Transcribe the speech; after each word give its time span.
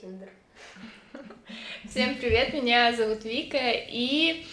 Тиндер. 0.00 0.28
Всем 1.90 2.14
привет, 2.14 2.52
меня 2.54 2.92
зовут 2.94 3.24
Вика, 3.24 3.58
и 3.58 4.46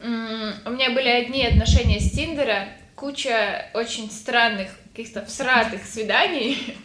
у 0.00 0.70
меня 0.70 0.90
были 0.90 1.08
одни 1.08 1.44
отношения 1.44 1.98
с 1.98 2.12
Тиндера, 2.12 2.68
куча 2.94 3.66
очень 3.74 4.08
странных, 4.12 4.68
каких-то 4.90 5.24
всратых 5.24 5.84
свиданий 5.84 6.76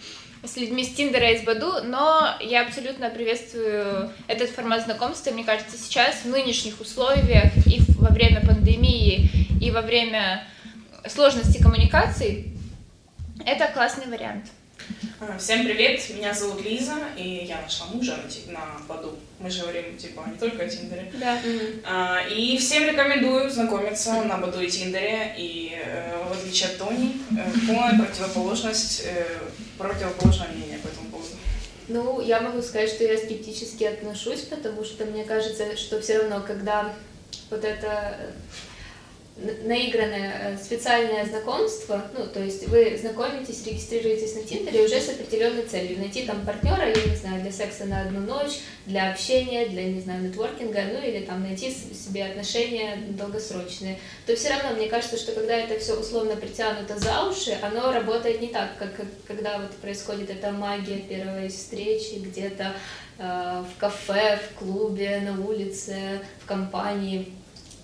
с 0.44 0.58
людьми 0.58 0.84
с 0.84 0.96
Тиндера 0.96 1.32
и 1.32 1.38
с 1.38 1.44
Баду, 1.44 1.84
но 1.84 2.36
я 2.40 2.66
абсолютно 2.66 3.12
приветствую 3.12 4.12
этот 4.28 4.50
формат 4.50 4.86
знакомства. 4.86 5.30
Мне 5.30 5.44
кажется, 5.44 5.78
сейчас 5.78 6.24
в 6.24 6.26
нынешних 6.26 6.82
условиях 6.82 7.52
и 7.68 7.82
во 8.00 8.10
время 8.10 8.42
пандемии, 8.42 9.30
и 9.62 9.70
во 9.70 9.82
время 9.82 10.48
сложности 11.06 11.62
коммуникаций 11.62 12.52
это 13.46 13.68
классный 13.68 14.08
вариант. 14.08 14.46
А, 15.20 15.36
всем 15.40 15.66
привет, 15.66 16.00
меня 16.12 16.32
зовут 16.32 16.64
Лиза, 16.64 16.94
и 17.18 17.46
я 17.50 17.60
нашла 17.64 17.88
мужа 17.88 18.20
на, 18.46 18.54
на 18.54 18.80
Баду. 18.88 19.18
Мы 19.40 19.50
же 19.50 19.64
говорим, 19.64 19.98
типа, 19.98 20.24
не 20.32 20.38
только 20.38 20.64
о 20.64 20.70
Тиндере. 20.70 21.12
Да. 21.20 21.40
А, 21.86 22.20
и 22.30 22.56
всем 22.60 22.86
рекомендую 22.86 23.50
знакомиться 23.50 24.22
на 24.22 24.38
Баду 24.38 24.62
и 24.62 24.70
Тиндере, 24.70 25.34
и 25.36 25.76
э, 25.76 26.24
в 26.24 26.34
отличие 26.34 26.70
от 26.70 26.78
Тони, 26.78 27.18
э, 27.32 27.52
полная 27.66 27.98
противоположность, 27.98 29.06
э, 29.06 29.40
противоположное 29.80 30.50
мнение 30.50 30.78
по 30.78 30.88
этому 30.88 31.10
поводу. 31.10 31.32
Ну, 31.88 32.22
я 32.22 32.40
могу 32.40 32.62
сказать, 32.62 32.92
что 32.92 33.04
я 33.04 33.18
скептически 33.18 33.86
отношусь, 33.86 34.42
потому 34.42 34.84
что 34.84 35.04
мне 35.06 35.24
кажется, 35.24 35.76
что 35.78 36.00
все 36.00 36.20
равно, 36.20 36.44
когда 36.46 36.94
вот 37.50 37.64
это 37.64 38.20
наигранное 39.38 40.56
э, 40.56 40.58
специальное 40.58 41.26
знакомство, 41.26 42.04
ну, 42.18 42.26
то 42.26 42.42
есть 42.42 42.68
вы 42.68 42.98
знакомитесь, 43.00 43.66
регистрируетесь 43.66 44.36
на 44.36 44.44
Тиндере 44.44 44.84
уже 44.84 45.00
с 45.00 45.10
определенной 45.10 45.64
целью, 45.64 46.00
найти 46.00 46.24
там 46.24 46.44
партнера, 46.44 46.90
я 46.90 47.06
не 47.06 47.16
знаю, 47.16 47.42
для 47.42 47.52
секса 47.52 47.86
на 47.86 48.02
одну 48.02 48.22
ночь, 48.22 48.60
для 48.88 49.12
общения, 49.12 49.68
для, 49.68 49.84
не 49.84 50.02
знаю, 50.02 50.24
нетворкинга, 50.24 50.82
ну, 50.92 51.08
или 51.08 51.24
там 51.24 51.44
найти 51.44 51.72
себе 51.72 52.26
отношения 52.26 52.98
долгосрочные, 53.10 54.00
то 54.26 54.36
все 54.36 54.50
равно 54.50 54.72
мне 54.76 54.88
кажется, 54.88 55.18
что 55.18 55.34
когда 55.34 55.56
это 55.56 55.80
все 55.80 55.94
условно 55.94 56.36
притянуто 56.36 56.98
за 56.98 57.24
уши, 57.30 57.58
оно 57.62 57.92
работает 57.92 58.42
не 58.42 58.48
так, 58.48 58.78
как 58.80 58.90
когда 59.28 59.60
вот 59.60 59.72
происходит 59.78 60.32
эта 60.32 60.52
магия 60.52 60.98
первой 60.98 61.50
встречи 61.50 62.16
где-то 62.16 62.74
э, 63.20 63.64
в 63.64 63.80
кафе, 63.80 64.40
в 64.50 64.58
клубе, 64.58 65.22
на 65.24 65.46
улице, 65.46 66.22
в 66.42 66.48
компании, 66.48 67.32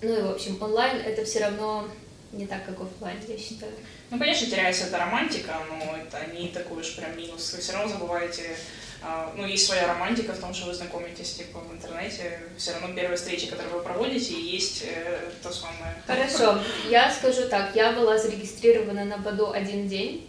ну 0.04 0.18
и, 0.18 0.22
в 0.22 0.30
общем, 0.30 0.62
онлайн 0.62 0.98
это 0.98 1.24
все 1.24 1.40
равно 1.40 1.88
не 2.32 2.46
так, 2.46 2.64
как 2.66 2.80
офлайн, 2.80 3.18
я 3.28 3.38
считаю. 3.38 3.72
Ну, 4.10 4.18
конечно, 4.18 4.46
теряется 4.46 4.84
эта 4.84 4.98
романтика, 4.98 5.54
но 5.68 5.96
это 5.96 6.36
не 6.36 6.48
такой 6.48 6.80
уж 6.80 6.96
прям 6.96 7.16
минус. 7.16 7.52
Вы 7.52 7.60
все 7.60 7.72
равно 7.72 7.88
забываете, 7.88 8.56
а, 9.02 9.32
ну, 9.36 9.46
есть 9.46 9.66
своя 9.66 9.86
романтика 9.86 10.32
в 10.32 10.38
том, 10.38 10.52
что 10.52 10.66
вы 10.66 10.74
знакомитесь, 10.74 11.34
типа, 11.34 11.60
в 11.60 11.72
интернете. 11.72 12.40
Все 12.56 12.72
равно 12.72 12.94
первые 12.94 13.16
встречи, 13.16 13.46
которые 13.46 13.74
вы 13.74 13.82
проводите, 13.82 14.34
есть 14.40 14.84
э, 14.86 15.30
то 15.42 15.52
самое. 15.52 15.94
Хорошо, 16.06 16.60
я 16.88 17.10
скажу 17.12 17.48
так, 17.48 17.74
я 17.74 17.92
была 17.92 18.18
зарегистрирована 18.18 19.04
на 19.04 19.18
Баду 19.18 19.50
один 19.50 19.88
день, 19.88 20.28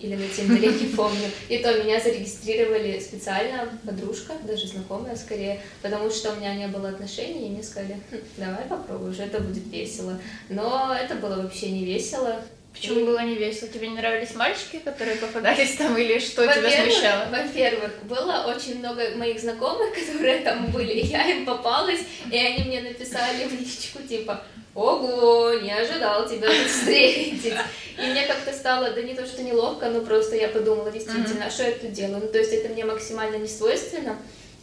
или 0.00 0.14
на 0.14 0.28
Тиндере, 0.28 0.68
не 0.80 0.94
помню. 0.94 1.30
И 1.48 1.58
то 1.58 1.72
меня 1.82 2.00
зарегистрировали 2.00 2.98
специально 3.00 3.68
подружка, 3.84 4.34
даже 4.44 4.66
знакомая 4.66 5.16
скорее, 5.16 5.60
потому 5.82 6.10
что 6.10 6.32
у 6.32 6.36
меня 6.36 6.54
не 6.54 6.68
было 6.68 6.90
отношений, 6.90 7.46
и 7.46 7.50
мне 7.50 7.62
сказали, 7.62 8.00
хм, 8.10 8.16
давай 8.36 8.64
попробуешь, 8.68 9.18
это 9.18 9.40
будет 9.40 9.66
весело. 9.66 10.18
Но 10.48 10.94
это 10.94 11.14
было 11.14 11.42
вообще 11.42 11.70
не 11.70 11.84
весело. 11.84 12.40
Почему 12.72 13.06
было 13.06 13.24
не 13.24 13.34
весело? 13.34 13.68
Тебе 13.68 13.88
не 13.88 13.96
нравились 13.96 14.34
мальчики, 14.36 14.78
которые 14.78 15.16
попадались 15.16 15.74
там, 15.76 15.96
или 15.96 16.18
что 16.20 16.46
тебя 16.46 16.70
смущало? 16.70 17.26
Во-первых, 17.30 17.90
было 18.04 18.44
очень 18.46 18.78
много 18.78 19.02
моих 19.16 19.40
знакомых, 19.40 19.94
которые 20.08 20.40
там 20.40 20.66
были, 20.66 20.92
и 20.92 21.06
я 21.06 21.28
им 21.28 21.44
попалась, 21.44 22.00
и 22.30 22.36
они 22.36 22.64
мне 22.64 22.82
написали 22.82 23.46
в 23.48 23.52
личку, 23.52 24.00
типа, 24.06 24.44
ого, 24.74 25.54
не 25.54 25.72
ожидал 25.72 26.28
тебя 26.28 26.48
тут 26.48 26.70
встретить. 26.70 27.54
И 27.98 28.06
мне 28.06 28.26
как-то 28.26 28.52
стало, 28.52 28.90
да 28.90 29.02
не 29.02 29.14
то, 29.14 29.26
что 29.26 29.42
неловко, 29.42 29.90
но 29.90 30.00
просто 30.02 30.36
я 30.36 30.48
подумала, 30.48 30.90
действительно, 30.90 31.46
а 31.46 31.50
что 31.50 31.64
я 31.64 31.72
тут 31.72 31.92
делаю? 31.92 32.22
Ну, 32.22 32.28
то 32.28 32.38
есть 32.38 32.52
это 32.52 32.68
мне 32.72 32.84
максимально 32.84 33.36
не 33.36 33.48
свойственно, 33.48 34.16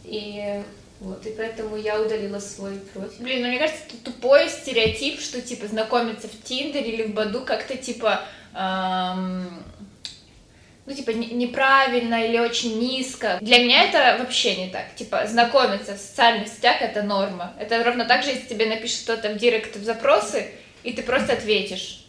и 0.04 0.62
вот, 1.00 1.26
и 1.26 1.30
поэтому 1.30 1.76
я 1.76 2.00
удалила 2.00 2.38
свой 2.38 2.78
профиль. 2.94 3.22
Блин, 3.22 3.42
ну 3.42 3.48
мне 3.48 3.58
кажется, 3.58 3.82
это 3.86 4.10
тупой 4.10 4.48
стереотип, 4.48 5.20
что, 5.20 5.42
типа, 5.42 5.66
знакомиться 5.66 6.28
в 6.28 6.42
Тиндере 6.42 6.90
или 6.90 7.02
в 7.02 7.14
Баду 7.14 7.42
как-то, 7.44 7.76
типа, 7.76 8.22
эм, 8.54 9.62
ну, 10.86 10.94
типа, 10.94 11.10
неправильно 11.10 12.24
или 12.24 12.38
очень 12.38 12.78
низко. 12.78 13.38
Для 13.40 13.58
меня 13.58 13.84
это 13.84 14.22
вообще 14.22 14.54
не 14.56 14.68
так. 14.70 14.94
Типа, 14.94 15.26
знакомиться 15.26 15.94
в 15.94 15.98
социальных 15.98 16.48
сетях— 16.48 16.76
это 16.80 17.02
норма. 17.02 17.54
Это 17.58 17.82
ровно 17.82 18.04
так 18.04 18.22
же, 18.22 18.30
если 18.30 18.46
тебе 18.46 18.66
напишет 18.66 19.02
кто-то 19.02 19.30
в 19.30 19.36
директ 19.36 19.76
в 19.76 19.84
запросы, 19.84 20.48
и 20.84 20.92
ты 20.92 21.02
просто 21.02 21.32
ответишь. 21.32 22.04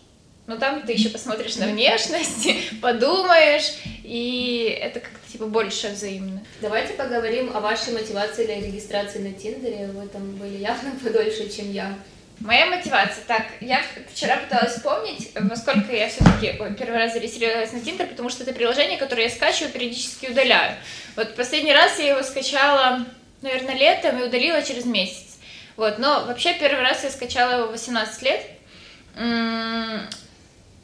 Но 0.46 0.58
там 0.58 0.84
ты 0.84 0.94
еще 0.94 1.10
посмотришь 1.10 1.58
на 1.58 1.68
внешность, 1.68 2.48
подумаешь, 2.82 3.74
и 4.04 4.80
это 4.82 5.02
как-то 5.02 5.30
типа 5.30 5.48
больше 5.48 5.90
взаимно. 5.90 6.42
Давайте 6.62 6.94
поговорим 6.94 7.52
о 7.54 7.60
вашей 7.60 7.94
мотивации 7.94 8.46
для 8.46 8.62
регистрации 8.62 9.20
на 9.20 9.34
Тиндере. 9.34 9.88
Вы 9.88 10.08
там 10.08 10.36
были 10.36 10.58
явно 10.58 10.92
подольше, 11.04 11.50
чем 11.50 11.72
я. 11.74 11.98
Моя 12.40 12.68
мотивация. 12.68 13.24
Так, 13.26 13.48
я 13.62 13.82
вчера 14.14 14.38
пыталась 14.38 14.76
вспомнить, 14.76 15.32
во 15.36 15.56
сколько 15.56 15.96
я 15.96 16.08
все-таки 16.08 16.54
первый 16.78 16.98
раз 16.98 17.14
зарегистрировалась 17.14 17.72
на 17.72 17.82
Тиндер, 17.82 18.08
потому 18.08 18.30
что 18.30 18.44
это 18.44 18.54
приложение, 18.54 18.98
которое 18.98 19.24
я 19.24 19.30
скачиваю, 19.30 19.72
периодически 19.72 20.28
удаляю. 20.28 20.76
Вот 21.16 21.36
последний 21.36 21.74
раз 21.74 22.00
я 22.00 22.12
его 22.12 22.24
скачала, 22.24 23.06
наверное, 23.42 23.76
летом 23.76 24.20
и 24.20 24.24
удалила 24.26 24.62
через 24.62 24.86
месяц. 24.86 25.40
Вот, 25.76 26.00
но 26.00 26.26
вообще 26.26 26.54
первый 26.54 26.82
раз 26.82 27.04
я 27.04 27.10
скачала 27.10 27.62
его 27.62 27.72
18 27.72 28.22
лет 28.22 28.42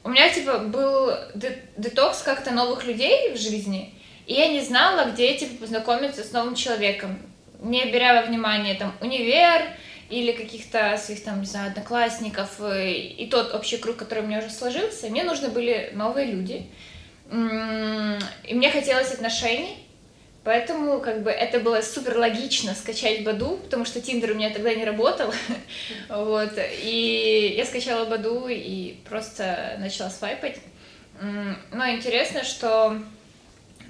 у 0.05 0.09
меня, 0.09 0.29
типа, 0.29 0.57
был 0.59 1.11
детокс 1.77 2.23
как-то 2.23 2.51
новых 2.51 2.83
людей 2.83 3.31
в 3.31 3.37
жизни, 3.37 3.93
и 4.25 4.33
я 4.33 4.47
не 4.47 4.61
знала, 4.61 5.09
где, 5.11 5.35
типа, 5.35 5.61
познакомиться 5.61 6.23
с 6.23 6.31
новым 6.31 6.55
человеком, 6.55 7.19
не 7.61 7.85
беря 7.85 8.21
во 8.21 8.27
внимание, 8.27 8.75
там, 8.75 8.93
универ 9.01 9.61
или 10.09 10.31
каких-то 10.31 10.97
своих, 10.97 11.23
там, 11.23 11.41
не 11.41 11.45
знаю, 11.45 11.69
одноклассников, 11.69 12.59
и, 12.61 13.15
и 13.17 13.27
тот 13.27 13.53
общий 13.53 13.77
круг, 13.77 13.97
который 13.97 14.23
у 14.23 14.27
меня 14.27 14.39
уже 14.39 14.49
сложился, 14.49 15.09
мне 15.09 15.23
нужны 15.23 15.49
были 15.49 15.91
новые 15.93 16.27
люди, 16.27 16.65
и 17.31 18.53
мне 18.53 18.69
хотелось 18.71 19.11
отношений, 19.11 19.83
Поэтому 20.43 20.99
как 20.99 21.23
бы 21.23 21.31
это 21.31 21.61
было 21.61 21.79
супер 21.81 22.17
логично 22.17 22.75
скачать 22.75 23.23
Баду, 23.23 23.57
потому 23.63 23.85
что 23.85 24.01
Тиндер 24.01 24.31
у 24.31 24.35
меня 24.35 24.49
тогда 24.49 24.73
не 24.73 24.83
работал. 24.83 25.33
вот. 26.09 26.51
И 26.81 27.55
я 27.57 27.65
скачала 27.65 28.05
Баду 28.05 28.47
и 28.49 28.97
просто 29.07 29.77
начала 29.79 30.09
свайпать. 30.09 30.57
Но 31.71 31.89
интересно, 31.89 32.43
что 32.43 33.01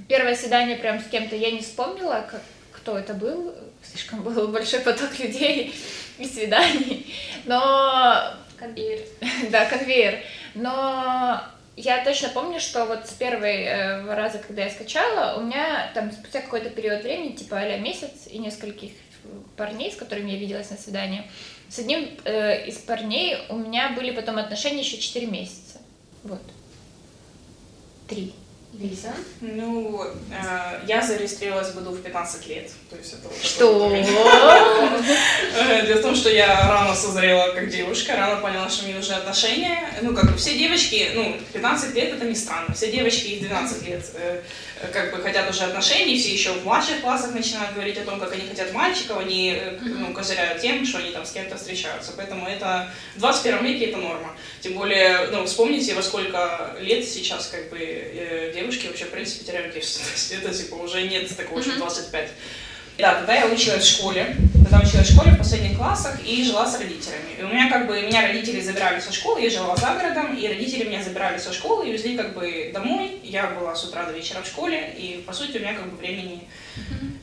первое 0.08 0.36
свидание 0.36 0.78
прям 0.78 1.00
с 1.00 1.06
кем-то 1.06 1.36
я 1.36 1.50
не 1.50 1.62
вспомнила, 1.62 2.24
как, 2.30 2.42
кто 2.72 3.00
это 3.00 3.16
был. 3.16 3.56
Слишком 3.84 4.22
был 4.24 4.48
большой 4.52 4.80
поток 4.80 5.18
людей 5.20 5.74
и 6.18 6.26
свиданий. 6.26 7.14
Но... 7.46 8.34
Конвейер. 8.58 9.00
да, 9.52 9.66
конвейер. 9.66 10.20
Но 10.56 11.42
я 11.76 12.04
точно 12.04 12.30
помню, 12.30 12.60
что 12.60 12.86
вот 12.86 13.08
с 13.08 13.12
первого 13.14 13.46
э, 13.46 14.16
раза, 14.16 14.38
когда 14.38 14.64
я 14.64 14.70
скачала, 14.70 15.40
у 15.40 15.44
меня 15.44 15.92
там 15.94 16.12
спустя 16.12 16.42
какой-то 16.42 16.70
период 16.70 17.04
времени, 17.04 17.36
типа 17.36 17.58
а 17.58 17.78
месяц 17.78 18.28
и 18.30 18.38
нескольких 18.38 18.92
парней, 19.58 19.92
с 19.92 19.96
которыми 19.96 20.32
я 20.32 20.38
виделась 20.38 20.70
на 20.70 20.78
свидании, 20.78 21.24
с 21.70 21.80
одним 21.80 22.10
э, 22.26 22.68
из 22.68 22.78
парней 22.78 23.38
у 23.50 23.58
меня 23.58 23.90
были 23.96 24.12
потом 24.12 24.38
отношения 24.38 24.82
еще 24.82 24.98
4 24.98 25.26
месяца. 25.26 25.80
Вот. 26.24 26.42
Три. 28.08 28.34
Лиза? 28.80 29.14
Ну, 29.42 30.04
э, 30.04 30.80
я 30.88 31.02
зарегистрировалась 31.02 31.70
в 31.70 31.76
году 31.76 31.92
в 31.92 32.02
15 32.02 32.48
лет. 32.48 32.72
То 32.90 32.96
есть 32.96 33.14
это 33.14 33.30
что? 33.46 33.94
Э, 35.56 35.86
дело 35.86 36.00
в 36.00 36.02
том, 36.02 36.16
что 36.16 36.30
я 36.30 36.68
рано 36.68 36.96
созрела 36.96 37.54
как 37.54 37.70
девушка, 37.70 38.16
рано 38.16 38.42
поняла, 38.42 38.68
что 38.70 38.86
мне 38.86 38.96
нужны 38.96 39.14
отношения. 39.14 39.78
Ну, 40.02 40.16
как 40.16 40.36
все 40.38 40.58
девочки, 40.58 41.12
ну, 41.14 41.38
15 41.54 41.94
лет 41.94 42.14
это 42.16 42.26
не 42.26 42.36
странно. 42.36 42.74
Все 42.74 42.92
девочки 42.92 43.28
из 43.28 43.46
12 43.46 43.88
лет 43.88 44.04
э, 44.16 44.42
как 44.92 45.12
бы 45.12 45.22
хотят 45.22 45.50
уже 45.50 45.64
отношений, 45.64 46.18
все 46.18 46.34
еще 46.34 46.52
в 46.54 46.66
младших 46.66 47.02
классах 47.02 47.34
начинают 47.34 47.74
говорить 47.74 47.98
о 47.98 48.04
том, 48.04 48.20
как 48.20 48.34
они 48.34 48.48
хотят 48.48 48.74
мальчиков, 48.74 49.20
они 49.20 49.54
э, 49.56 49.78
ну, 49.82 50.14
козыряют 50.14 50.62
тем, 50.62 50.86
что 50.86 50.98
они 50.98 51.12
там 51.12 51.26
с 51.26 51.32
кем-то 51.32 51.58
встречаются. 51.58 52.14
Поэтому 52.16 52.48
это 52.48 52.92
в 53.16 53.20
21 53.20 53.66
веке 53.66 53.86
это 53.86 53.98
норма. 53.98 54.36
Тем 54.62 54.74
более, 54.74 55.28
ну, 55.32 55.46
вспомните, 55.46 55.94
во 55.94 56.02
сколько 56.02 56.76
лет 56.80 57.06
сейчас 57.06 57.48
как 57.48 57.70
бы 57.70 58.52
девушки 58.54 58.88
вообще, 58.88 59.06
в 59.06 59.12
принципе, 59.12 59.46
теряют 59.46 59.74
девственность. 59.74 60.32
Это, 60.44 60.54
типа, 60.54 60.76
уже 60.76 61.04
нет 61.04 61.36
такого, 61.36 61.62
что 61.62 61.76
25. 61.78 62.30
Да, 62.98 63.16
когда 63.16 63.34
я 63.34 63.48
училась 63.48 63.84
в 63.84 63.98
школе, 63.98 64.36
когда 64.64 64.80
училась 64.80 65.10
в 65.10 65.14
школе 65.14 65.32
в 65.32 65.38
последних 65.40 65.78
классах 65.78 66.20
и 66.26 66.44
жила 66.44 66.66
с 66.66 66.80
родителями. 66.80 67.34
И 67.40 67.44
у 67.44 67.48
меня 67.48 67.70
как 67.70 67.88
бы, 67.88 68.00
меня 68.02 68.22
родители 68.22 68.62
забирали 68.62 69.00
со 69.00 69.12
школы, 69.12 69.42
я 69.42 69.50
жила 69.50 69.76
за 69.76 69.96
городом, 69.96 70.36
и 70.36 70.48
родители 70.48 70.84
меня 70.84 71.04
забирали 71.04 71.40
со 71.40 71.52
школы 71.52 71.88
и 71.88 71.92
везли 71.92 72.16
как 72.16 72.36
бы 72.36 72.70
домой. 72.72 73.20
Я 73.24 73.48
была 73.48 73.76
с 73.76 73.84
утра 73.84 74.06
до 74.06 74.14
вечера 74.14 74.42
в 74.44 74.48
школе, 74.48 74.94
и 74.96 75.24
по 75.26 75.34
сути 75.34 75.58
у 75.58 75.62
меня 75.62 75.74
как 75.74 75.90
бы 75.90 75.98
времени 75.98 76.48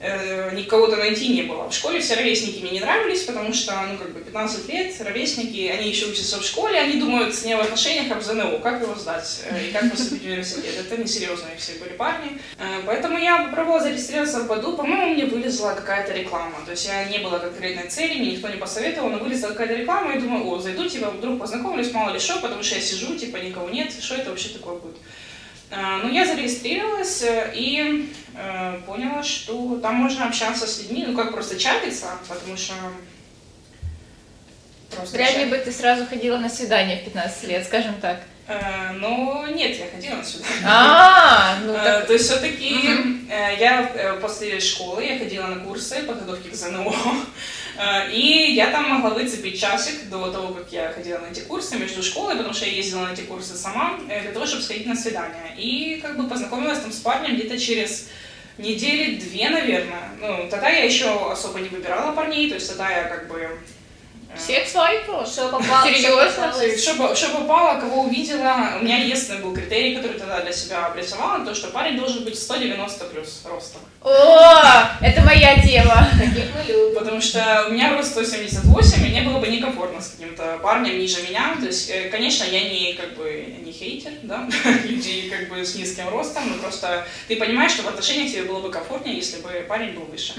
э, 0.00 0.55
никого-то 0.55 0.96
найти 0.96 1.28
не 1.28 1.43
было. 1.43 1.69
В 1.69 1.75
школе 1.75 2.00
все 2.00 2.14
ровесники 2.14 2.61
мне 2.61 2.72
не 2.72 2.81
нравились, 2.81 3.22
потому 3.22 3.52
что, 3.52 3.75
ну, 3.90 3.99
как 3.99 4.12
бы 4.12 4.20
15 4.20 4.69
лет, 4.69 5.00
ровесники, 5.00 5.69
они 5.69 5.90
еще 5.90 6.06
учатся 6.06 6.40
в 6.40 6.44
школе, 6.44 6.78
они 6.78 6.99
думают 6.99 7.34
с 7.34 7.44
ней 7.44 7.55
в 7.55 7.61
отношениях 7.61 8.17
в 8.17 8.22
ЗНО, 8.22 8.58
как 8.58 8.82
его 8.82 8.94
сдать 8.94 9.43
э, 9.44 9.69
и 9.69 9.72
как 9.72 9.90
поступить 9.90 10.22
в 10.22 10.26
университет. 10.26 10.75
Это 10.78 11.00
несерьезные 11.00 11.56
все 11.58 11.75
были 11.75 11.90
парни. 11.90 12.40
Э, 12.58 12.81
поэтому 12.87 13.19
я 13.19 13.44
попробовала 13.44 13.81
зарегистрироваться 13.81 14.40
в 14.40 14.49
Баду, 14.49 14.76
по-моему, 14.76 15.14
мне 15.14 15.26
вылезла 15.60 15.74
какая-то 15.74 16.12
реклама. 16.12 16.56
То 16.64 16.72
есть 16.72 16.86
я 16.86 17.04
не 17.04 17.18
была 17.18 17.38
конкретной 17.38 17.88
цели, 17.88 18.18
мне 18.18 18.32
никто 18.32 18.48
не 18.48 18.56
посоветовал, 18.56 19.10
но 19.10 19.18
вылезла 19.18 19.48
какая-то 19.48 19.74
реклама, 19.74 20.12
и 20.12 20.20
думаю, 20.20 20.46
о, 20.46 20.58
зайду, 20.58 20.88
типа, 20.88 21.10
вдруг 21.10 21.38
познакомлюсь, 21.38 21.92
мало 21.92 22.12
ли 22.12 22.18
что, 22.18 22.40
потому 22.40 22.62
что 22.62 22.76
я 22.76 22.80
сижу, 22.80 23.16
типа, 23.16 23.36
никого 23.36 23.68
нет, 23.68 23.92
что 23.92 24.14
это 24.14 24.30
вообще 24.30 24.48
такое 24.50 24.76
будет. 24.76 24.96
Ну, 25.70 26.10
я 26.10 26.26
зарегистрировалась 26.26 27.24
и 27.54 28.12
э, 28.34 28.80
поняла, 28.88 29.22
что 29.22 29.76
там 29.76 29.94
можно 29.94 30.26
общаться 30.26 30.66
с 30.66 30.80
людьми, 30.80 31.04
ну, 31.06 31.16
как 31.16 31.30
просто 31.30 31.56
чатиться, 31.56 32.06
потому 32.28 32.56
что 32.56 32.74
просто 34.90 35.16
Вряд 35.16 35.36
ли 35.36 35.44
бы 35.44 35.58
ты 35.58 35.70
сразу 35.70 36.06
ходила 36.06 36.38
на 36.38 36.48
свидание 36.48 36.96
в 36.96 37.04
15 37.04 37.44
лет, 37.44 37.64
скажем 37.64 37.94
так. 38.00 38.20
Э, 38.50 38.93
ну, 38.94 39.47
нет, 39.47 39.79
я 39.79 39.87
ходила 39.87 40.20
свидание. 40.23 40.64
А, 40.67 41.58
ну 41.64 41.73
так... 41.73 42.06
То 42.08 42.12
есть 42.14 42.25
все-таки 42.25 42.75
я 43.61 44.19
после 44.20 44.58
школы 44.58 45.05
я 45.05 45.19
ходила 45.19 45.47
на 45.47 45.64
курсы 45.64 46.02
подготовки 46.02 46.49
к 46.49 46.55
ЗНО. 46.55 46.93
И 48.12 48.52
я 48.52 48.70
там 48.73 48.91
могла 48.91 49.11
выцепить 49.11 49.58
часик 49.58 50.08
до 50.11 50.32
того, 50.32 50.52
как 50.52 50.73
я 50.73 50.93
ходила 50.93 51.19
на 51.19 51.26
эти 51.26 51.41
курсы 51.41 51.76
между 51.76 52.02
школой, 52.02 52.35
потому 52.37 52.52
что 52.52 52.67
я 52.67 52.73
ездила 52.73 53.06
на 53.06 53.12
эти 53.12 53.20
курсы 53.20 53.55
сама, 53.55 53.99
для 54.06 54.32
того, 54.32 54.47
чтобы 54.47 54.62
сходить 54.64 54.87
на 54.87 54.96
свидание. 54.96 55.55
И 55.56 56.00
как 56.03 56.17
бы 56.17 56.29
познакомилась 56.29 56.81
там 56.81 56.93
с 56.93 56.99
парнем 56.99 57.37
где-то 57.37 57.56
через 57.56 58.08
недели 58.58 59.14
две, 59.19 59.49
наверное. 59.49 60.11
Ну, 60.20 60.49
тогда 60.50 60.69
я 60.69 60.85
еще 60.85 61.31
особо 61.31 61.61
не 61.61 61.69
выбирала 61.69 62.12
парней, 62.12 62.49
то 62.49 62.56
есть 62.56 62.69
тогда 62.69 62.91
я 62.91 63.05
как 63.05 63.29
бы 63.29 63.49
всех 64.37 64.69
свайпала? 64.69 65.27
Что 65.27 65.49
попало? 65.49 65.85
Серьезно? 65.85 66.53
Что, 66.77 67.15
что 67.15 67.29
попало, 67.37 67.81
кого 67.81 68.03
увидела. 68.03 68.79
У 68.81 68.85
меня 68.85 68.99
единственный 68.99 69.43
был 69.43 69.55
критерий, 69.55 69.97
который 69.97 70.19
тогда 70.19 70.41
для 70.41 70.53
себя 70.53 70.87
обрисовала, 70.87 71.44
то, 71.44 71.55
что 71.55 71.69
парень 71.69 71.99
должен 71.99 72.25
быть 72.25 72.38
190 72.38 73.05
плюс 73.06 73.43
ростом. 73.44 73.81
О, 74.02 74.87
это 75.02 75.20
моя 75.23 75.61
тема. 75.61 76.08
Таких 76.19 76.47
мы 76.55 76.62
любим. 76.67 76.94
Потому 76.99 77.20
что 77.20 77.67
у 77.69 77.73
меня 77.73 77.94
рост 77.94 78.12
178, 78.12 79.06
и 79.06 79.11
мне 79.11 79.23
было 79.23 79.38
бы 79.38 79.49
некомфортно 79.49 80.00
с 80.00 80.11
каким-то 80.11 80.58
парнем 80.62 80.99
ниже 80.99 81.23
меня. 81.23 81.55
То 81.61 81.67
есть, 81.67 81.91
э, 81.91 82.08
конечно, 82.08 82.44
я 82.44 82.70
не 82.70 82.94
как 82.94 83.14
бы 83.17 83.56
не 83.62 83.73
хейтер, 83.73 84.12
да, 84.23 84.49
людей 84.85 85.29
как 85.29 85.50
бы 85.50 85.64
с 85.64 85.75
низким 85.75 86.08
ростом, 86.08 86.44
но 86.49 86.55
просто 86.62 87.06
ты 87.29 87.37
понимаешь, 87.37 87.73
что 87.73 87.82
в 87.82 87.88
отношениях 87.88 88.31
тебе 88.31 88.44
было 88.44 88.61
бы 88.61 88.70
комфортнее, 88.70 89.17
если 89.17 89.43
бы 89.43 89.49
парень 89.69 89.93
был 89.93 90.05
выше. 90.05 90.32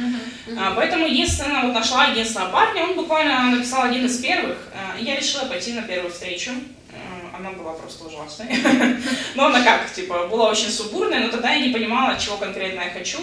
А, 0.58 0.74
поэтому 0.76 1.06
единственное, 1.06 1.62
вот 1.62 1.74
нашла 1.74 2.06
единственного 2.06 2.52
парня, 2.52 2.84
он 2.84 2.96
буквально 2.96 3.52
написал 3.52 3.84
один 3.84 4.06
из 4.06 4.18
первых, 4.20 4.58
э, 4.74 5.02
и 5.02 5.06
я 5.06 5.16
решила 5.16 5.46
пойти 5.46 5.74
на 5.74 5.84
первую 5.84 6.12
встречу. 6.12 6.52
Э, 6.92 7.36
она 7.38 7.52
была 7.52 7.74
просто 7.74 8.06
ужасной. 8.06 8.48
Но 9.36 9.46
она 9.46 9.62
как, 9.62 9.92
типа, 9.94 10.28
была 10.28 10.50
очень 10.50 10.70
субурная, 10.70 11.20
но 11.20 11.30
тогда 11.30 11.52
я 11.52 11.66
не 11.66 11.74
понимала, 11.74 12.20
чего 12.20 12.38
конкретно 12.38 12.82
я 12.82 12.90
хочу. 12.90 13.20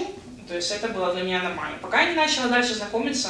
То 0.49 0.55
есть 0.57 0.71
это 0.71 0.89
было 0.89 1.13
для 1.13 1.23
меня 1.23 1.43
нормально. 1.43 1.77
Пока 1.83 2.03
я 2.03 2.11
не 2.11 2.17
начала 2.17 2.49
дальше 2.49 2.75
знакомиться, 2.75 3.29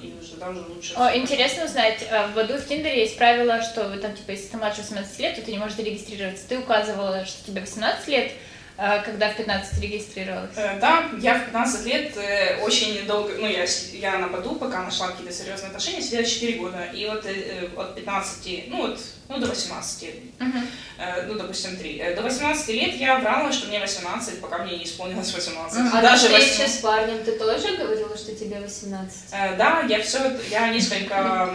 э, 0.00 0.04
и 0.04 0.14
уже 0.20 0.36
даже 0.36 0.60
лучше. 0.60 0.94
О, 0.96 1.16
интересно 1.16 1.64
узнать, 1.64 2.04
в 2.30 2.34
году 2.34 2.54
в 2.54 2.66
Тиндере 2.66 3.02
есть 3.02 3.16
правило, 3.16 3.62
что 3.62 3.88
вы 3.88 3.98
там, 3.98 4.14
типа, 4.16 4.32
если 4.32 4.48
ты 4.48 4.56
младше 4.56 4.80
18 4.80 5.18
лет, 5.20 5.36
то 5.36 5.42
ты 5.42 5.52
не 5.52 5.58
можешь 5.58 5.76
зарегистрироваться. 5.76 6.48
Ты 6.48 6.58
указывала, 6.58 7.24
что 7.24 7.46
тебе 7.46 7.60
18 7.60 8.08
лет, 8.08 8.32
когда 8.76 9.30
в 9.30 9.36
15 9.36 9.80
регистрировалась? 9.82 10.56
Э, 10.56 10.78
да, 10.80 11.10
я 11.20 11.34
в 11.38 11.44
15 11.46 11.86
лет 11.86 12.16
э, 12.16 12.62
очень 12.62 13.06
долго, 13.06 13.34
ну, 13.38 13.46
я, 13.46 13.66
я 13.92 14.18
на 14.18 14.28
Баду, 14.28 14.54
пока 14.54 14.82
нашла 14.82 15.08
какие-то 15.08 15.32
серьезные 15.32 15.68
отношения, 15.68 16.00
сидела 16.00 16.24
4 16.24 16.58
года, 16.58 16.84
и 16.94 17.06
вот 17.06 17.24
э, 17.26 17.68
от 17.76 17.94
15, 17.94 18.68
ну, 18.68 18.88
вот, 18.88 19.00
ну, 19.28 19.38
до 19.38 19.48
18, 19.48 20.08
uh-huh. 20.38 21.26
ну, 21.28 21.34
допустим, 21.34 21.76
3. 21.76 22.14
До 22.16 22.22
18 22.22 22.68
лет 22.68 22.94
я 22.96 23.18
врала, 23.18 23.52
что 23.52 23.68
мне 23.68 23.78
18, 23.78 24.40
пока 24.40 24.58
мне 24.58 24.78
не 24.78 24.84
исполнилось 24.84 25.32
18. 25.32 25.78
Uh-huh. 25.78 25.90
А 25.92 26.02
Даже 26.02 26.28
8... 26.28 26.66
с 26.66 26.76
парнем 26.78 27.22
ты 27.22 27.32
тоже 27.38 27.76
говорила, 27.76 28.16
что 28.16 28.34
тебе 28.34 28.60
18? 28.60 29.30
Да, 29.58 29.84
я 29.88 30.02
все, 30.02 30.18
я 30.50 30.68
несколько 30.70 31.54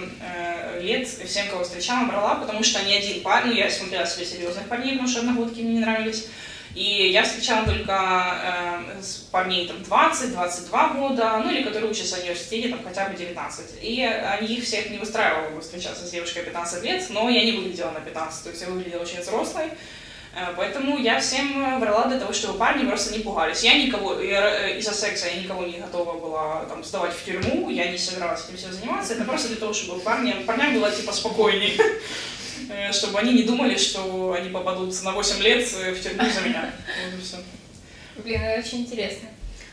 лет 0.79 1.07
всем, 1.07 1.49
кого 1.49 1.63
встречала, 1.63 2.05
брала, 2.05 2.35
потому 2.35 2.63
что 2.63 2.83
ни 2.83 2.93
один 2.93 3.21
парень, 3.23 3.47
ну, 3.47 3.53
я 3.55 3.69
смотрела 3.69 4.05
себе 4.05 4.25
серьезных 4.25 4.67
парней, 4.67 4.93
потому 4.93 5.09
что 5.09 5.19
одногодки 5.19 5.59
мне 5.59 5.73
не 5.73 5.79
нравились, 5.79 6.27
и 6.75 7.09
я 7.09 7.23
встречала 7.23 7.65
только 7.65 8.83
э, 8.93 9.01
парней 9.31 9.65
там 9.65 9.77
20-22 9.77 10.99
года, 10.99 11.41
ну 11.41 11.49
или 11.49 11.63
которые 11.63 11.89
учатся 11.89 12.17
в 12.17 12.19
университете 12.19 12.67
там 12.67 12.83
хотя 12.83 13.07
бы 13.07 13.15
19. 13.15 13.81
И 13.81 14.03
они 14.03 14.55
их 14.55 14.65
всех 14.65 14.89
не 14.89 14.99
устраивало 14.99 15.51
бы 15.51 15.61
встречаться 15.61 16.05
с 16.05 16.11
девушкой 16.11 16.43
15 16.43 16.83
лет, 16.83 17.05
но 17.11 17.29
я 17.29 17.45
не 17.45 17.53
выглядела 17.53 17.91
на 17.91 18.01
15, 18.01 18.43
то 18.43 18.49
есть 18.49 18.61
я 18.61 18.67
выглядела 18.67 19.03
очень 19.03 19.21
взрослой. 19.21 19.69
Э, 20.35 20.53
поэтому 20.57 20.97
я 20.97 21.21
всем 21.21 21.79
врала 21.79 22.07
для 22.09 22.19
того, 22.19 22.33
чтобы 22.33 22.59
парни 22.59 22.85
просто 22.85 23.13
не 23.13 23.19
пугались. 23.19 23.63
Я 23.63 23.81
никого, 23.81 24.19
э, 24.19 24.77
из-за 24.77 24.93
секса 24.93 25.27
я 25.27 25.41
никого 25.41 25.65
не 25.65 25.79
готова 25.79 26.19
была 26.19 26.65
там 26.65 26.83
сдавать 26.83 27.13
в 27.13 27.23
тюрьму, 27.23 27.69
я 27.69 27.89
не 27.89 27.97
собиралась 27.97 28.43
этим 28.49 28.57
всем 28.57 28.73
заниматься. 28.73 29.13
Это 29.13 29.23
просто 29.23 29.47
для 29.47 29.57
того, 29.57 29.71
чтобы 29.71 30.01
парням, 30.01 30.43
парням 30.43 30.73
было 30.73 30.91
типа 30.91 31.13
спокойнее. 31.13 31.77
Э, 32.69 32.91
чтобы 32.91 33.19
они 33.19 33.33
не 33.33 33.43
думали, 33.43 33.77
что 33.77 34.33
они 34.33 34.49
попадут 34.49 34.93
на 35.03 35.11
8 35.11 35.41
лет 35.41 35.67
э, 35.75 35.91
в 35.93 36.01
тюрьму 36.01 36.23
за 36.29 36.41
меня. 36.41 36.73
Блин, 38.17 38.41
это 38.41 38.65
очень 38.65 38.81
интересно. 38.81 39.29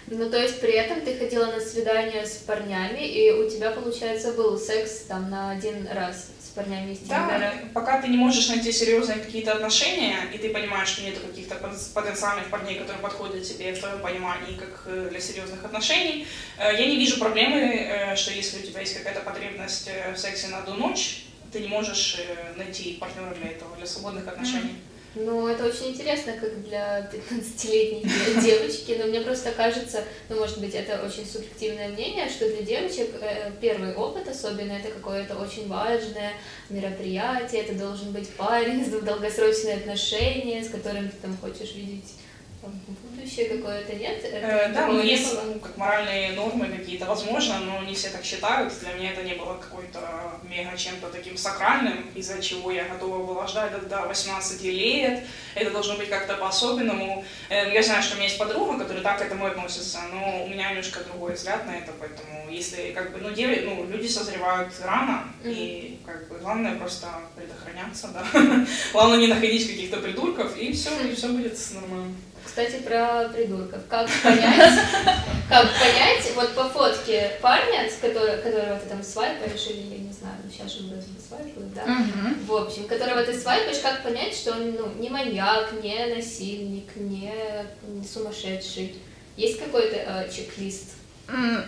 Ну, 0.08 0.29
то 0.29 0.43
есть 0.43 0.61
при 0.61 0.73
этом 0.73 1.00
ты 1.00 1.17
ходила 1.17 1.46
на 1.46 1.61
свидание 1.61 2.26
с 2.26 2.38
парнями, 2.38 3.06
и 3.06 3.31
у 3.31 3.49
тебя, 3.49 3.70
получается, 3.70 4.32
был 4.32 4.58
секс 4.58 5.05
там 5.08 5.31
на 5.31 5.52
один 5.52 5.87
раз 5.87 6.32
с 6.44 6.50
парнями 6.50 6.93
из 6.93 6.99
Тиндера. 6.99 7.38
Да, 7.38 7.52
пока 7.73 8.02
ты 8.02 8.08
не 8.08 8.17
можешь 8.17 8.49
найти 8.49 8.73
серьезные 8.73 9.20
какие-то 9.20 9.52
отношения, 9.52 10.17
и 10.34 10.38
ты 10.38 10.50
понимаешь, 10.50 10.88
что 10.88 11.02
нет 11.02 11.19
каких-то 11.19 11.55
потенциальных 11.94 12.50
парней, 12.50 12.79
которые 12.81 13.00
подходят 13.00 13.44
тебе 13.44 13.73
в 13.73 13.79
твоем 13.79 14.00
понимании 14.00 14.56
как 14.58 14.82
э, 14.87 15.06
для 15.08 15.20
серьезных 15.20 15.64
отношений, 15.64 16.26
я 16.58 16.84
не 16.84 16.96
вижу 16.96 17.19
проблемы, 17.19 18.12
что 18.17 18.32
если 18.32 18.58
у 18.58 18.62
тебя 18.67 18.81
есть 18.81 18.99
какая-то 18.99 19.20
потребность 19.20 19.88
в 20.14 20.19
сексе 20.19 20.49
на 20.49 20.58
одну 20.58 20.75
ночь, 20.75 21.25
ты 21.52 21.60
не 21.60 21.69
можешь 21.69 22.17
э, 22.19 22.55
найти 22.56 22.94
партнера 22.94 23.34
для 23.34 23.50
этого, 23.50 23.77
для 23.77 23.86
свободных 23.86 24.27
отношений. 24.27 24.77
Ну, 25.15 25.46
это 25.46 25.67
очень 25.67 25.88
интересно, 25.88 26.32
как 26.41 26.62
для 26.65 27.10
15-летней 27.12 28.03
девочки, 28.43 28.96
но 28.98 29.06
мне 29.06 29.20
просто 29.20 29.50
кажется, 29.50 30.05
ну, 30.31 30.36
может 30.36 30.58
быть, 30.58 30.74
это 30.74 31.05
очень 31.05 31.27
субъективное 31.27 31.88
мнение, 31.88 32.31
что 32.31 32.48
для 32.48 32.62
девочек 32.62 33.10
э, 33.20 33.53
первый 33.60 33.94
опыт 33.94 34.27
особенно 34.29 34.72
это 34.72 34.88
какое-то 34.91 35.36
очень 35.36 35.69
важное 35.69 36.32
мероприятие, 36.70 37.62
это 37.62 37.74
должен 37.74 38.12
быть 38.12 38.31
парень, 38.31 38.84
долгосрочные 39.05 39.77
отношения, 39.77 40.65
с 40.65 40.70
которым 40.70 41.10
ты 41.10 41.17
там 41.20 41.36
хочешь 41.36 41.74
видеть 41.74 42.15
будущее 42.69 43.48
какое-то 43.48 43.94
нет? 43.94 44.24
Это 44.24 44.46
э, 44.46 44.72
да, 44.72 44.86
ну 44.86 45.00
есть 45.00 45.34
ну, 45.44 45.58
как 45.60 45.76
моральные 45.76 46.32
нормы 46.32 46.69
какие-то, 46.69 47.06
возможно, 47.06 47.58
но 47.60 47.82
не 47.84 47.94
все 47.94 48.10
так 48.10 48.24
считают. 48.24 48.72
Для 48.81 48.92
меня 48.92 49.12
это 49.12 49.22
не 49.22 49.34
было 49.34 49.54
какой-то 49.54 50.00
мега 50.42 50.76
чем-то 50.76 51.08
таким 51.08 51.36
сакральным, 51.36 52.10
из-за 52.14 52.40
чего 52.42 52.70
я 52.70 52.84
готова 52.84 53.26
была 53.26 53.46
ждать 53.46 53.72
до, 53.72 53.81
до 53.86 54.02
18 54.02 54.62
лет. 54.62 55.24
Это 55.54 55.70
должно 55.70 55.96
быть 55.96 56.08
как-то 56.08 56.34
по-особенному. 56.34 57.24
Э, 57.48 57.72
я 57.72 57.82
знаю, 57.82 58.02
что 58.02 58.14
у 58.14 58.16
меня 58.16 58.26
есть 58.26 58.38
подруга, 58.38 58.78
которая 58.78 59.02
так 59.02 59.19
к 59.19 59.22
этому 59.22 59.46
относится, 59.46 60.00
но 60.12 60.44
у 60.44 60.48
меня 60.48 60.70
немножко 60.70 61.00
другой 61.04 61.34
взгляд 61.34 61.66
на 61.66 61.76
это, 61.76 61.92
поэтому 61.98 62.50
если 62.50 62.92
как 62.92 63.12
бы, 63.12 63.19
ну, 63.19 63.31
деви, 63.31 63.62
ну 63.64 63.86
люди 63.86 64.06
созревают 64.06 64.72
рано, 64.84 65.24
mm-hmm. 65.42 65.52
и 65.52 65.98
как 66.04 66.28
бы 66.28 66.38
главное 66.38 66.76
просто 66.76 67.08
предохраняться, 67.36 68.08
да. 68.08 68.24
главное 68.92 69.19
не 69.19 69.26
находить 69.26 69.66
каких-то 69.66 69.98
придурков, 69.98 70.56
и 70.56 70.72
все, 70.72 70.90
и 71.06 71.14
все 71.14 71.28
будет 71.28 71.58
нормально. 71.74 72.14
Кстати, 72.44 72.82
про 72.82 73.29
придурков. 73.32 73.81
Как 73.89 74.08
понять, 74.22 74.79
как 75.49 75.69
понять, 75.79 76.32
вот 76.34 76.55
по 76.55 76.65
фотке 76.69 77.32
парня, 77.41 77.89
с 77.89 78.01
которого, 78.01 78.37
которого 78.37 78.79
ты 78.79 78.89
там 78.89 79.03
свайпаешь, 79.03 79.67
или 79.70 79.94
я 79.94 79.99
не 79.99 80.13
знаю, 80.13 80.37
сейчас 80.51 80.72
же 80.72 80.87
вроде 80.87 81.06
бы 81.08 81.20
свайпают, 81.20 81.75
да? 81.75 81.82
Угу. 81.82 82.44
В 82.46 82.67
общем, 82.67 82.84
которого 82.84 83.22
ты 83.22 83.39
свайпаешь, 83.39 83.79
как 83.79 84.03
понять, 84.03 84.34
что 84.34 84.53
он 84.53 84.72
ну, 84.72 84.89
не 84.99 85.08
маньяк, 85.08 85.72
не 85.82 86.15
насильник, 86.15 86.94
не, 86.96 87.32
не 87.84 88.06
сумасшедший? 88.06 88.96
Есть 89.37 89.58
какой-то 89.58 89.96
э, 89.96 90.31
чек-лист? 90.31 90.93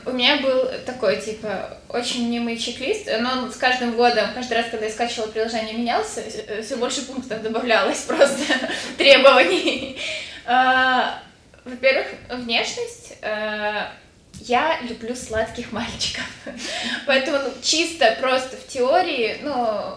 У 0.05 0.11
меня 0.11 0.43
был 0.43 0.69
такой, 0.85 1.21
типа, 1.21 1.79
очень 1.89 2.29
мнимый 2.29 2.59
чек-лист, 2.59 3.09
но 3.21 3.45
он 3.45 3.53
с 3.53 3.57
каждым 3.57 3.97
годом, 3.97 4.27
каждый 4.35 4.59
раз, 4.59 4.67
когда 4.71 4.87
я 4.87 4.93
скачивала 4.93 5.29
приложение, 5.29 5.75
менялся, 5.75 6.23
все 6.63 6.77
больше 6.77 7.07
пунктов 7.07 7.41
добавлялось 7.41 8.01
просто 8.01 8.43
требований. 8.99 9.97
А, 10.47 11.23
во-первых, 11.65 12.07
внешность. 12.31 13.15
А, 13.23 13.93
я 14.41 14.81
люблю 14.83 15.15
сладких 15.15 15.73
мальчиков. 15.73 16.27
Поэтому 17.07 17.39
ну, 17.39 17.53
чисто 17.63 18.17
просто 18.21 18.57
в 18.57 18.67
теории, 18.67 19.39
ну, 19.43 19.97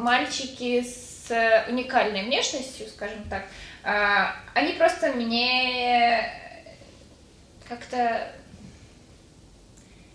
мальчики 0.00 0.82
с 0.82 1.30
уникальной 1.68 2.24
внешностью, 2.24 2.88
скажем 2.88 3.22
так, 3.28 3.44
а, 3.84 4.34
они 4.54 4.72
просто 4.72 5.12
мне 5.12 6.32
как-то 7.68 8.32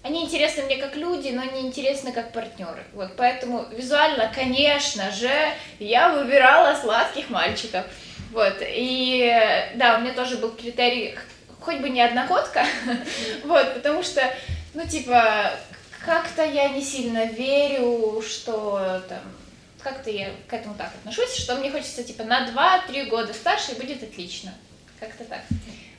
они 0.04 0.26
интересны 0.26 0.64
мне 0.64 0.76
как 0.78 0.98
люди, 0.98 1.30
но 1.30 1.46
не 1.46 1.62
интересны 1.62 2.12
как 2.12 2.34
партнеры. 2.34 2.84
Вот 2.94 3.16
поэтому 3.16 3.66
визуально, 3.72 4.30
конечно 4.36 5.10
же, 5.12 5.32
я 5.80 6.10
выбирала 6.10 6.76
сладких 6.76 7.30
мальчиков. 7.30 7.86
Вот, 8.34 8.56
и 8.62 9.32
да, 9.76 9.98
у 9.98 10.02
меня 10.02 10.14
тоже 10.14 10.38
был 10.38 10.52
критерий, 10.52 11.16
хоть 11.60 11.78
бы 11.78 11.90
не 11.90 12.02
одногодка, 12.02 12.66
вот, 13.44 13.76
потому 13.76 14.02
что, 14.02 14.22
ну, 14.74 14.88
типа, 14.88 15.52
как-то 16.04 16.44
я 16.44 16.70
не 16.70 16.82
сильно 16.82 17.26
верю, 17.26 18.24
что 18.24 19.04
там, 19.08 19.22
как-то 19.82 20.10
я 20.10 20.32
к 20.48 20.54
этому 20.54 20.74
так 20.74 20.92
отношусь, 20.96 21.36
что 21.36 21.56
мне 21.56 21.70
хочется, 21.70 22.04
типа, 22.04 22.24
на 22.24 22.50
2-3 22.50 23.06
года 23.06 23.34
старше 23.34 23.74
и 23.74 23.80
будет 23.80 24.02
отлично. 24.02 24.52
Как-то 25.00 25.26
так. 25.26 25.42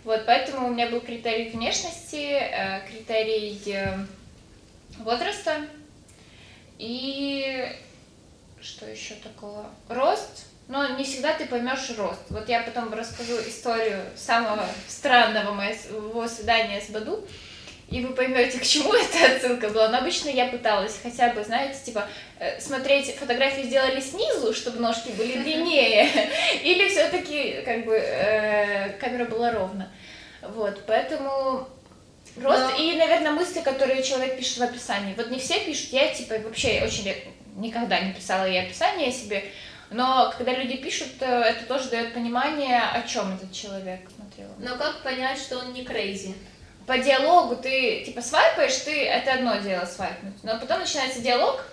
Вот, 0.02 0.24
поэтому 0.26 0.66
у 0.66 0.70
меня 0.72 0.88
был 0.88 1.00
критерий 1.00 1.50
внешности, 1.50 2.32
э, 2.32 2.80
критерий 2.88 3.62
э, 3.66 3.96
возраста 4.98 5.66
и 6.78 7.68
что 8.60 8.86
еще 8.86 9.14
такого? 9.14 9.70
Рост, 9.88 10.46
но 10.68 10.96
не 10.96 11.04
всегда 11.04 11.34
ты 11.34 11.46
поймешь 11.46 11.90
рост. 11.96 12.22
Вот 12.30 12.48
я 12.48 12.62
потом 12.62 12.92
расскажу 12.92 13.34
историю 13.46 14.00
самого 14.16 14.64
странного 14.88 15.52
моего 15.52 16.26
свидания 16.26 16.80
с 16.80 16.90
Баду, 16.90 17.26
и 17.90 18.04
вы 18.04 18.14
поймете, 18.14 18.58
к 18.58 18.62
чему 18.62 18.92
эта 18.94 19.36
отсылка 19.36 19.68
была. 19.68 19.88
Но 19.88 19.98
обычно 19.98 20.30
я 20.30 20.46
пыталась 20.46 20.98
хотя 21.02 21.32
бы, 21.32 21.44
знаете, 21.44 21.78
типа, 21.84 22.08
э, 22.38 22.58
смотреть 22.60 23.14
фотографии 23.16 23.62
сделали 23.62 24.00
снизу, 24.00 24.54
чтобы 24.54 24.80
ножки 24.80 25.10
были 25.10 25.38
длиннее, 25.38 26.08
или 26.62 26.88
все-таки, 26.88 27.62
как 27.64 27.84
бы, 27.84 27.94
э, 27.94 28.90
камера 28.98 29.26
была 29.26 29.52
ровно. 29.52 29.92
Вот, 30.40 30.82
поэтому 30.86 31.68
рост 32.40 32.70
Но... 32.70 32.76
и, 32.78 32.96
наверное, 32.96 33.32
мысли, 33.32 33.60
которые 33.60 34.02
человек 34.02 34.38
пишет 34.38 34.58
в 34.58 34.62
описании. 34.62 35.14
Вот 35.14 35.30
не 35.30 35.38
все 35.38 35.60
пишут, 35.60 35.92
я, 35.92 36.12
типа, 36.12 36.38
вообще 36.38 36.82
очень 36.82 37.14
никогда 37.56 38.00
не 38.00 38.12
писала 38.12 38.46
я 38.46 38.62
описание 38.62 39.12
себе, 39.12 39.44
но 39.94 40.34
когда 40.36 40.52
люди 40.52 40.76
пишут, 40.76 41.12
э, 41.20 41.24
это 41.24 41.66
тоже 41.66 41.88
дает 41.88 42.14
понимание, 42.14 42.80
о 42.80 43.02
чем 43.02 43.32
этот 43.32 43.52
человек 43.52 44.00
смотрел. 44.12 44.48
Но 44.58 44.76
как 44.76 45.02
понять, 45.02 45.38
что 45.38 45.58
он 45.58 45.72
не 45.72 45.84
крейзи? 45.84 46.34
По 46.84 46.98
диалогу 46.98 47.54
ты 47.56 48.02
типа 48.04 48.20
свайпаешь, 48.20 48.76
ты 48.78 49.04
это 49.04 49.34
одно 49.34 49.56
дело 49.58 49.84
свайпнуть, 49.86 50.42
но 50.42 50.58
потом 50.58 50.80
начинается 50.80 51.20
диалог, 51.20 51.64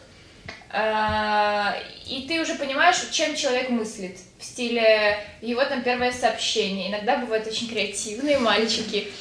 э, 0.71 1.73
и 2.05 2.27
ты 2.27 2.39
уже 2.39 2.53
понимаешь, 2.55 2.97
чем 3.11 3.35
человек 3.35 3.69
мыслит. 3.69 4.19
В 4.37 4.43
стиле 4.45 5.17
его 5.41 5.65
там 5.65 5.81
первое 5.81 6.11
сообщение. 6.11 6.89
Иногда 6.89 7.17
бывают 7.17 7.47
очень 7.47 7.67
креативные 7.69 8.37
мальчики. 8.39 9.11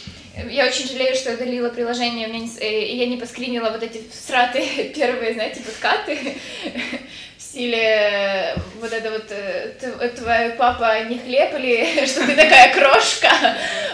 Я 0.48 0.66
очень 0.66 0.86
жалею, 0.86 1.16
что 1.16 1.30
я 1.30 1.36
удалила 1.36 1.70
приложение, 1.70 2.28
э, 2.28 2.84
и 2.84 2.98
я 2.98 3.06
не 3.06 3.16
поскринила 3.16 3.70
вот 3.70 3.82
эти 3.82 4.02
сратые 4.12 4.90
первые, 4.94 5.32
знаете, 5.32 5.62
подкаты 5.62 6.36
стиле 7.50 8.54
вот 8.80 8.92
это 8.92 9.10
вот 9.10 9.26
э, 9.30 10.08
твой 10.16 10.50
папа 10.50 11.04
не 11.04 11.18
хлеб 11.18 11.52
или 11.54 12.06
что 12.06 12.24
ты 12.26 12.36
такая 12.36 12.72
крошка. 12.72 13.28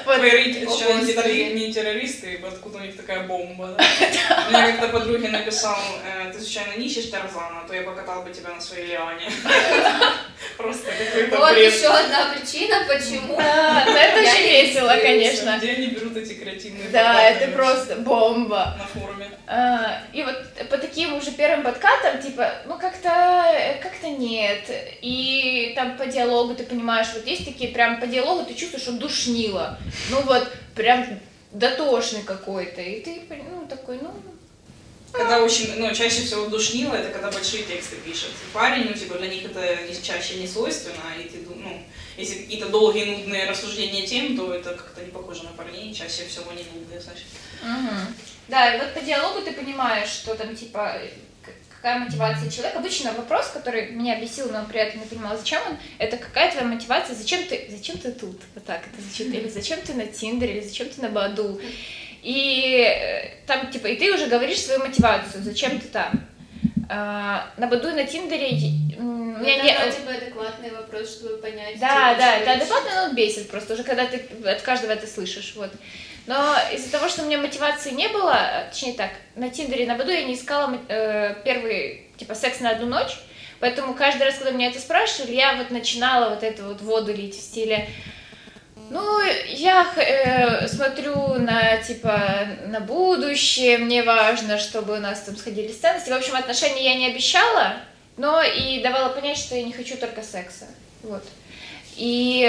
Вот. 0.05 0.17
Твои 0.17 0.31
родители 0.31 0.67
сейчас 0.67 1.55
не 1.55 1.73
террористы, 1.73 2.41
откуда 2.47 2.79
у 2.79 2.81
них 2.83 2.97
такая 2.97 3.27
бомба, 3.27 3.69
да? 3.79 4.45
Мне 4.51 4.73
как-то 4.73 4.89
подруге 4.89 5.29
написал, 5.29 5.79
«Э, 6.05 6.31
ты 6.33 6.39
случайно 6.41 6.77
не 6.77 6.87
ищешь 6.87 7.07
Тарзана, 7.07 7.63
а 7.65 7.67
то 7.67 7.75
я 7.75 7.83
покатал 7.83 8.23
бы 8.23 8.31
тебя 8.31 8.51
на 8.51 8.61
своей 8.61 8.89
лиане. 8.89 9.31
Просто 10.57 10.91
какой-то 10.91 11.39
Вот 11.39 11.57
еще 11.57 11.89
одна 11.89 12.35
причина, 12.35 12.77
почему. 12.89 13.37
Да, 13.37 13.85
это 13.87 14.21
очень 14.21 14.43
весело, 14.43 14.97
конечно. 15.01 15.59
Где 15.59 15.73
они 15.73 15.87
берут 15.89 16.17
эти 16.17 16.35
креативные 16.35 16.89
Да, 16.89 17.23
это 17.23 17.53
просто 17.53 17.97
бомба. 17.97 18.77
На 18.79 18.87
форуме. 18.87 19.31
А, 19.47 20.03
и 20.13 20.23
вот 20.23 20.69
по 20.71 20.79
таким 20.79 21.15
уже 21.15 21.31
первым 21.33 21.63
подкатам, 21.63 22.21
типа, 22.21 22.51
ну 22.67 22.79
как-то 22.79 23.79
как-то 23.83 24.09
нет. 24.09 24.65
И 25.03 25.73
там 25.77 25.97
по 25.97 26.07
диалогу 26.07 26.55
ты 26.55 26.65
понимаешь, 26.65 27.09
вот 27.15 27.27
есть 27.27 27.45
такие 27.45 27.71
прям 27.71 28.01
по 28.01 28.07
диалогу 28.07 28.45
ты 28.45 28.55
чувствуешь, 28.55 28.83
что 28.83 28.93
душнило. 28.93 29.79
Ну 30.11 30.23
вот 30.23 30.51
прям 30.75 31.07
дотошный 31.53 32.23
какой-то. 32.23 32.81
И 32.81 33.01
ты, 33.01 33.23
ну, 33.29 33.67
такой, 33.67 33.99
ну, 34.01 34.11
когда 35.13 35.43
очень, 35.43 35.77
ну, 35.77 35.95
чаще 35.95 36.23
всего 36.23 36.47
душнило, 36.47 36.95
это 36.95 37.11
когда 37.11 37.31
большие 37.31 37.65
тексты 37.65 37.97
пишет. 37.97 38.31
Парень, 38.53 38.89
ну, 38.89 38.95
типа, 38.95 39.19
для 39.19 39.29
них 39.29 39.45
это 39.45 39.79
чаще 40.03 40.37
не 40.37 40.47
свойственно, 40.47 41.15
и 41.19 41.29
ты, 41.29 41.39
ну, 41.49 41.83
если 42.17 42.43
какие-то 42.43 42.69
долгие, 42.69 43.05
нудные 43.05 43.49
рассуждения 43.49 44.07
тем, 44.07 44.37
то 44.37 44.53
это 44.53 44.75
как-то 44.75 45.03
не 45.03 45.11
похоже 45.11 45.45
на 45.45 45.51
парней, 45.51 45.95
чаще 45.95 46.27
всего 46.27 46.53
не 46.53 46.65
нудные, 46.65 47.01
значит. 47.01 47.27
Угу. 47.63 47.97
Да, 48.49 48.75
и 48.75 48.79
вот 48.79 48.95
по 48.95 49.01
диалогу 49.01 49.43
ты 49.43 49.53
понимаешь, 49.53 50.09
что 50.09 50.35
там, 50.35 50.55
типа, 50.55 51.01
какая 51.87 52.01
мотивация 52.01 52.51
человека. 52.51 52.79
Обычно 52.79 53.13
вопрос, 53.13 53.49
который 53.49 53.91
меня 53.91 54.21
бесил, 54.21 54.51
но 54.51 54.65
при 54.65 54.81
этом 54.81 55.01
не 55.01 55.07
понимала, 55.07 55.37
зачем 55.37 55.63
он, 55.67 55.79
это 55.99 56.17
какая 56.17 56.51
твоя 56.51 56.67
мотивация, 56.67 57.15
зачем 57.15 57.45
ты, 57.45 57.67
зачем 57.71 57.99
ты 57.99 58.13
тут, 58.13 58.41
вот 58.55 58.65
так 58.65 58.83
это 58.87 59.01
звучит, 59.01 59.33
или 59.33 59.49
зачем 59.49 59.81
ты 59.83 59.95
на 59.95 60.07
Тиндере, 60.07 60.59
или 60.59 60.67
зачем 60.67 60.89
ты 60.89 61.01
на 61.03 61.11
Баду. 61.11 61.61
И 62.23 62.85
э, 62.87 63.47
там, 63.47 63.71
типа, 63.71 63.87
и 63.87 63.97
ты 63.97 64.13
уже 64.13 64.27
говоришь 64.27 64.61
свою 64.61 64.81
мотивацию, 64.81 65.43
зачем 65.43 65.79
ты 65.79 65.89
там. 65.89 66.27
А, 66.89 67.51
на 67.57 67.67
Баду 67.67 67.89
и 67.89 67.93
на 67.93 68.05
Тиндере... 68.05 68.51
Ну, 68.99 69.45
это 69.45 69.65
не... 69.65 69.75
вроде 69.75 70.01
бы 70.01 70.13
адекватный 70.13 70.71
вопрос, 70.71 71.19
чтобы 71.19 71.37
понять. 71.39 71.79
Да, 71.79 72.15
типа, 72.15 72.21
да, 72.21 72.37
это 72.37 72.53
адекватно, 72.53 72.91
но 72.95 73.03
он 73.09 73.15
бесит 73.15 73.51
просто 73.51 73.75
уже, 73.75 73.83
когда 73.83 74.07
ты 74.07 74.23
от 74.45 74.63
каждого 74.63 74.93
это 74.93 75.07
слышишь, 75.07 75.55
вот. 75.57 75.71
Но 76.27 76.57
из-за 76.73 76.91
того, 76.91 77.09
что 77.09 77.23
у 77.23 77.27
меня 77.27 77.39
мотивации 77.39 77.91
не 77.91 78.09
было, 78.09 78.67
точнее 78.71 78.95
так, 78.95 79.11
на 79.35 79.51
Тиндере, 79.51 79.87
на 79.87 79.97
Баду 79.97 80.11
я 80.11 80.25
не 80.25 80.35
искала 80.35 80.79
э, 80.89 81.35
первый, 81.45 82.09
типа, 82.17 82.35
секс 82.35 82.61
на 82.61 82.71
одну 82.71 82.87
ночь, 82.87 83.17
поэтому 83.61 83.95
каждый 83.95 84.23
раз, 84.23 84.37
когда 84.37 84.53
меня 84.53 84.69
это 84.69 84.81
спрашивали, 84.81 85.35
я 85.35 85.55
вот 85.55 85.71
начинала 85.71 86.31
вот 86.31 86.43
эту 86.43 86.65
вот 86.65 86.81
воду 86.81 87.13
лить 87.13 87.37
в 87.37 87.41
стиле 87.41 87.89
ну, 88.91 89.21
я 89.49 89.87
э, 89.97 90.69
смотрю 90.69 91.35
на, 91.35 91.77
типа, 91.79 92.49
на 92.67 92.81
будущее, 92.81 93.79
мне 93.79 94.03
важно, 94.03 94.59
чтобы 94.59 94.97
у 94.97 95.01
нас 95.01 95.21
там 95.21 95.37
сходились 95.37 95.79
ценности. 95.79 96.11
В 96.11 96.15
общем, 96.15 96.37
отношения 96.37 96.85
я 96.85 96.95
не 96.95 97.07
обещала, 97.09 97.77
но 98.17 98.43
и 98.43 98.83
давала 98.83 99.11
понять, 99.11 99.39
что 99.39 99.57
я 99.57 99.63
не 99.63 99.73
хочу 99.73 99.97
только 99.97 100.23
секса. 100.23 100.67
Вот. 101.03 101.25
И 101.97 102.49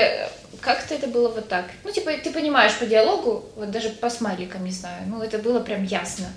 как-то 0.61 0.95
это 0.95 1.07
было 1.07 1.29
вот 1.29 1.47
так. 1.47 1.65
Ну, 1.83 1.91
типа, 1.91 2.11
ты 2.23 2.31
понимаешь 2.31 2.75
по 2.75 2.85
диалогу, 2.85 3.45
вот 3.55 3.71
даже 3.71 3.89
по 3.89 4.09
смайликам, 4.09 4.63
не 4.65 4.71
знаю, 4.71 5.03
ну, 5.07 5.21
это 5.21 5.39
было 5.39 5.59
прям 5.59 5.83
ясно, 5.83 6.27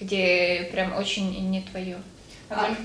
где 0.00 0.68
прям 0.72 0.96
очень 0.96 1.50
не 1.50 1.62
твое. 1.62 1.98
А, 2.48 2.66
а 2.66 2.76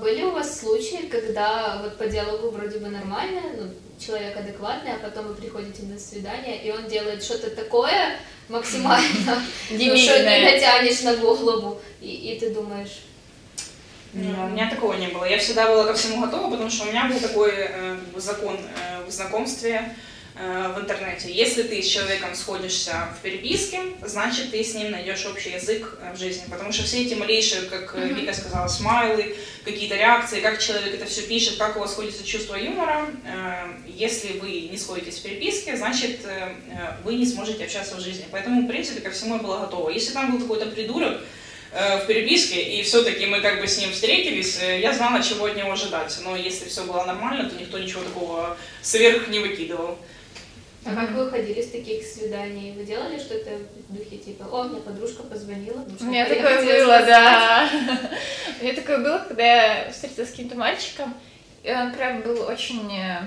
были 0.00 0.22
у 0.22 0.30
вас 0.30 0.60
случаи, 0.60 1.08
когда 1.08 1.80
вот 1.82 1.98
по 1.98 2.06
диалогу 2.06 2.50
вроде 2.50 2.78
бы 2.78 2.88
нормально, 2.88 3.40
ну, 3.58 3.70
человек 3.98 4.36
адекватный, 4.36 4.92
а 4.94 4.98
потом 4.98 5.28
вы 5.28 5.34
приходите 5.34 5.82
на 5.82 5.98
свидание, 5.98 6.62
и 6.62 6.70
он 6.70 6.86
делает 6.86 7.22
что-то 7.22 7.50
такое 7.50 8.16
максимально, 8.48 9.42
ну, 9.70 9.96
что 9.96 10.14
ты 10.14 10.24
натянешь 10.24 11.02
на 11.02 11.16
голову, 11.16 11.80
и, 12.00 12.34
и 12.34 12.38
ты 12.38 12.50
думаешь, 12.50 13.02
не, 14.12 14.32
у 14.32 14.48
меня 14.48 14.70
такого 14.70 14.94
не 14.94 15.08
было. 15.08 15.24
Я 15.24 15.38
всегда 15.38 15.68
была 15.68 15.84
ко 15.84 15.94
всему 15.94 16.24
готова, 16.24 16.50
потому 16.50 16.70
что 16.70 16.84
у 16.84 16.88
меня 16.88 17.04
был 17.06 17.20
такой 17.20 17.50
э, 17.52 17.98
закон 18.16 18.56
э, 18.56 19.04
в 19.06 19.10
знакомстве 19.10 19.94
в 20.36 20.80
интернете. 20.80 21.32
Если 21.32 21.62
ты 21.62 21.82
с 21.82 21.88
человеком 21.88 22.34
сходишься 22.34 23.08
в 23.18 23.22
переписке, 23.22 23.80
значит, 24.02 24.50
ты 24.50 24.62
с 24.62 24.74
ним 24.74 24.90
найдешь 24.90 25.24
общий 25.24 25.50
язык 25.50 25.98
э, 26.00 26.12
в 26.14 26.18
жизни. 26.18 26.44
Потому 26.50 26.72
что 26.72 26.82
все 26.82 27.04
эти 27.04 27.14
малейшие, 27.14 27.62
как 27.62 27.94
mm-hmm. 27.94 28.12
Вика 28.12 28.34
сказала, 28.34 28.68
смайлы, 28.68 29.34
какие-то 29.64 29.96
реакции, 29.96 30.40
как 30.40 30.60
человек 30.60 30.94
это 30.94 31.06
все 31.06 31.22
пишет, 31.22 31.56
как 31.56 31.76
у 31.76 31.80
вас 31.80 31.92
сходится 31.92 32.22
чувство 32.22 32.56
юмора, 32.56 33.06
э, 33.24 33.68
если 33.86 34.38
вы 34.38 34.68
не 34.70 34.76
сходитесь 34.76 35.18
в 35.18 35.22
переписке, 35.22 35.76
значит, 35.76 36.20
э, 36.24 36.54
э, 36.70 36.96
вы 37.02 37.14
не 37.14 37.24
сможете 37.24 37.64
общаться 37.64 37.96
в 37.96 38.00
жизни. 38.00 38.26
Поэтому, 38.30 38.62
в 38.62 38.68
принципе, 38.68 39.00
ко 39.00 39.10
всему 39.10 39.36
я 39.36 39.42
была 39.42 39.60
готова. 39.60 39.88
Если 39.88 40.12
там 40.12 40.32
был 40.32 40.40
какой-то 40.40 40.66
придурок, 40.66 41.18
Э, 41.78 41.98
в 41.98 42.06
переписке, 42.06 42.62
и 42.62 42.82
все-таки 42.82 43.26
мы 43.26 43.42
как 43.42 43.60
бы 43.60 43.66
с 43.66 43.76
ним 43.76 43.92
встретились, 43.92 44.58
э, 44.62 44.80
я 44.80 44.94
знала, 44.94 45.22
чего 45.22 45.44
от 45.44 45.56
него 45.56 45.72
ожидать. 45.72 46.16
Но 46.22 46.34
если 46.34 46.68
все 46.70 46.84
было 46.84 47.04
нормально, 47.04 47.50
то 47.50 47.56
никто 47.60 47.78
ничего 47.78 48.02
такого 48.02 48.56
сверх 48.80 49.28
не 49.28 49.40
выкидывал. 49.40 49.98
А 50.86 50.94
как 50.94 51.10
вы 51.10 51.26
уходили 51.26 51.60
с 51.60 51.70
таких 51.70 52.04
свиданий? 52.04 52.72
Вы 52.72 52.84
делали 52.84 53.18
что-то 53.18 53.50
в 53.88 53.96
духе 53.96 54.18
типа, 54.18 54.44
о, 54.50 54.64
мне 54.64 54.80
подружка 54.80 55.22
позвонила? 55.24 55.84
У 56.00 56.04
меня 56.04 56.26
такое 56.26 56.62
было, 56.62 57.00
да. 57.04 57.68
У 58.60 58.64
меня 58.64 58.74
такое 58.74 58.98
было, 58.98 59.24
когда 59.26 59.44
я 59.44 59.90
встретилась 59.90 60.28
с 60.28 60.30
каким-то 60.32 60.56
мальчиком, 60.56 61.14
и 61.62 61.72
он 61.72 61.92
прям 61.92 62.22
был 62.22 62.42
очень 62.42 62.90
э, 62.96 63.22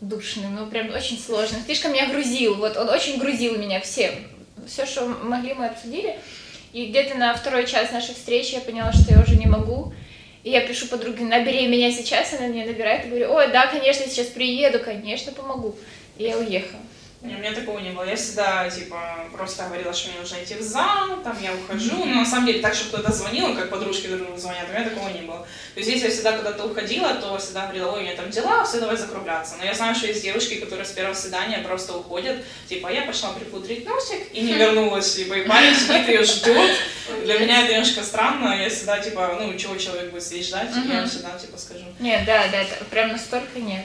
душный, 0.00 0.48
ну 0.48 0.66
прям 0.66 0.90
очень 0.94 1.18
сложный. 1.18 1.60
Слишком 1.64 1.92
меня 1.92 2.08
грузил, 2.08 2.54
вот 2.54 2.76
он 2.76 2.88
очень 2.88 3.18
грузил 3.18 3.56
меня 3.58 3.80
всем 3.80 4.12
все, 4.66 4.86
что 4.86 5.06
могли, 5.06 5.54
мы 5.54 5.66
обсудили. 5.66 6.18
И 6.72 6.86
где-то 6.86 7.16
на 7.16 7.34
второй 7.34 7.66
час 7.66 7.92
нашей 7.92 8.14
встречи 8.14 8.54
я 8.54 8.60
поняла, 8.60 8.92
что 8.92 9.12
я 9.12 9.20
уже 9.20 9.36
не 9.36 9.46
могу. 9.46 9.92
И 10.42 10.50
я 10.50 10.66
пишу 10.66 10.88
подруге, 10.88 11.24
набери 11.24 11.68
меня 11.68 11.92
сейчас, 11.92 12.32
она 12.32 12.48
меня 12.48 12.66
набирает 12.66 13.04
и 13.04 13.08
говорю, 13.08 13.32
ой, 13.32 13.52
да, 13.52 13.68
конечно, 13.68 14.06
сейчас 14.06 14.26
приеду, 14.26 14.80
конечно, 14.80 15.30
помогу. 15.32 15.76
И 16.16 16.24
я 16.24 16.36
уехала. 16.38 16.82
Не, 17.22 17.36
у 17.36 17.38
меня 17.38 17.52
такого 17.52 17.78
не 17.78 17.90
было. 17.90 18.02
Я 18.02 18.16
всегда, 18.16 18.68
типа, 18.68 19.28
просто 19.32 19.62
говорила, 19.64 19.92
что 19.94 20.10
мне 20.10 20.18
нужно 20.18 20.42
идти 20.42 20.54
в 20.56 20.62
зал, 20.62 21.22
там 21.22 21.36
я 21.40 21.54
ухожу. 21.54 22.04
Но 22.04 22.16
на 22.16 22.26
самом 22.26 22.46
деле 22.46 22.58
так, 22.58 22.74
что 22.74 22.88
кто-то 22.88 23.12
звонил, 23.12 23.54
как 23.54 23.70
подружки 23.70 24.08
друг 24.08 24.22
другу 24.22 24.38
звонят, 24.38 24.66
у 24.68 24.72
меня 24.72 24.88
такого 24.88 25.08
не 25.08 25.20
было. 25.20 25.46
То 25.74 25.80
есть 25.80 25.88
если 25.88 26.06
я 26.06 26.10
всегда 26.10 26.36
куда-то 26.36 26.64
уходила, 26.64 27.14
то 27.14 27.38
всегда 27.38 27.66
говорила, 27.66 27.92
ой, 27.92 28.00
у 28.00 28.02
меня 28.02 28.16
там 28.16 28.28
дела, 28.28 28.64
все, 28.64 28.80
давай 28.80 28.96
закругляться. 28.96 29.54
Но 29.56 29.64
я 29.64 29.72
знаю, 29.72 29.94
что 29.94 30.08
есть 30.08 30.20
девушки, 30.20 30.56
которые 30.56 30.84
с 30.84 30.90
первого 30.90 31.14
свидания 31.14 31.58
просто 31.58 31.96
уходят, 31.96 32.38
типа, 32.68 32.88
я 32.88 33.02
пошла 33.02 33.30
припудрить 33.30 33.86
носик 33.86 34.32
и 34.32 34.40
не 34.40 34.54
вернулась, 34.54 35.16
либо 35.16 35.36
и 35.36 35.46
парень 35.46 35.76
сидит 35.76 36.08
ее 36.08 36.24
ждет. 36.24 36.76
Для 37.24 37.38
меня 37.38 37.62
это 37.62 37.72
немножко 37.72 38.02
странно, 38.02 38.60
я 38.60 38.68
всегда, 38.68 38.98
типа, 38.98 39.38
ну, 39.40 39.56
чего 39.56 39.76
человек 39.76 40.10
будет 40.10 40.24
сидеть 40.24 40.48
ждать, 40.48 40.70
я 40.88 41.06
всегда, 41.06 41.38
типа, 41.38 41.56
скажу. 41.56 41.84
Нет, 42.00 42.24
да, 42.26 42.48
да, 42.50 42.62
это 42.62 42.84
прям 42.86 43.12
настолько 43.12 43.60
нет. 43.60 43.84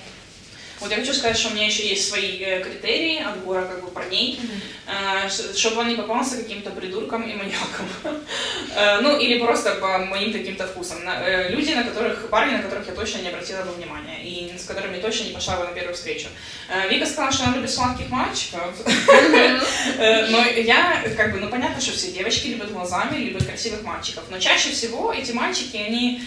Вот 0.80 0.92
я 0.92 0.98
хочу 0.98 1.14
сказать, 1.14 1.38
что 1.38 1.50
у 1.50 1.54
меня 1.54 1.66
еще 1.66 1.88
есть 1.88 2.08
свои 2.08 2.40
э, 2.40 2.64
критерии 2.64 3.24
отбора 3.24 3.66
как 3.66 3.84
бы 3.84 3.90
парней, 3.90 4.40
mm-hmm. 4.40 5.58
чтобы 5.58 5.82
он 5.82 5.88
не 5.88 5.96
попался 5.96 6.38
каким-то 6.38 6.70
придуркам 6.70 7.24
и 7.24 7.34
маньякам. 7.34 7.88
Э, 8.76 9.00
ну, 9.02 9.18
или 9.18 9.40
просто 9.40 9.76
по 9.76 9.98
моим 9.98 10.32
каким-то 10.32 10.68
вкусам. 10.68 11.00
Люди, 11.50 11.72
на 11.72 11.84
которых, 11.84 12.30
парни, 12.30 12.56
на 12.56 12.62
которых 12.62 12.88
я 12.88 12.94
точно 12.94 13.20
не 13.20 13.30
обратила 13.30 13.64
бы 13.64 13.72
внимания, 13.72 14.22
и 14.24 14.56
с 14.56 14.66
которыми 14.66 15.00
точно 15.00 15.24
не 15.26 15.32
пошла 15.32 15.56
бы 15.58 15.64
на 15.64 15.72
первую 15.72 15.96
встречу. 15.96 16.28
Вика 16.90 17.06
сказала, 17.08 17.32
что 17.32 17.46
она 17.46 17.56
любит 17.56 17.72
сладких 17.72 18.10
мальчиков. 18.10 18.62
Но 19.98 20.46
я, 20.46 21.04
как 21.16 21.32
бы, 21.32 21.40
ну, 21.40 21.50
понятно, 21.50 21.82
что 21.82 21.94
все 21.94 22.12
девочки 22.12 22.48
любят 22.48 22.72
глазами, 22.72 23.18
любят 23.18 23.46
красивых 23.48 23.82
мальчиков. 23.82 24.26
Но 24.30 24.38
чаще 24.38 24.70
всего 24.70 25.12
эти 25.12 25.32
мальчики, 25.32 25.78
они... 25.78 26.22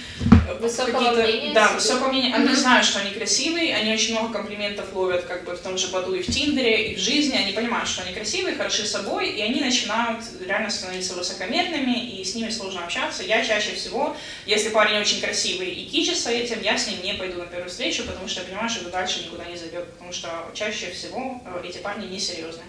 Высокого 0.59 1.13
мнения? 1.13 1.55
Да, 1.55 1.69
высокого 1.69 2.09
мнения. 2.09 2.35
Они 2.35 2.53
знают, 2.55 2.85
что 2.85 2.99
они 2.99 3.11
красивые, 3.11 3.77
они 3.77 3.93
очень 3.93 4.19
много 4.19 4.40
комплиментов 4.41 4.93
ловят 4.95 5.25
как 5.25 5.45
бы 5.45 5.55
в 5.55 5.61
том 5.61 5.77
же 5.77 5.89
Баду 5.89 6.15
и 6.15 6.23
в 6.23 6.27
Тиндере, 6.27 6.93
и 6.93 6.97
в 6.97 6.99
жизни, 6.99 7.37
они 7.37 7.53
понимают, 7.53 7.89
что 7.89 8.03
они 8.03 8.15
красивые, 8.15 8.57
хороши 8.57 8.87
собой, 8.87 9.31
и 9.31 9.43
они 9.43 9.61
начинают 9.61 10.25
реально 10.41 10.71
становиться 10.71 11.15
высокомерными, 11.15 12.21
и 12.21 12.25
с 12.25 12.35
ними 12.35 12.51
сложно 12.51 12.85
общаться. 12.85 13.23
Я 13.23 13.45
чаще 13.45 13.73
всего, 13.75 14.17
если 14.47 14.71
парень 14.71 14.99
очень 14.99 15.21
красивый 15.21 15.69
и 15.69 15.87
кичится 15.87 16.31
этим, 16.31 16.63
я 16.63 16.79
с 16.79 16.87
ним 16.87 17.03
не 17.03 17.15
пойду 17.15 17.39
на 17.39 17.47
первую 17.47 17.69
встречу, 17.69 18.05
потому 18.05 18.29
что 18.29 18.41
я 18.41 18.47
понимаю, 18.47 18.71
что 18.71 18.81
это 18.81 18.91
дальше 18.91 19.25
никуда 19.25 19.45
не 19.45 19.57
зайдет, 19.57 19.93
потому 19.93 20.13
что 20.13 20.51
чаще 20.55 20.91
всего 20.91 21.41
э, 21.45 21.69
эти 21.69 21.79
парни 21.79 22.07
несерьезные. 22.07 22.67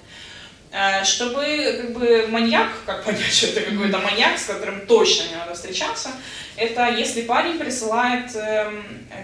Э, 0.74 1.04
чтобы 1.04 1.80
как 1.82 1.92
бы 1.92 2.28
маньяк, 2.30 2.70
как 2.86 3.04
понять, 3.04 3.34
что 3.34 3.48
это 3.48 3.60
какой-то 3.60 3.98
маньяк, 3.98 4.40
с 4.40 4.46
которым 4.46 4.88
точно 4.88 5.28
не 5.28 5.36
надо 5.36 5.54
встречаться, 5.54 6.12
это 6.56 6.88
если 6.88 7.24
парень 7.24 7.60
присылает 7.60 8.34
э, 8.36 8.72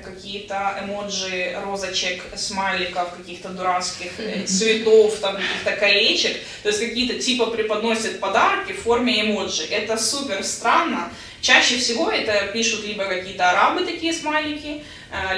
какие-то 0.04 0.78
эмоджи, 0.84 1.58
розочек, 1.64 2.22
смайликов, 2.36 3.16
каких-то 3.16 3.50
дурацких 3.50 4.20
э, 4.20 4.44
цветов, 4.46 5.20
там 5.20 5.38
каких-то 5.38 5.72
колечек, 5.78 6.36
то 6.64 6.70
есть 6.70 6.82
какие-то 6.82 7.18
типа 7.18 7.46
преподносят 7.46 8.20
подарки 8.20 8.74
в 8.74 8.82
форме 8.82 9.22
эмоджи. 9.22 9.64
Это 9.72 9.98
супер 9.98 10.44
странно. 10.44 11.10
Чаще 11.40 11.78
всего 11.78 12.12
это 12.12 12.48
пишут 12.52 12.86
либо 12.86 13.06
какие-то 13.06 13.52
арабы 13.52 13.86
такие 13.86 14.12
смайлики, 14.12 14.84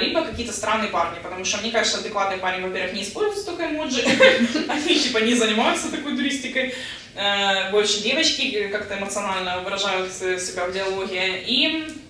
либо 0.00 0.24
какие-то 0.24 0.52
странные 0.52 0.90
парни, 0.90 1.18
потому 1.22 1.44
что 1.44 1.58
мне 1.58 1.70
кажется, 1.70 1.98
адекватный 1.98 2.38
парень, 2.38 2.62
во-первых, 2.62 2.92
не 2.92 3.02
использует 3.02 3.38
столько 3.38 3.66
эмоджи, 3.66 4.02
они 4.68 4.98
типа 4.98 5.18
не 5.18 5.34
занимаются 5.34 5.90
такой 5.90 6.16
туристикой, 6.16 6.74
э, 7.14 7.70
больше 7.70 8.02
девочки 8.02 8.68
как-то 8.68 8.98
эмоционально 8.98 9.60
выражают 9.60 10.12
себя 10.12 10.66
в 10.66 10.72
диалоге, 10.72 11.42
и 11.46 11.86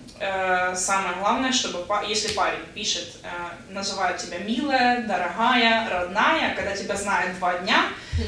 самое 0.75 1.15
главное, 1.17 1.51
чтобы 1.51 1.83
если 2.07 2.33
парень 2.33 2.63
пишет, 2.75 3.07
э, 3.23 3.27
называет 3.73 4.17
тебя 4.17 4.37
милая, 4.37 5.03
дорогая, 5.07 5.89
родная, 5.89 6.53
когда 6.55 6.75
тебя 6.75 6.95
знает 6.95 7.37
два 7.39 7.57
дня, 7.59 7.85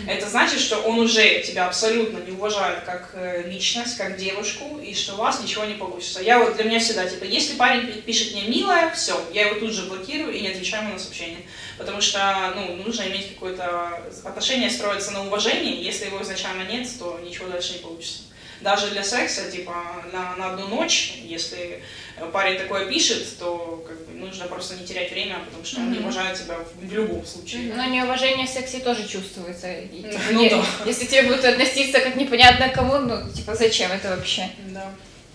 это 0.08 0.28
значит, 0.28 0.60
что 0.60 0.78
он 0.78 1.00
уже 1.00 1.42
тебя 1.42 1.68
абсолютно 1.68 2.18
не 2.20 2.32
уважает 2.32 2.80
как 2.84 3.12
э, 3.14 3.44
личность, 3.48 3.98
как 3.98 4.18
девушку, 4.18 4.80
и 4.80 4.96
что 4.96 5.14
у 5.14 5.18
вас 5.18 5.42
ничего 5.42 5.66
не 5.66 5.76
получится. 5.76 6.22
Я 6.22 6.40
вот 6.40 6.56
для 6.56 6.64
меня 6.64 6.80
всегда, 6.80 7.06
типа, 7.06 7.26
если 7.26 7.56
парень 7.58 8.02
пишет 8.02 8.34
мне 8.34 8.48
милая, 8.48 8.90
все, 8.92 9.20
я 9.32 9.48
его 9.48 9.60
тут 9.60 9.72
же 9.72 9.84
блокирую 9.84 10.34
и 10.34 10.42
не 10.42 10.48
отвечаю 10.48 10.84
ему 10.84 10.94
на 10.94 11.00
сообщение. 11.00 11.46
Потому 11.78 12.02
что, 12.02 12.54
ну, 12.56 12.76
нужно 12.78 13.04
иметь 13.04 13.34
какое-то 13.36 14.02
отношение, 14.24 14.70
строиться 14.70 15.12
на 15.12 15.28
уважении, 15.28 15.84
если 15.84 16.06
его 16.06 16.22
изначально 16.24 16.64
нет, 16.64 16.88
то 16.98 17.20
ничего 17.24 17.50
дальше 17.50 17.74
не 17.74 17.80
получится 17.80 18.33
даже 18.64 18.90
для 18.92 19.04
секса, 19.04 19.52
типа, 19.52 19.74
на, 20.12 20.36
на 20.38 20.54
одну 20.54 20.68
ночь, 20.68 21.20
если 21.24 21.84
парень 22.32 22.58
такое 22.58 22.88
пишет, 22.88 23.38
то 23.38 23.84
как 23.88 23.98
бы, 24.08 24.14
нужно 24.14 24.46
просто 24.46 24.76
не 24.76 24.86
терять 24.86 25.12
время, 25.12 25.40
потому 25.46 25.66
что 25.66 25.82
он 25.82 25.92
не 25.92 26.00
уважает 26.00 26.40
тебя 26.40 26.56
в, 26.56 26.88
в 26.88 26.94
любом 26.94 27.26
случае. 27.26 27.74
Но 27.76 27.86
неуважение 27.86 28.48
в 28.48 28.50
сексе 28.50 28.80
тоже 28.80 29.08
чувствуется. 29.08 29.72
И, 29.72 30.02
типа, 30.02 30.20
ну, 30.32 30.40
не, 30.40 30.50
да. 30.50 30.64
Если 30.86 31.06
тебе 31.06 31.24
будут 31.24 31.44
относиться 31.46 32.00
как 32.00 32.16
непонятно 32.16 32.70
кому, 32.70 32.98
ну, 32.98 33.32
типа, 33.32 33.56
зачем 33.56 33.92
это 33.92 34.16
вообще? 34.16 34.50
Да. 34.70 34.90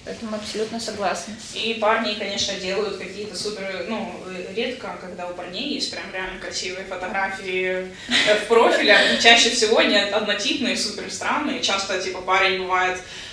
Поэтому 0.09 0.37
абсолютно 0.37 0.81
согласна. 0.81 1.35
И 1.53 1.75
парни, 1.75 2.14
конечно, 2.14 2.55
делают 2.55 2.97
какие-то 2.97 3.37
супер, 3.37 3.85
ну, 3.88 4.11
редко, 4.57 4.97
когда 5.03 5.29
у 5.29 5.35
парней 5.35 5.75
есть 5.75 5.90
прям 5.90 6.05
реально 6.14 6.40
красивые 6.40 6.87
фотографии 6.87 7.88
в 8.09 8.49
профилях, 8.49 9.21
чаще 9.21 9.51
всего 9.51 9.77
они 9.77 9.97
однотипные, 9.97 10.79
супер 10.79 11.11
странные, 11.11 11.61
часто, 11.61 12.01
типа, 12.01 12.23
парень 12.23 12.62
бывает 12.62 12.99
Э, 12.99 13.27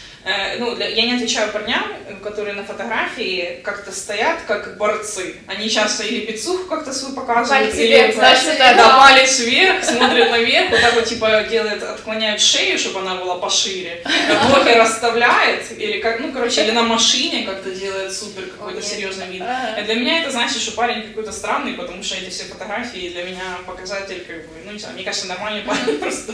ну, 0.57 0.75
для, 0.75 0.87
я 0.87 1.05
не 1.05 1.13
отвечаю 1.13 1.51
парням, 1.51 1.83
которые 2.23 2.55
на 2.55 2.63
фотографии 2.63 3.59
как-то 3.63 3.91
стоят 3.91 4.39
как 4.47 4.75
борцы. 4.77 5.35
Они 5.45 5.69
часто 5.69 6.03
или 6.03 6.25
пиццуху 6.25 6.65
как-то 6.65 6.91
свою 6.91 7.15
показывают, 7.15 7.71
палец 7.71 7.75
или 7.75 7.87
вверх, 7.87 8.15
значит, 8.15 8.57
да, 8.57 8.73
да. 8.73 8.97
палец 8.97 9.39
вверх, 9.39 9.83
смотрят 9.83 10.31
наверх, 10.31 10.71
вот 10.71 10.81
так 10.81 10.95
вот 10.95 11.05
типа 11.05 11.45
делают, 11.47 11.83
отклоняют 11.83 12.41
шею, 12.41 12.79
чтобы 12.79 13.01
она 13.01 13.15
была 13.15 13.37
пошире. 13.37 14.01
Ноги 14.49 14.69
расставляет, 14.69 15.71
или 15.77 15.99
как, 15.99 16.19
ну, 16.19 16.31
короче, 16.31 16.63
или 16.63 16.71
на 16.71 16.81
машине 16.81 17.43
как-то 17.43 17.69
делает 17.69 18.11
супер 18.11 18.47
какой-то 18.47 18.81
серьезный 18.81 19.27
вид. 19.27 19.43
И 19.79 19.81
для 19.83 19.93
меня 19.93 20.21
это 20.21 20.31
значит, 20.31 20.59
что 20.59 20.71
парень 20.71 21.03
какой-то 21.03 21.31
странный, 21.31 21.73
потому 21.73 22.01
что 22.01 22.15
эти 22.15 22.31
все 22.31 22.45
фотографии 22.45 23.09
для 23.09 23.23
меня 23.23 23.57
показатель, 23.67 24.25
как 24.27 24.37
бы, 24.37 24.53
ну, 24.65 24.71
не 24.71 24.79
знаю, 24.79 24.95
мне 24.95 25.03
кажется, 25.03 25.27
нормальный 25.27 25.61
парень 25.61 25.97
просто 25.99 26.33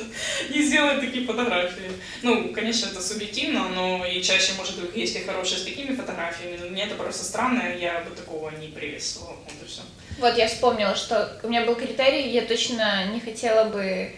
не 0.49 0.61
сделает 0.61 1.01
такие 1.01 1.25
фотографии. 1.25 1.91
Ну, 2.21 2.53
конечно, 2.53 2.87
это 2.87 3.01
субъективно, 3.01 3.67
но 3.75 3.80
но 3.81 4.05
и 4.05 4.21
чаще, 4.21 4.53
может, 4.57 4.77
у 4.77 4.81
них 4.81 4.95
есть 4.95 5.15
и 5.15 5.19
хорошие 5.19 5.59
с 5.59 5.63
такими 5.63 5.95
фотографиями, 5.95 6.57
но 6.61 6.67
мне 6.67 6.83
это 6.83 6.95
просто 6.95 7.23
странно, 7.23 7.63
я 7.75 8.01
бы 8.01 8.15
такого 8.15 8.51
не 8.51 8.67
приветствовала. 8.67 9.35
Вот 9.43 9.53
и 9.63 9.67
все. 9.67 9.81
Вот 10.19 10.37
я 10.37 10.47
вспомнила, 10.47 10.95
что 10.95 11.39
у 11.41 11.47
меня 11.47 11.65
был 11.65 11.75
критерий, 11.75 12.29
я 12.29 12.43
точно 12.43 13.05
не 13.05 13.19
хотела 13.19 13.65
бы 13.65 14.11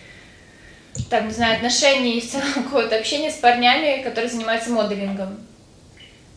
там, 1.09 1.27
не 1.27 1.33
знаю, 1.33 1.55
отношений 1.55 2.17
и 2.17 2.21
в 2.21 2.29
целом 2.29 2.53
какого-то 2.55 2.97
общения 2.97 3.31
с 3.31 3.35
парнями, 3.35 4.03
которые 4.03 4.29
занимаются 4.29 4.69
моделингом. 4.69 5.39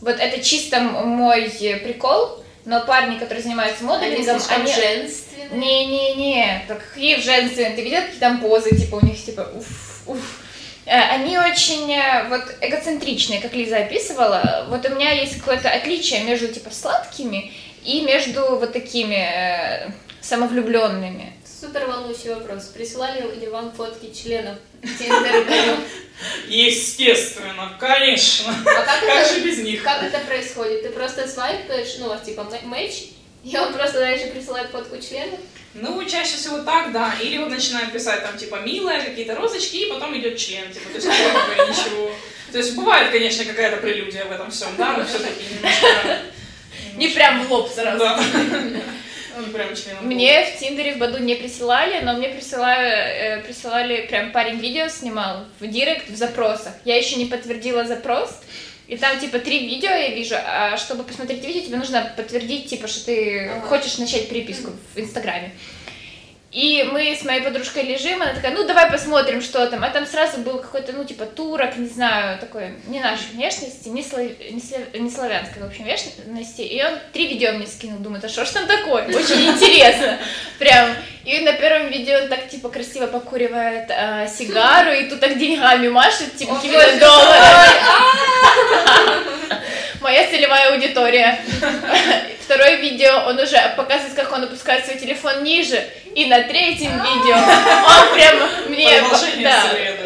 Вот 0.00 0.20
это 0.20 0.42
чисто 0.42 0.80
мой 0.80 1.50
прикол, 1.50 2.44
но 2.64 2.84
парни, 2.84 3.18
которые 3.18 3.42
занимаются 3.42 3.82
моделингом, 3.84 4.40
они, 4.50 4.62
они... 4.62 4.72
женственные. 4.72 5.58
Не-не-не, 5.58 6.64
так 6.68 6.88
какие 6.88 7.20
женственные, 7.20 7.74
ты 7.74 7.82
видел 7.82 8.02
какие 8.02 8.20
там 8.20 8.40
позы, 8.40 8.70
типа 8.76 8.96
у 8.96 9.04
них 9.04 9.22
типа 9.24 9.50
уф, 9.54 10.02
уф. 10.06 10.45
Э, 10.87 11.01
они 11.11 11.37
очень 11.37 11.92
э, 11.92 12.29
вот 12.29 12.42
эгоцентричные, 12.61 13.40
как 13.40 13.55
Лиза 13.55 13.79
описывала. 13.79 14.66
Вот 14.68 14.87
у 14.87 14.94
меня 14.94 15.11
есть 15.11 15.38
какое-то 15.38 15.68
отличие 15.68 16.22
между 16.22 16.49
типа 16.49 16.70
сладкими 16.70 17.53
и 17.85 18.03
между 18.03 18.57
вот 18.57 18.72
такими 18.72 19.16
э, 19.16 19.90
самовлюбленными. 20.20 21.33
Супер 21.44 21.87
волнующий 21.87 22.35
вопрос. 22.35 22.66
Присылали 22.66 23.22
ли 23.38 23.49
вам 23.49 23.72
фотки 23.72 24.12
членов? 24.14 24.59
Естественно, 26.49 27.72
конечно. 27.81 28.55
А 28.64 28.83
как, 28.83 29.01
как 29.01 29.03
это, 29.03 29.35
же 29.35 29.40
без 29.40 29.59
них? 29.59 29.83
Как 29.83 30.03
это 30.03 30.18
происходит? 30.20 30.83
Ты 30.83 30.90
просто 30.90 31.27
свайпаешь, 31.27 31.96
ну, 31.99 32.14
типа 32.25 32.46
матч, 32.64 33.07
и 33.44 33.57
он 33.59 33.72
просто 33.72 33.99
дальше 33.99 34.29
присылает 34.29 34.70
фотку 34.70 34.96
члена? 34.99 35.37
Ну, 35.80 36.04
чаще 36.04 36.36
всего 36.36 36.58
так, 36.58 36.92
да. 36.92 37.14
Или 37.20 37.38
вот 37.38 37.50
начинают 37.50 37.92
писать 37.92 38.22
там, 38.22 38.36
типа, 38.36 38.60
милая, 38.64 39.02
какие-то 39.02 39.34
розочки, 39.34 39.76
и 39.76 39.90
потом 39.90 40.16
идет 40.18 40.38
член, 40.38 40.72
типа, 40.72 40.88
то 40.88 40.96
есть 40.96 41.06
как 41.06 41.68
ничего. 41.68 42.10
То 42.52 42.58
есть 42.58 42.74
бывает, 42.74 43.10
конечно, 43.10 43.44
какая-то 43.44 43.78
прелюдия 43.78 44.24
в 44.24 44.32
этом 44.32 44.50
всем, 44.50 44.68
да, 44.78 44.96
но 44.96 45.04
все-таки 45.04 45.44
немножко... 45.54 46.18
Не 46.96 47.08
прям 47.08 47.44
в 47.44 47.52
лоб 47.52 47.70
сразу. 47.70 47.98
Да. 47.98 48.18
Членом. 49.74 50.06
Мне 50.06 50.46
в 50.46 50.58
Тиндере 50.58 50.94
в 50.94 50.98
Баду 50.98 51.18
не 51.18 51.34
присылали, 51.34 52.00
но 52.02 52.14
мне 52.14 52.30
присылали, 52.30 52.88
э, 52.88 53.42
присылали 53.42 54.06
прям 54.06 54.32
парень 54.32 54.58
видео 54.58 54.88
снимал 54.88 55.44
в 55.60 55.66
директ 55.66 56.08
в 56.08 56.16
запросах. 56.16 56.72
Я 56.86 56.96
еще 56.96 57.16
не 57.16 57.26
подтвердила 57.26 57.84
запрос, 57.84 58.30
и 58.88 58.96
там, 58.96 59.18
типа, 59.18 59.40
три 59.40 59.66
видео 59.66 59.90
я 59.90 60.14
вижу, 60.14 60.37
а 60.37 60.77
чтобы 60.77 61.03
посмотреть 61.03 61.44
видео, 61.44 61.62
тебе 61.62 61.77
нужно 61.77 62.12
подтвердить, 62.16 62.68
типа, 62.70 62.87
что 62.87 63.07
ты 63.07 63.49
ага. 63.49 63.66
хочешь 63.66 63.99
начать 63.99 64.29
переписку 64.29 64.70
в 64.94 64.99
Инстаграме. 64.99 65.53
И 66.56 66.88
мы 66.90 67.14
с 67.14 67.22
моей 67.22 67.42
подружкой 67.42 67.82
лежим, 67.82 68.22
она 68.22 68.32
такая, 68.32 68.50
ну 68.52 68.66
давай 68.66 68.90
посмотрим, 68.90 69.42
что 69.42 69.66
там. 69.66 69.84
А 69.84 69.90
там 69.90 70.06
сразу 70.06 70.38
был 70.38 70.58
какой-то, 70.58 70.94
ну 70.94 71.04
типа 71.04 71.26
турок, 71.26 71.76
не 71.76 71.86
знаю, 71.86 72.38
такой, 72.38 72.76
не 72.86 72.98
нашей 72.98 73.26
внешности, 73.34 73.90
не, 73.90 74.02
слав... 74.02 74.22
не, 74.50 74.58
слав... 74.58 74.80
не 74.94 75.10
славянской, 75.10 75.62
в 75.62 75.66
общем, 75.66 75.84
внешности. 75.84 76.62
И 76.62 76.82
он 76.82 76.94
три 77.12 77.26
видео 77.26 77.52
мне 77.52 77.66
скинул, 77.66 77.98
думаю, 77.98 78.22
а 78.24 78.28
что 78.30 78.46
ж 78.46 78.48
там 78.48 78.66
такое? 78.66 79.06
Очень 79.06 79.50
интересно. 79.50 80.18
Прям. 80.58 80.94
И 81.26 81.40
на 81.40 81.52
первом 81.52 81.88
видео 81.90 82.22
он 82.22 82.28
так 82.28 82.48
типа 82.48 82.70
красиво 82.70 83.06
покуривает 83.06 83.90
э, 83.90 84.26
сигару, 84.26 84.92
и 84.92 85.10
тут 85.10 85.20
так 85.20 85.36
деньгами 85.38 85.88
машет, 85.88 86.36
типа 86.36 86.54
какими-то 86.54 86.98
долларами. 86.98 87.74
Моя 90.06 90.30
целевая 90.30 90.72
аудитория. 90.72 91.36
Второе 92.44 92.76
видео 92.76 93.26
он 93.26 93.40
уже 93.40 93.58
показывает, 93.76 94.14
как 94.14 94.32
он 94.32 94.44
опускает 94.44 94.84
свой 94.84 95.00
телефон 95.00 95.42
ниже. 95.42 95.84
И 96.14 96.26
на 96.26 96.44
третьем 96.44 96.92
видео 96.92 97.34
он 97.34 98.14
прям 98.14 98.70
мне... 98.70 99.00
Да, 99.42 99.64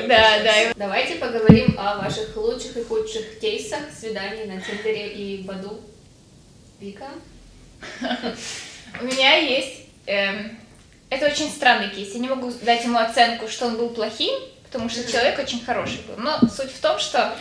да, 0.08 0.38
да. 0.42 0.52
Давайте 0.74 1.16
поговорим 1.16 1.78
о 1.78 1.98
ваших 1.98 2.34
лучших 2.34 2.78
и 2.78 2.82
худших 2.82 3.40
кейсах 3.40 3.80
свиданий 3.94 4.46
на 4.46 4.62
Тиндере 4.62 5.08
и 5.08 5.42
Баду. 5.42 5.82
Вика? 6.80 7.08
У 9.02 9.04
меня 9.04 9.36
есть... 9.36 9.82
Эм, 10.06 10.58
это 11.10 11.26
очень 11.26 11.50
странный 11.50 11.90
кейс. 11.90 12.14
Я 12.14 12.20
не 12.20 12.28
могу 12.30 12.50
дать 12.62 12.84
ему 12.84 12.96
оценку, 12.96 13.48
что 13.48 13.66
он 13.66 13.76
был 13.76 13.90
плохим, 13.90 14.32
потому 14.62 14.88
что 14.88 15.06
человек 15.12 15.38
очень 15.38 15.62
хороший 15.62 16.00
был. 16.08 16.16
Но 16.16 16.40
суть 16.48 16.72
в 16.72 16.80
том, 16.80 16.98
что 16.98 17.34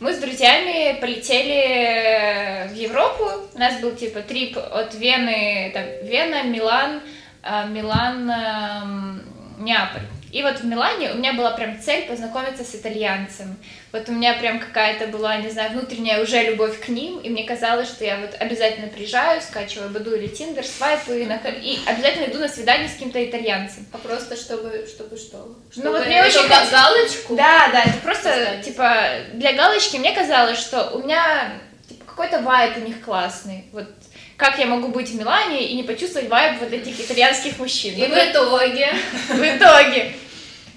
мы 0.00 0.14
с 0.14 0.18
друзьями 0.18 0.98
полетели 1.00 2.68
в 2.68 2.74
Европу. 2.74 3.24
У 3.54 3.58
нас 3.58 3.80
был 3.80 3.94
типа 3.96 4.20
трип 4.22 4.56
от 4.56 4.94
Вены, 4.94 5.70
там, 5.74 5.84
Вена, 6.08 6.44
Милан, 6.44 7.00
э, 7.42 7.68
Милан, 7.68 8.30
эм, 8.30 9.22
Неаполь. 9.58 10.02
И 10.30 10.42
вот 10.42 10.60
в 10.60 10.64
Милане 10.64 11.12
у 11.12 11.16
меня 11.16 11.32
была 11.32 11.52
прям 11.52 11.80
цель 11.80 12.06
познакомиться 12.06 12.64
с 12.64 12.74
итальянцем. 12.74 13.56
Вот 13.92 14.08
у 14.08 14.12
меня 14.12 14.34
прям 14.34 14.60
какая-то 14.60 15.06
была, 15.06 15.36
не 15.38 15.50
знаю, 15.50 15.70
внутренняя 15.70 16.22
уже 16.22 16.42
любовь 16.42 16.78
к 16.80 16.88
ним, 16.88 17.18
и 17.20 17.30
мне 17.30 17.44
казалось, 17.44 17.88
что 17.88 18.04
я 18.04 18.18
вот 18.18 18.34
обязательно 18.38 18.88
приезжаю, 18.88 19.40
скачиваю 19.40 19.90
Баду 19.90 20.14
или 20.14 20.26
Тиндер, 20.26 20.64
свайпаю, 20.64 21.22
и 21.22 21.78
обязательно 21.86 22.26
иду 22.26 22.38
на 22.38 22.48
свидание 22.48 22.88
с 22.88 22.92
каким-то 22.92 23.24
итальянцем. 23.24 23.86
А 23.92 23.98
просто 23.98 24.36
чтобы, 24.36 24.86
чтобы 24.86 25.16
что? 25.16 25.56
Чтобы 25.70 25.88
ну 25.88 25.92
вот 25.92 26.06
мне 26.06 26.22
очень... 26.22 26.46
Как 26.48 26.70
галочку? 26.70 27.34
Да, 27.34 27.68
да, 27.72 27.82
это 27.84 27.98
просто, 28.02 28.28
Поставить. 28.28 28.64
типа, 28.64 29.04
для 29.34 29.52
галочки 29.54 29.96
мне 29.96 30.12
казалось, 30.12 30.58
что 30.58 30.90
у 30.90 31.02
меня 31.02 31.52
типа, 31.88 32.04
какой-то 32.04 32.40
вайп 32.40 32.76
у 32.76 32.80
них 32.80 33.02
классный, 33.02 33.64
вот 33.72 33.88
как 34.38 34.58
я 34.60 34.66
могу 34.66 34.88
быть 34.88 35.10
в 35.10 35.18
Милане 35.18 35.66
и 35.66 35.74
не 35.74 35.82
почувствовать 35.82 36.28
вайб 36.28 36.60
вот 36.60 36.72
этих 36.72 36.98
итальянских 37.00 37.58
мужчин. 37.58 37.94
И 37.94 38.06
в 38.06 38.12
итоге? 38.12 38.94
В 39.28 39.42
итоге. 39.42 40.14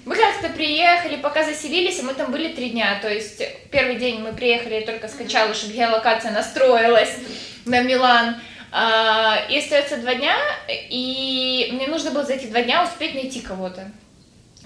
Мы 0.04 0.16
как-то 0.16 0.48
приехали, 0.48 1.14
пока 1.14 1.44
заселились, 1.44 2.02
мы 2.02 2.12
там 2.12 2.32
были 2.32 2.48
три 2.48 2.70
дня. 2.70 2.98
То 3.00 3.08
есть 3.08 3.40
первый 3.70 3.94
день 3.96 4.20
мы 4.20 4.32
приехали, 4.32 4.74
я 4.74 4.80
только 4.80 5.06
скачала, 5.06 5.54
чтобы 5.54 5.74
геолокация 5.74 6.32
настроилась 6.32 7.14
на 7.64 7.82
Милан. 7.82 8.34
А, 8.72 9.38
и 9.48 9.58
остается 9.58 9.98
два 9.98 10.14
дня, 10.14 10.34
и 10.68 11.68
мне 11.72 11.86
нужно 11.86 12.10
было 12.10 12.24
за 12.24 12.32
эти 12.32 12.46
два 12.46 12.62
дня 12.62 12.82
успеть 12.82 13.14
найти 13.14 13.40
кого-то. 13.40 13.92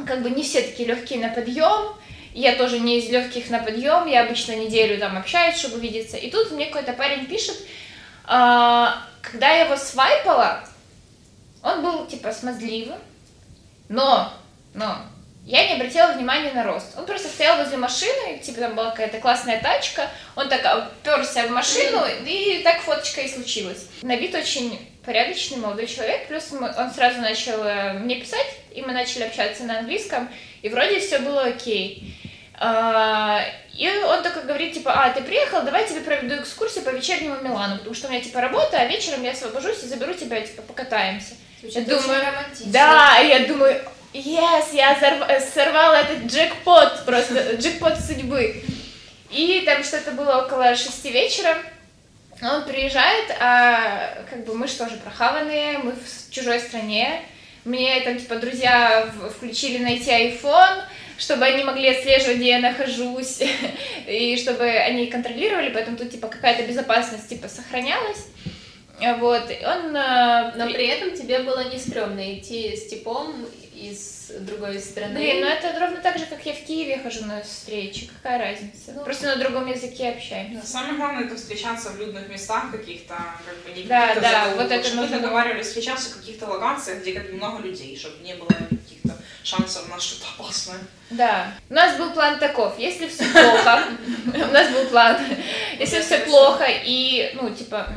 Как 0.06 0.22
бы 0.22 0.30
не 0.30 0.42
все 0.42 0.62
такие 0.62 0.88
легкие 0.88 1.18
на 1.18 1.28
подъем, 1.28 1.96
я 2.32 2.54
тоже 2.54 2.78
не 2.78 3.00
из 3.00 3.10
легких 3.10 3.50
на 3.50 3.58
подъем, 3.58 4.06
я 4.06 4.22
обычно 4.22 4.52
неделю 4.52 4.98
там 4.98 5.18
общаюсь, 5.18 5.58
чтобы 5.58 5.76
увидеться. 5.76 6.16
И 6.16 6.30
тут 6.30 6.52
мне 6.52 6.66
какой-то 6.66 6.92
парень 6.92 7.26
пишет, 7.26 7.56
а, 7.56 7.66
когда 8.26 9.50
я 9.50 9.64
его 9.64 9.76
свайпала, 9.76 10.64
он 11.62 11.82
был 11.82 12.06
типа 12.06 12.32
смазливым, 12.32 12.98
но, 13.88 14.32
но 14.74 14.98
я 15.44 15.66
не 15.66 15.74
обратила 15.74 16.12
внимания 16.12 16.52
на 16.52 16.64
рост. 16.64 16.98
Он 16.98 17.06
просто 17.06 17.28
стоял 17.28 17.56
возле 17.58 17.76
машины, 17.76 18.38
типа 18.42 18.60
там 18.60 18.74
была 18.74 18.90
какая-то 18.90 19.18
классная 19.18 19.60
тачка, 19.60 20.08
он 20.34 20.48
так 20.48 20.64
оперся 20.64 21.46
в 21.46 21.50
машину, 21.50 22.02
и 22.24 22.62
так 22.64 22.80
фоточка 22.80 23.20
и 23.20 23.28
случилась. 23.28 23.86
На 24.02 24.16
вид 24.16 24.34
очень 24.34 24.76
порядочный 25.04 25.58
молодой 25.58 25.86
человек, 25.86 26.26
плюс 26.26 26.52
он 26.52 26.90
сразу 26.92 27.20
начал 27.20 27.62
э, 27.62 27.92
мне 27.92 28.16
писать, 28.16 28.46
и 28.74 28.82
мы 28.82 28.92
начали 28.92 29.22
общаться 29.22 29.62
на 29.62 29.78
английском, 29.78 30.28
и 30.62 30.68
вроде 30.68 30.98
все 30.98 31.20
было 31.20 31.44
окей. 31.44 32.16
А, 32.58 33.42
и 33.74 33.88
он 33.88 34.22
только 34.22 34.40
говорит, 34.40 34.72
типа, 34.72 34.92
а, 34.92 35.10
ты 35.10 35.22
приехал, 35.22 35.62
давай 35.62 35.82
я 35.82 35.88
тебе 35.88 36.00
проведу 36.00 36.36
экскурсию 36.36 36.84
по 36.84 36.90
вечернему 36.90 37.36
Милану, 37.42 37.76
потому 37.76 37.94
что 37.94 38.08
у 38.08 38.10
меня, 38.10 38.22
типа, 38.22 38.40
работа, 38.40 38.78
а 38.78 38.86
вечером 38.86 39.22
я 39.22 39.32
освобожусь 39.32 39.82
и 39.82 39.86
заберу 39.86 40.14
тебя, 40.14 40.40
типа, 40.40 40.62
покатаемся. 40.62 41.34
Звучит 41.60 41.86
я 41.88 41.96
думаю. 41.96 42.24
Да, 42.66 43.18
я 43.18 43.46
думаю, 43.46 43.82
yes, 44.14 44.68
я 44.72 45.40
сорвала 45.40 46.00
этот 46.00 46.24
джекпот, 46.24 47.04
просто 47.04 47.56
джекпот 47.56 47.98
судьбы. 47.98 48.62
И 49.30 49.62
там 49.66 49.84
что-то 49.84 50.12
было 50.12 50.42
около 50.42 50.74
шести 50.74 51.10
вечера, 51.10 51.58
он 52.40 52.64
приезжает, 52.64 53.34
а 53.40 54.24
как 54.30 54.44
бы 54.44 54.54
мы 54.54 54.66
же 54.66 54.74
прохаванные, 55.02 55.78
мы 55.78 55.92
в 55.92 56.30
чужой 56.30 56.60
стране, 56.60 57.22
мне 57.64 58.00
там, 58.00 58.18
типа, 58.18 58.36
друзья 58.36 59.08
включили 59.36 59.82
найти 59.82 60.10
iPhone, 60.10 60.82
чтобы 61.18 61.44
они 61.44 61.64
могли 61.64 61.88
отслеживать, 61.88 62.36
где 62.36 62.48
я 62.50 62.58
нахожусь, 62.58 63.42
и 64.06 64.36
чтобы 64.36 64.64
они 64.64 65.06
контролировали, 65.06 65.70
поэтому 65.70 65.96
тут, 65.96 66.10
типа, 66.10 66.28
какая-то 66.28 66.62
безопасность, 66.62 67.28
типа, 67.28 67.48
сохранялась. 67.48 68.26
Вот, 68.98 69.42
он... 69.42 69.94
Э, 69.94 70.52
Но 70.56 70.72
при 70.72 70.86
этом 70.86 71.14
тебе 71.14 71.40
было 71.40 71.70
не 71.70 71.78
стрёмно 71.78 72.38
идти 72.38 72.74
с 72.74 72.88
типом 72.88 73.46
из 73.74 74.32
другой 74.40 74.80
страны. 74.80 75.18
Блин, 75.18 75.42
ну 75.42 75.46
это 75.46 75.78
ровно 75.78 76.00
так 76.00 76.18
же, 76.18 76.24
как 76.26 76.44
я 76.46 76.54
в 76.54 76.64
Киеве 76.64 76.98
хожу 76.98 77.26
на 77.26 77.42
встречи. 77.42 78.08
Какая 78.08 78.38
разница? 78.38 78.92
Ну, 78.94 79.04
Просто 79.04 79.26
на 79.26 79.36
другом 79.36 79.66
языке 79.66 80.10
общаемся. 80.10 80.66
Самое 80.66 80.94
главное 80.94 81.24
это 81.26 81.36
встречаться 81.36 81.90
в 81.90 82.00
людных 82.00 82.28
местах 82.28 82.70
каких-то, 82.72 83.16
как 83.44 83.56
бы 83.64 83.78
не 83.78 83.86
да, 83.86 84.14
да, 84.14 84.54
вот 84.56 84.70
это 84.70 84.94
нужно... 84.94 85.20
договаривались 85.20 85.66
встречаться 85.66 86.10
в 86.10 86.16
каких-то 86.16 86.46
локациях, 86.46 87.02
где 87.02 87.12
как 87.12 87.30
бы 87.30 87.36
много 87.36 87.62
людей, 87.62 87.96
чтобы 87.98 88.24
не 88.24 88.34
было 88.34 88.48
каких-то 89.06 89.22
шансов 89.42 89.88
на 89.88 90.00
что-то 90.00 90.26
опасное. 90.36 90.78
Да. 91.10 91.52
У 91.70 91.74
нас 91.74 91.96
был 91.96 92.10
план 92.10 92.38
таков. 92.38 92.78
Если 92.78 93.08
все 93.08 93.24
плохо, 93.24 93.84
у 94.26 94.52
нас 94.52 94.70
был 94.70 94.86
план. 94.86 95.18
Если 95.78 96.00
все 96.00 96.18
плохо 96.20 96.64
и, 96.68 97.32
ну, 97.34 97.54
типа, 97.54 97.92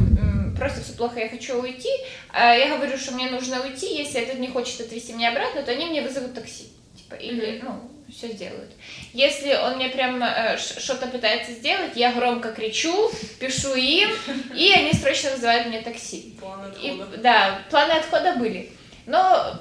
просто 0.58 0.82
все 0.84 0.94
плохо, 0.94 1.20
я 1.20 1.30
хочу 1.30 1.60
уйти, 1.62 1.90
а 2.32 2.54
я 2.54 2.76
говорю, 2.76 2.98
что 2.98 3.14
мне 3.14 3.30
нужно 3.30 3.62
уйти, 3.62 3.98
если 3.98 4.22
этот 4.22 4.40
не 4.40 4.50
хочет 4.50 4.82
отвезти 4.82 5.14
меня 5.14 5.30
обратно, 5.30 5.64
то 5.64 5.72
они 5.72 5.86
мне 5.86 6.02
вызовут 6.02 6.34
такси. 6.34 6.70
Типа, 6.96 7.16
или, 7.16 7.62
ну, 7.64 7.90
все 8.12 8.28
сделают. 8.28 8.72
Если 9.14 9.54
он 9.56 9.76
мне 9.78 9.90
прям 9.90 10.22
э, 10.22 10.58
что-то 10.58 11.08
пытается 11.08 11.52
сделать, 11.54 11.92
я 11.96 12.12
громко 12.12 12.52
кричу, 12.52 13.12
пишу 13.40 13.74
им, 13.76 14.10
и 14.56 14.72
они 14.74 14.94
срочно 14.94 15.32
вызывают 15.32 15.68
мне 15.68 15.82
такси. 15.82 16.36
Планы 16.40 16.68
отхода. 16.68 17.16
И, 17.16 17.22
да, 17.22 17.62
планы 17.70 17.92
отхода 17.94 18.36
были. 18.36 18.72
Но, 19.06 19.60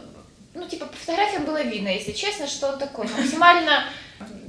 ну, 0.59 0.69
типа, 0.69 0.87
по 0.87 0.97
фотографиям 0.97 1.45
было 1.45 1.63
видно, 1.63 1.89
если 1.89 2.13
честно, 2.13 2.47
что 2.47 2.69
он 2.69 2.79
такой 2.79 3.07
максимально... 3.09 3.85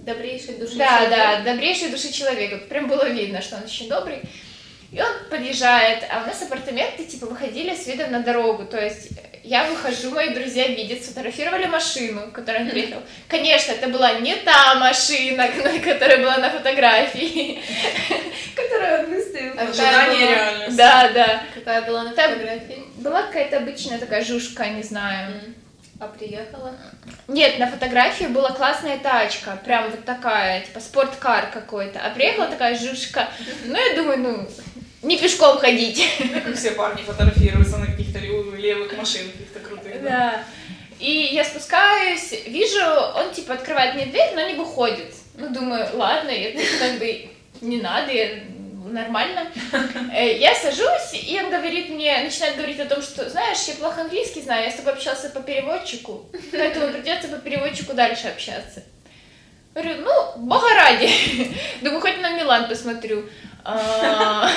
Добрейший 0.05 0.55
души 0.55 0.75
да, 0.75 0.87
человек. 0.87 1.09
Да, 1.09 1.35
да, 1.35 1.51
добрейший 1.51 1.89
души 1.89 2.11
человек. 2.11 2.51
Вот 2.51 2.69
прям 2.69 2.87
было 2.87 3.07
видно, 3.09 3.41
что 3.41 3.57
он 3.57 3.63
очень 3.65 3.87
добрый. 3.87 4.21
И 4.91 4.99
он 4.99 5.11
подъезжает, 5.29 6.03
а 6.09 6.23
у 6.23 6.25
нас 6.25 6.41
апартаменты, 6.41 7.05
типа, 7.05 7.27
выходили 7.27 7.75
с 7.75 7.85
видом 7.85 8.11
на 8.11 8.21
дорогу, 8.21 8.65
то 8.65 8.83
есть 8.83 9.09
я 9.43 9.65
выхожу, 9.65 10.11
мои 10.11 10.33
друзья 10.33 10.67
видят, 10.67 11.03
сфотографировали 11.03 11.65
машину, 11.65 12.31
которую 12.31 12.65
он 12.65 12.71
приехал. 12.71 13.01
Конечно, 13.27 13.71
это 13.71 13.87
была 13.87 14.13
не 14.19 14.35
та 14.35 14.75
машина, 14.75 15.47
которая 15.83 16.17
была 16.17 16.37
на 16.37 16.49
фотографии, 16.49 17.59
которую 18.55 18.99
он 18.99 19.05
выставил. 19.13 19.59
Ожидание 19.59 20.27
реальности. 20.27 20.77
Да, 20.77 21.11
да. 21.13 21.43
Какая 21.53 21.81
была 21.83 22.03
на 22.03 22.09
фотографии? 22.09 22.83
Была 22.95 23.23
какая-то 23.23 23.57
обычная 23.57 23.99
такая 23.99 24.23
жушка, 24.23 24.67
не 24.67 24.83
знаю. 24.83 25.33
А 25.99 26.07
приехала? 26.07 26.73
Нет, 27.27 27.59
на 27.59 27.69
фотографии 27.69 28.25
была 28.25 28.51
классная 28.51 28.97
тачка, 28.97 29.59
прям 29.65 29.91
вот 29.91 30.05
такая, 30.05 30.61
типа 30.61 30.79
спорткар 30.79 31.51
какой-то. 31.51 31.99
А 31.99 32.11
приехала 32.11 32.47
такая 32.47 32.77
жушка. 32.77 33.27
Ну, 33.65 33.75
я 33.75 33.95
думаю, 33.95 34.19
ну, 34.19 34.49
не 35.01 35.17
пешком 35.17 35.57
ходить. 35.57 36.01
Ну, 36.19 36.41
как 36.41 36.55
все 36.55 36.71
парни 36.71 37.01
фотографируются 37.01 37.77
на 37.77 37.87
каких-то 37.87 38.19
левых 38.19 38.97
машинах, 38.97 39.33
каких-то 39.33 39.59
крутых. 39.59 40.01
Да. 40.01 40.09
да. 40.09 40.43
И 40.99 41.29
я 41.33 41.43
спускаюсь, 41.43 42.33
вижу, 42.47 42.83
он 43.15 43.33
типа 43.33 43.53
открывает 43.53 43.95
мне 43.95 44.05
дверь, 44.05 44.35
но 44.35 44.47
не 44.47 44.55
выходит. 44.55 45.13
Ну, 45.35 45.49
думаю, 45.49 45.87
ладно, 45.93 46.29
это 46.29 46.61
как 46.79 46.99
бы 46.99 47.29
не 47.61 47.81
надо, 47.81 48.11
я 48.11 48.39
нормально. 48.85 49.47
Э, 50.13 50.37
я 50.37 50.55
сажусь, 50.55 51.13
и 51.13 51.39
он 51.41 51.49
говорит 51.49 51.89
мне, 51.89 52.17
начинает 52.23 52.55
говорить 52.55 52.79
о 52.79 52.85
том, 52.85 53.01
что, 53.01 53.29
знаешь, 53.29 53.57
я 53.67 53.75
плохо 53.75 54.01
английский 54.01 54.41
знаю, 54.41 54.65
я 54.65 54.71
с 54.71 54.75
тобой 54.75 54.93
общался 54.93 55.29
по 55.29 55.41
переводчику, 55.41 56.25
поэтому 56.51 56.91
придется 56.91 57.27
по 57.27 57.37
переводчику 57.37 57.93
дальше 57.93 58.27
общаться. 58.27 58.83
Говорю, 59.73 60.01
ну, 60.01 60.45
бога 60.47 60.67
ради. 60.75 61.09
Думаю, 61.81 62.01
хоть 62.01 62.19
на 62.21 62.31
Милан 62.31 62.67
посмотрю. 62.67 63.29
А, 63.71 64.49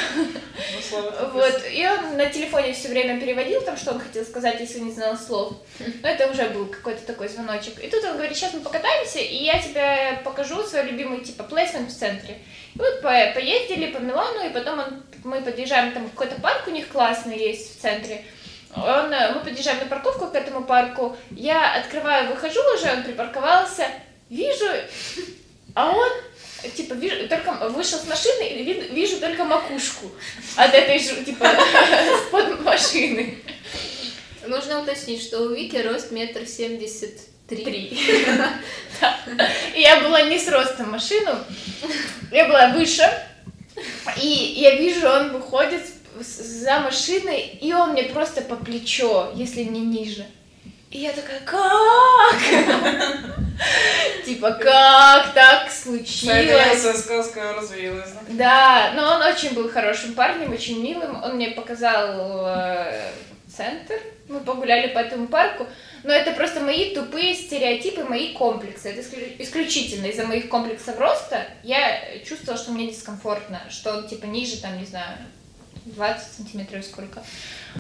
слова. 0.89 1.11
Вот, 1.33 1.63
и 1.71 1.87
он 1.87 2.17
на 2.17 2.27
телефоне 2.27 2.73
все 2.73 2.89
время 2.89 3.21
переводил 3.21 3.61
там, 3.63 3.77
что 3.77 3.93
он 3.93 4.01
хотел 4.01 4.25
сказать, 4.25 4.61
если 4.61 4.79
не 4.81 4.93
знал 4.93 5.17
слов. 5.17 5.55
Но 6.03 6.09
это 6.09 6.31
уже 6.31 6.49
был 6.51 6.67
какой-то 6.67 7.03
такой 7.07 7.29
звоночек. 7.29 7.83
И 7.83 7.89
тут 7.89 8.05
он 8.05 8.13
говорит, 8.15 8.37
сейчас 8.37 8.55
мы 8.55 8.61
покатаемся, 8.61 9.19
и 9.19 9.37
я 9.45 9.61
тебе 9.61 10.21
покажу 10.25 10.63
свой 10.65 10.85
любимый, 10.85 11.21
типа, 11.21 11.45
плейсмент 11.45 11.91
в 11.91 11.99
центре. 11.99 12.39
И 12.75 12.79
вот 12.79 13.03
по- 13.03 13.33
поездили 13.35 13.87
по 13.93 13.99
Милану, 13.99 14.47
и 14.47 14.51
потом 14.53 14.79
он- 14.79 15.03
мы 15.25 15.41
подъезжаем, 15.43 15.93
там 15.93 16.09
какой-то 16.09 16.41
парк 16.41 16.65
у 16.67 16.71
них 16.71 16.89
классный 16.89 17.39
есть 17.39 17.79
в 17.79 17.83
центре. 17.83 18.25
Он, 18.75 19.13
э, 19.13 19.33
мы 19.35 19.41
подъезжаем 19.41 19.79
на 19.81 19.85
парковку 19.87 20.29
к 20.29 20.35
этому 20.35 20.65
парку, 20.65 21.15
я 21.31 21.75
открываю, 21.75 22.31
выхожу 22.31 22.61
уже, 22.75 22.91
он 22.91 23.03
припарковался, 23.03 23.87
вижу, 24.31 24.65
а 25.75 25.91
он, 25.91 26.11
типа, 26.71 26.95
вижу, 26.95 27.29
только 27.29 27.53
вышел 27.71 27.99
с 27.99 28.07
машины 28.07 28.49
и 28.49 28.63
ви- 28.63 28.89
вижу 28.93 29.19
только 29.19 29.45
макушку 29.45 30.11
от 30.57 30.75
этой 30.75 30.99
же, 30.99 31.25
типа, 31.25 31.49
под 32.31 32.61
машины. 32.65 33.39
Нужно 34.47 34.81
уточнить, 34.83 35.23
что 35.23 35.41
у 35.43 35.55
Вики 35.55 35.77
рост 35.77 36.11
метр 36.11 36.47
семьдесят 36.47 37.13
три. 37.49 37.99
И 39.75 39.81
я 39.81 40.01
была 40.01 40.23
не 40.23 40.39
с 40.39 40.49
ростом 40.49 40.91
машину, 40.91 41.39
я 42.31 42.47
была 42.47 42.69
выше, 42.69 43.03
и 44.21 44.27
я 44.27 44.77
вижу, 44.77 45.09
он 45.09 45.33
выходит 45.33 45.83
за 46.21 46.81
машиной, 46.81 47.59
и 47.61 47.73
он 47.73 47.93
мне 47.93 48.05
просто 48.05 48.43
по 48.43 48.57
плечо, 48.57 49.33
если 49.35 49.63
не 49.65 49.81
ниже. 49.81 50.27
И 50.93 50.99
я 50.99 51.13
такая, 51.13 51.41
как? 51.41 52.37
Типа, 54.27 54.53
как 54.53 55.33
так 55.33 55.71
случилось? 55.71 56.83
Сказка 57.01 57.55
развеялась, 57.55 58.11
да? 58.29 58.93
Но 58.95 59.15
он 59.15 59.23
очень 59.23 59.55
был 59.55 59.71
хорошим 59.71 60.15
парнем, 60.15 60.53
очень 60.53 60.83
милым. 60.83 61.23
Он 61.23 61.37
мне 61.37 61.49
показал 61.49 62.47
э, 62.47 63.11
центр. 63.57 63.95
Мы 64.29 64.41
погуляли 64.41 64.89
по 64.89 64.99
этому 64.99 65.29
парку. 65.29 65.67
Но 66.05 66.13
это 66.13 66.33
просто 66.33 66.61
мои 66.61 66.95
тупые 66.95 67.35
стереотипы, 67.35 68.05
мои 68.05 68.35
комплексы. 68.35 68.91
Это 68.91 69.01
исклю- 69.01 69.37
исключительно 69.39 70.07
из-за 70.07 70.27
моих 70.27 70.49
комплексов 70.49 70.99
роста. 70.99 71.47
Я 71.63 72.01
чувствовала, 72.27 72.61
что 72.63 72.73
мне 72.73 72.89
дискомфортно, 72.91 73.63
что 73.71 73.93
он 73.97 74.09
типа 74.09 74.27
ниже, 74.27 74.61
там, 74.61 74.79
не 74.79 74.85
знаю, 74.87 75.17
20 75.85 76.33
сантиметров 76.33 76.85
сколько. 76.85 77.23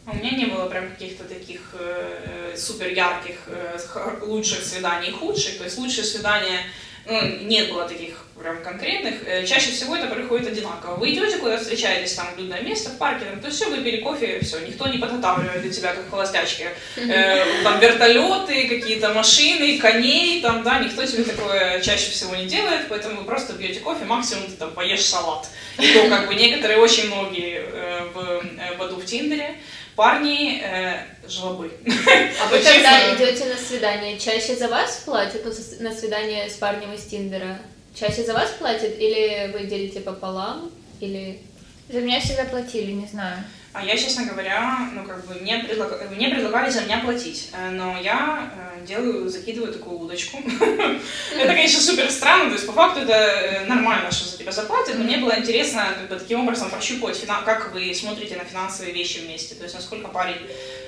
А 0.06 0.10
У 0.10 0.16
меня 0.16 0.30
не 0.32 0.46
было 0.46 0.68
прям 0.68 0.90
каких-то 0.90 1.24
таких 1.24 1.74
э, 1.78 2.54
супер 2.56 2.88
ярких 2.88 3.36
э, 3.46 3.78
лучших 4.22 4.64
свиданий 4.64 5.12
худших. 5.12 5.58
То 5.58 5.64
есть 5.64 5.78
лучшие 5.78 6.04
свидания, 6.04 6.60
ну, 7.06 7.20
не 7.46 7.64
было 7.64 7.88
таких 7.88 8.24
прям 8.40 8.62
конкретных. 8.62 9.26
Э, 9.26 9.44
чаще 9.46 9.70
всего 9.70 9.96
это 9.96 10.08
происходит 10.08 10.48
одинаково. 10.48 10.96
Вы 10.96 11.12
идете 11.12 11.38
куда 11.38 11.58
встречаетесь, 11.58 12.14
там, 12.14 12.26
в 12.34 12.38
людное 12.38 12.60
место, 12.60 12.90
в 12.90 12.98
парке, 12.98 13.24
там, 13.24 13.40
то 13.40 13.50
все, 13.50 13.68
выпили 13.68 13.98
кофе, 13.98 14.40
все, 14.40 14.58
никто 14.60 14.88
не 14.88 14.98
подготавливает 14.98 15.62
для 15.62 15.72
тебя, 15.72 15.94
как 15.94 16.08
холостячки. 16.10 16.66
Э, 16.96 17.44
там 17.62 17.80
вертолеты, 17.80 18.68
какие-то 18.68 19.12
машины, 19.14 19.78
коней, 19.78 20.42
там, 20.42 20.62
да, 20.62 20.80
никто 20.80 21.04
тебе 21.04 21.24
такое 21.24 21.80
чаще 21.80 22.10
всего 22.10 22.34
не 22.36 22.46
делает, 22.46 22.86
поэтому 22.88 23.20
вы 23.20 23.24
просто 23.24 23.54
пьете 23.54 23.80
кофе, 23.80 24.04
максимум 24.04 24.46
ты 24.46 24.52
там 24.52 24.72
поешь 24.72 25.04
салат. 25.04 25.48
И 25.78 25.92
то, 25.92 26.08
как 26.08 26.26
бы, 26.26 26.34
некоторые, 26.34 26.78
очень 26.78 27.06
многие 27.06 27.62
э, 27.64 28.08
в 28.12 28.18
э, 28.18 28.76
Баду 28.76 28.96
в 28.96 29.04
Тиндере, 29.04 29.56
парни 30.02 30.60
э, 30.60 30.96
жлобы. 31.28 31.70
А 31.86 32.48
вы 32.48 32.58
когда 32.58 33.14
идете 33.14 33.44
на 33.44 33.56
свидание, 33.56 34.18
чаще 34.18 34.56
за 34.56 34.66
вас 34.66 35.02
платят 35.04 35.44
на 35.78 35.92
свидание 35.94 36.50
с 36.50 36.54
парнем 36.54 36.92
из 36.92 37.04
Тиндера? 37.04 37.56
Чаще 37.94 38.24
за 38.24 38.32
вас 38.32 38.50
платят 38.58 38.98
или 38.98 39.52
вы 39.52 39.64
делите 39.68 40.00
пополам? 40.00 40.72
Или 40.98 41.40
За 41.88 42.00
меня 42.00 42.18
всегда 42.18 42.46
платили, 42.46 42.90
не 42.90 43.06
знаю. 43.06 43.44
А 43.74 43.82
я, 43.82 43.96
честно 43.96 44.26
говоря, 44.26 44.90
ну 44.94 45.02
как 45.04 45.24
бы 45.26 45.34
мне, 45.40 45.56
предлаг- 45.64 46.14
мне 46.14 46.28
предлагали 46.28 46.70
за 46.70 46.82
меня 46.82 46.98
платить, 46.98 47.48
э, 47.54 47.70
но 47.70 47.98
я 47.98 48.52
э, 48.54 48.84
делаю, 48.86 49.28
закидываю 49.30 49.72
такую 49.72 49.98
удочку. 49.98 50.38
Это, 51.34 51.46
конечно, 51.54 51.80
супер 51.80 52.10
странно, 52.10 52.46
то 52.50 52.52
есть 52.52 52.66
по 52.66 52.72
факту 52.74 53.00
это 53.00 53.12
э, 53.14 53.64
нормально, 53.64 54.10
что 54.12 54.28
за 54.28 54.36
тебя 54.36 54.52
заплатят, 54.52 54.98
но 54.98 55.04
мне 55.04 55.16
было 55.16 55.38
интересно 55.38 55.86
как 55.98 56.08
бы 56.10 56.16
таким 56.16 56.40
образом 56.40 56.68
прощупывать, 56.70 57.24
как 57.46 57.72
вы 57.72 57.94
смотрите 57.94 58.36
на 58.36 58.44
финансовые 58.44 58.92
вещи 58.92 59.18
вместе, 59.20 59.54
то 59.54 59.62
есть 59.62 59.74
насколько 59.74 60.08
парень 60.08 60.36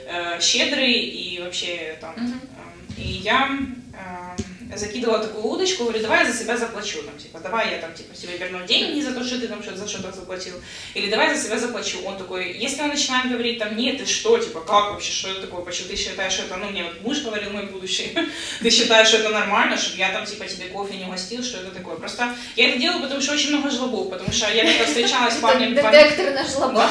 э, 0.06 0.38
щедрый 0.40 0.92
и 0.92 1.40
вообще 1.40 1.96
там. 2.02 2.12
Мгм. 2.16 2.40
э, 2.98 3.00
И 3.00 3.08
я 3.24 3.48
э, 3.94 4.42
закидывала 4.76 5.18
такую 5.18 5.44
удочку, 5.44 5.84
говорю, 5.84 6.02
давай 6.02 6.24
я 6.24 6.32
за 6.32 6.38
себя 6.38 6.56
заплачу, 6.56 7.02
там, 7.02 7.16
типа, 7.18 7.38
давай 7.40 7.70
я 7.72 7.78
там, 7.78 7.92
типа, 7.94 8.14
тебе 8.14 8.37
верну 8.37 8.64
деньги 8.66 9.00
за 9.00 9.12
то, 9.12 9.24
что 9.24 9.40
ты 9.40 9.48
там 9.48 9.62
что-то 9.62 9.78
за 9.78 9.88
что-то 9.88 10.12
заплатил, 10.12 10.54
или 10.94 11.10
давай 11.10 11.34
за 11.34 11.42
себя 11.42 11.58
заплачу. 11.58 11.98
Он 12.04 12.16
такой, 12.16 12.52
если 12.52 12.82
он 12.82 12.88
начинает 12.88 13.30
говорить 13.30 13.58
там, 13.58 13.76
нет, 13.76 13.98
ты 13.98 14.06
что, 14.06 14.38
типа, 14.38 14.60
как 14.60 14.92
вообще, 14.92 15.12
что 15.12 15.30
это 15.30 15.42
такое, 15.42 15.62
почему 15.62 15.88
ты 15.88 15.96
считаешь, 15.96 16.32
что 16.32 16.44
это, 16.44 16.56
ну, 16.56 16.70
мне 16.70 16.84
вот 16.84 17.00
муж 17.02 17.22
говорил, 17.22 17.50
мой 17.50 17.66
будущий, 17.66 18.16
ты 18.60 18.70
считаешь, 18.70 19.08
что 19.08 19.18
это 19.18 19.30
нормально, 19.30 19.76
чтобы 19.76 19.98
я 19.98 20.12
там, 20.12 20.26
типа, 20.26 20.46
тебе 20.46 20.66
кофе 20.66 20.96
не 20.96 21.04
угостил, 21.04 21.42
что 21.42 21.58
это 21.58 21.70
такое. 21.70 21.96
Просто 21.96 22.34
я 22.56 22.70
это 22.70 22.78
делаю, 22.78 23.02
потому 23.02 23.20
что 23.20 23.32
очень 23.32 23.50
много 23.50 23.70
жлобов, 23.70 24.10
потому 24.10 24.32
что 24.32 24.50
я 24.52 24.64
как-то 24.64 24.87
встречалась 24.87 25.34
с 25.34 25.38
парнем 25.40 25.74
детектор 25.74 26.32
на 26.32 26.44
жлоба? 26.48 26.90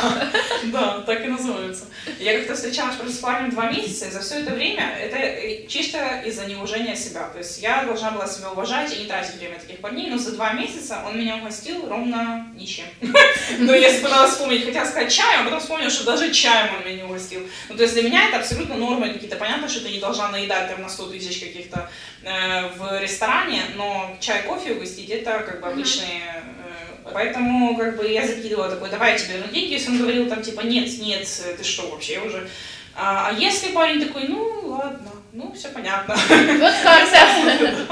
да, 0.66 1.04
так 1.06 1.26
и 1.26 1.28
называется. 1.28 1.86
Я 2.20 2.38
как-то 2.38 2.56
встречалась 2.56 2.96
просто 2.96 3.16
с 3.16 3.20
парнем 3.20 3.52
два 3.52 3.72
месяца, 3.72 4.06
и 4.06 4.12
за 4.12 4.22
все 4.22 4.40
это 4.40 4.54
время 4.54 4.98
это 5.00 5.68
чисто 5.68 6.22
из-за 6.26 6.46
неуважения 6.46 6.96
себя. 6.96 7.30
То 7.30 7.40
есть 7.40 7.62
я 7.62 7.73
должна 7.82 8.12
была 8.12 8.28
себя 8.28 8.52
уважать 8.52 8.96
и 8.96 9.00
не 9.02 9.06
тратить 9.06 9.36
время 9.36 9.60
таких 9.60 9.80
парней, 9.80 10.10
но 10.10 10.18
за 10.18 10.34
два 10.34 10.54
месяца 10.54 11.02
он 11.06 11.20
меня 11.20 11.38
угостил 11.38 11.88
ровно 11.90 12.48
ничем. 12.56 12.86
Ну, 13.60 13.74
я 13.74 13.90
пыталась 14.02 14.32
вспомнить, 14.32 14.66
хотела 14.66 14.86
сказать 14.86 15.12
чаем, 15.12 15.42
а 15.42 15.44
потом 15.46 15.60
вспомнила, 15.60 15.90
что 15.90 16.06
даже 16.06 16.32
чаем 16.32 16.76
он 16.76 16.86
меня 16.86 16.96
не 16.96 17.04
угостил. 17.04 17.42
Ну, 17.70 17.76
то 17.76 17.84
есть 17.84 17.94
для 17.94 18.04
меня 18.04 18.28
это 18.30 18.38
абсолютно 18.38 18.76
нормы 18.76 19.10
какие-то. 19.10 19.36
Понятно, 19.36 19.68
что 19.68 19.82
ты 19.82 19.90
не 19.90 20.00
должна 20.00 20.30
наедать 20.30 20.70
там 20.70 20.82
на 20.82 20.90
100 20.90 21.08
тысяч 21.08 21.40
каких-то 21.40 21.90
э, 22.24 22.70
в 22.78 23.02
ресторане, 23.02 23.64
но 23.76 24.16
чай, 24.20 24.44
кофе 24.44 24.74
угостить 24.74 25.10
это 25.10 25.40
как 25.40 25.62
бы 25.62 25.68
обычные 25.68 26.22
э, 26.26 27.10
Поэтому 27.12 27.76
как 27.78 27.98
бы 27.98 28.08
я 28.08 28.26
закидывала 28.26 28.70
такой, 28.70 28.90
давай 28.90 29.14
я 29.14 29.18
тебе 29.18 29.34
верну 29.34 29.52
деньги, 29.52 29.74
если 29.74 29.90
он 29.90 30.00
говорил 30.00 30.30
там 30.30 30.42
типа 30.42 30.62
нет, 30.62 30.90
нет, 31.00 31.28
ты 31.58 31.64
что 31.64 31.90
вообще 31.90 32.14
я 32.14 32.24
уже. 32.24 32.48
А, 32.96 33.30
а 33.30 33.34
если 33.34 33.72
парень 33.72 34.06
такой, 34.06 34.28
ну 34.28 34.62
ладно, 34.66 35.12
ну 35.34 35.52
все 35.54 35.70
понятно. 35.70 36.16
Вот 36.16 36.74
карта. 36.84 37.88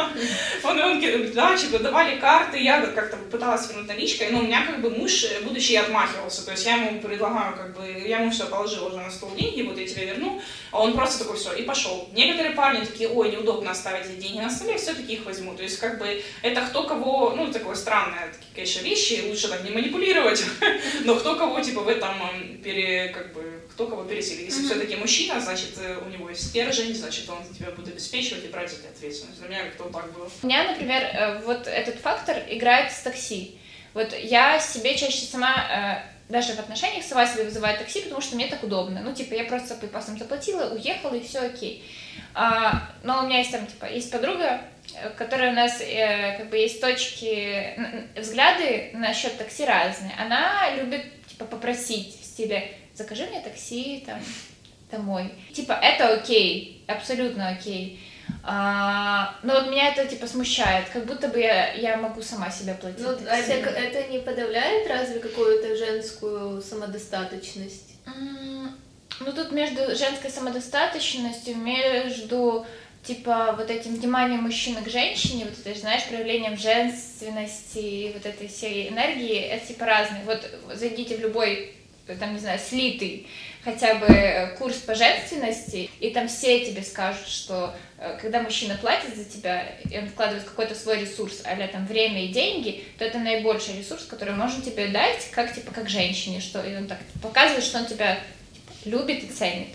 Он, 0.63 0.79
он, 0.79 1.01
да, 1.33 1.57
типа, 1.57 1.79
давали 1.79 2.19
карты, 2.19 2.59
я 2.59 2.81
как-то 2.81 3.17
пыталась 3.17 3.67
вернуть 3.67 3.87
наличкой, 3.87 4.29
но 4.29 4.39
у 4.39 4.43
меня 4.43 4.63
как 4.65 4.79
бы 4.79 4.91
муж, 4.91 5.23
э, 5.23 5.41
будущий, 5.41 5.75
отмахивался, 5.75 6.45
то 6.45 6.51
есть 6.51 6.65
я 6.65 6.75
ему 6.75 7.01
предлагаю, 7.01 7.55
как 7.55 7.75
бы, 7.75 7.83
я 8.07 8.19
ему 8.19 8.29
все 8.29 8.45
положила 8.45 8.87
уже 8.89 8.97
на 8.97 9.09
стол 9.09 9.31
деньги, 9.35 9.63
вот 9.63 9.77
я 9.77 9.87
тебе 9.87 10.05
верну, 10.05 10.39
а 10.71 10.81
он 10.81 10.93
просто 10.93 11.23
такой, 11.23 11.37
все, 11.37 11.53
и 11.53 11.63
пошел. 11.63 12.07
Некоторые 12.13 12.53
парни 12.53 12.85
такие, 12.85 13.09
ой, 13.09 13.31
неудобно 13.31 13.71
оставить 13.71 14.05
эти 14.05 14.21
деньги 14.21 14.39
на 14.39 14.49
столе, 14.49 14.77
все-таки 14.77 15.13
их 15.13 15.25
возьму, 15.25 15.55
то 15.55 15.63
есть 15.63 15.79
как 15.79 15.97
бы 15.97 16.23
это 16.43 16.61
кто 16.61 16.83
кого, 16.83 17.33
ну, 17.35 17.51
такое 17.51 17.75
странное, 17.75 18.31
такие, 18.31 18.53
конечно, 18.53 18.81
вещи, 18.81 19.23
лучше 19.27 19.47
так 19.47 19.63
не 19.63 19.71
манипулировать, 19.71 20.43
но 21.05 21.15
кто 21.15 21.35
кого, 21.35 21.59
типа, 21.59 21.81
в 21.81 21.87
этом 21.87 22.13
м, 22.21 22.57
пере, 22.63 23.09
как 23.09 23.33
бы, 23.33 23.60
кто 23.71 23.87
кого 23.87 24.03
пересилит. 24.03 24.45
Если 24.45 24.65
все-таки 24.65 24.95
мужчина, 24.95 25.39
значит, 25.39 25.77
э, 25.77 25.97
у 26.05 26.09
него 26.09 26.29
есть 26.29 26.49
стержень, 26.49 26.93
значит, 26.93 27.29
он 27.29 27.37
тебя 27.53 27.71
будет 27.71 27.89
обеспечивать 27.89 28.45
и 28.45 28.47
брать 28.47 28.71
эти 28.71 28.87
ответственность. 28.87 29.39
Для 29.39 29.49
меня 29.49 29.63
как-то 29.63 29.85
так 29.85 30.11
было. 30.13 30.29
У 30.43 30.47
меня, 30.47 30.63
например, 30.71 31.03
э, 31.03 31.41
вот 31.45 31.67
этот 31.67 31.95
фактор 31.95 32.37
играет 32.49 32.91
с 32.91 33.01
такси. 33.01 33.57
Вот 33.93 34.13
я 34.17 34.59
себе 34.59 34.97
чаще 34.97 35.25
сама, 35.25 36.03
э, 36.29 36.31
даже 36.31 36.53
в 36.53 36.59
отношениях 36.59 37.03
сама 37.03 37.25
себе 37.25 37.45
вызываю 37.45 37.77
такси, 37.77 38.01
потому 38.01 38.21
что 38.21 38.35
мне 38.35 38.47
так 38.47 38.63
удобно. 38.63 39.01
Ну, 39.01 39.13
типа, 39.13 39.33
я 39.33 39.45
просто 39.45 39.75
по 39.75 39.87
пасам 39.87 40.17
заплатила, 40.17 40.73
уехала, 40.73 41.15
и 41.15 41.25
все 41.25 41.39
окей. 41.39 41.83
А, 42.33 42.89
но 43.03 43.23
у 43.23 43.27
меня 43.27 43.39
есть 43.39 43.51
там, 43.51 43.65
типа, 43.67 43.85
есть 43.85 44.11
подруга, 44.11 44.61
которая 45.17 45.51
у 45.51 45.55
нас, 45.55 45.81
э, 45.81 46.37
как 46.37 46.49
бы, 46.49 46.57
есть 46.57 46.81
точки, 46.81 47.77
взгляды 48.17 48.91
насчет 48.93 49.37
такси 49.37 49.65
разные. 49.65 50.13
Она 50.17 50.75
любит, 50.75 51.05
типа, 51.27 51.45
попросить 51.45 52.19
в 52.21 52.25
стиле, 52.25 52.71
закажи 53.01 53.25
мне 53.25 53.41
такси, 53.41 54.03
там, 54.05 54.19
домой. 54.91 55.33
Типа, 55.53 55.73
это 55.73 56.13
окей, 56.13 56.83
абсолютно 56.87 57.49
окей. 57.49 57.99
А, 58.43 59.35
но 59.43 59.53
вот 59.53 59.69
меня 59.69 59.89
это 59.89 60.05
типа 60.05 60.25
смущает, 60.27 60.89
как 60.89 61.05
будто 61.05 61.27
бы 61.27 61.39
я, 61.39 61.73
я 61.73 61.97
могу 61.97 62.21
сама 62.21 62.49
себя 62.49 62.73
платить. 62.73 62.99
Ну, 63.01 63.09
а 63.27 63.37
это, 63.37 63.69
это 63.69 64.11
не 64.11 64.19
подавляет 64.19 64.89
разве 64.89 65.19
какую-то 65.19 65.75
женскую 65.75 66.61
самодостаточность? 66.61 67.95
М, 68.07 68.75
Ну, 69.19 69.31
тут 69.33 69.51
между 69.51 69.95
женской 69.95 70.29
самодостаточностью, 70.29 71.55
между 71.57 72.65
типа 73.03 73.53
вот 73.57 73.69
этим 73.69 73.95
вниманием 73.95 74.43
мужчины 74.43 74.81
к 74.81 74.89
женщине, 74.89 75.45
вот 75.45 75.65
это, 75.65 75.79
знаешь, 75.79 76.05
проявлением 76.05 76.55
женственности, 76.57 77.79
и 77.79 78.13
вот 78.13 78.25
этой 78.25 78.47
всей 78.47 78.89
энергии, 78.89 79.39
это 79.39 79.67
типа 79.67 79.85
разные. 79.85 80.23
Вот 80.25 80.47
зайдите 80.73 81.17
в 81.17 81.19
любой 81.19 81.75
там, 82.19 82.33
не 82.33 82.39
знаю, 82.39 82.59
слитый 82.59 83.27
хотя 83.63 83.95
бы 83.95 84.55
курс 84.57 84.77
по 84.77 84.95
женственности, 84.95 85.89
и 85.99 86.09
там 86.09 86.27
все 86.27 86.65
тебе 86.65 86.81
скажут, 86.81 87.27
что 87.27 87.75
э, 87.97 88.17
когда 88.19 88.41
мужчина 88.41 88.75
платит 88.75 89.15
за 89.15 89.23
тебя, 89.23 89.67
и 89.89 89.97
он 89.97 90.09
вкладывает 90.09 90.43
какой-то 90.43 90.73
свой 90.73 91.01
ресурс, 91.01 91.43
а 91.45 91.55
там 91.67 91.85
время 91.85 92.25
и 92.25 92.29
деньги, 92.29 92.83
то 92.97 93.05
это 93.05 93.19
наибольший 93.19 93.77
ресурс, 93.77 94.05
который 94.05 94.33
можно 94.33 94.63
тебе 94.63 94.87
дать, 94.87 95.29
как 95.31 95.53
типа 95.53 95.71
как 95.71 95.89
женщине, 95.89 96.41
что 96.41 96.63
и 96.63 96.75
он 96.75 96.87
так 96.87 96.99
показывает, 97.21 97.63
что 97.63 97.79
он 97.79 97.85
тебя 97.85 98.19
типа, 98.53 98.73
любит 98.85 99.23
и 99.23 99.27
ценит. 99.27 99.67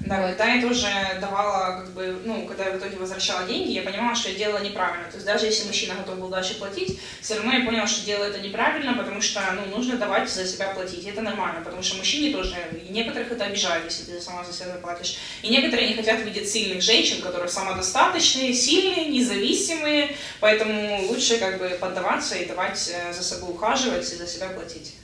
Да, 0.00 0.26
вот. 0.26 0.38
я 0.38 0.62
тоже 0.62 0.86
давала, 1.20 1.82
как 1.82 1.90
бы, 1.90 2.22
ну, 2.24 2.46
когда 2.46 2.64
я 2.64 2.70
в 2.72 2.78
итоге 2.78 2.96
возвращала 2.96 3.46
деньги, 3.46 3.72
я 3.72 3.82
понимала, 3.82 4.14
что 4.14 4.30
я 4.30 4.34
делала 4.34 4.62
неправильно. 4.62 5.04
То 5.10 5.16
есть 5.16 5.26
даже 5.26 5.44
если 5.44 5.66
мужчина 5.66 5.94
готов 5.94 6.18
был 6.18 6.28
дальше 6.28 6.54
платить, 6.54 6.98
все 7.20 7.34
равно 7.34 7.52
я 7.52 7.66
поняла, 7.66 7.86
что 7.86 8.06
делаю 8.06 8.30
это 8.30 8.40
неправильно, 8.40 8.94
потому 8.94 9.20
что, 9.20 9.42
ну, 9.52 9.76
нужно 9.76 9.98
давать 9.98 10.30
за 10.30 10.46
себя 10.46 10.68
платить. 10.68 11.04
И 11.04 11.10
это 11.10 11.20
нормально, 11.20 11.60
потому 11.62 11.82
что 11.82 11.98
мужчине 11.98 12.34
тоже, 12.34 12.56
и 12.72 12.90
некоторых 12.90 13.30
это 13.30 13.44
обижает, 13.44 13.84
если 13.84 14.04
ты 14.04 14.20
сама 14.22 14.42
за 14.42 14.54
себя 14.54 14.72
заплатишь. 14.72 15.18
И 15.42 15.48
некоторые 15.48 15.88
не 15.88 15.94
хотят 15.94 16.20
видеть 16.20 16.50
сильных 16.50 16.82
женщин, 16.82 17.20
которые 17.20 17.50
самодостаточные, 17.50 18.54
сильные, 18.54 19.06
независимые, 19.06 20.16
поэтому 20.40 21.08
лучше, 21.08 21.36
как 21.36 21.58
бы, 21.58 21.68
поддаваться 21.78 22.36
и 22.36 22.46
давать 22.46 22.90
э, 22.90 23.12
за 23.12 23.22
собой 23.22 23.50
ухаживать 23.50 24.10
и 24.10 24.16
за 24.16 24.26
себя 24.26 24.48
платить 24.48 24.94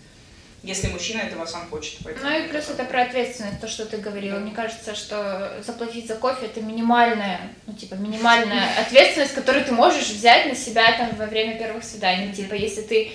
если 0.62 0.88
мужчина 0.88 1.20
этого 1.20 1.46
сам 1.46 1.68
хочет. 1.68 1.98
Поэтому... 2.02 2.28
Ну 2.28 2.38
и 2.38 2.48
плюс 2.48 2.68
это 2.68 2.84
про 2.84 3.02
ответственность, 3.02 3.60
то, 3.60 3.68
что 3.68 3.86
ты 3.86 3.98
говорила. 3.98 4.38
Мне 4.38 4.52
кажется, 4.52 4.94
что 4.94 5.62
заплатить 5.64 6.08
за 6.08 6.16
кофе 6.16 6.46
это 6.46 6.60
минимальная, 6.60 7.40
ну 7.66 7.72
типа 7.72 7.94
минимальная 7.94 8.68
ответственность, 8.80 9.34
которую 9.34 9.64
ты 9.64 9.72
можешь 9.72 10.08
взять 10.08 10.46
на 10.46 10.54
себя 10.54 10.96
там 10.96 11.14
во 11.16 11.26
время 11.26 11.58
первых 11.58 11.84
свиданий. 11.84 12.32
Типа 12.32 12.54
если 12.54 12.82
ты 12.82 13.12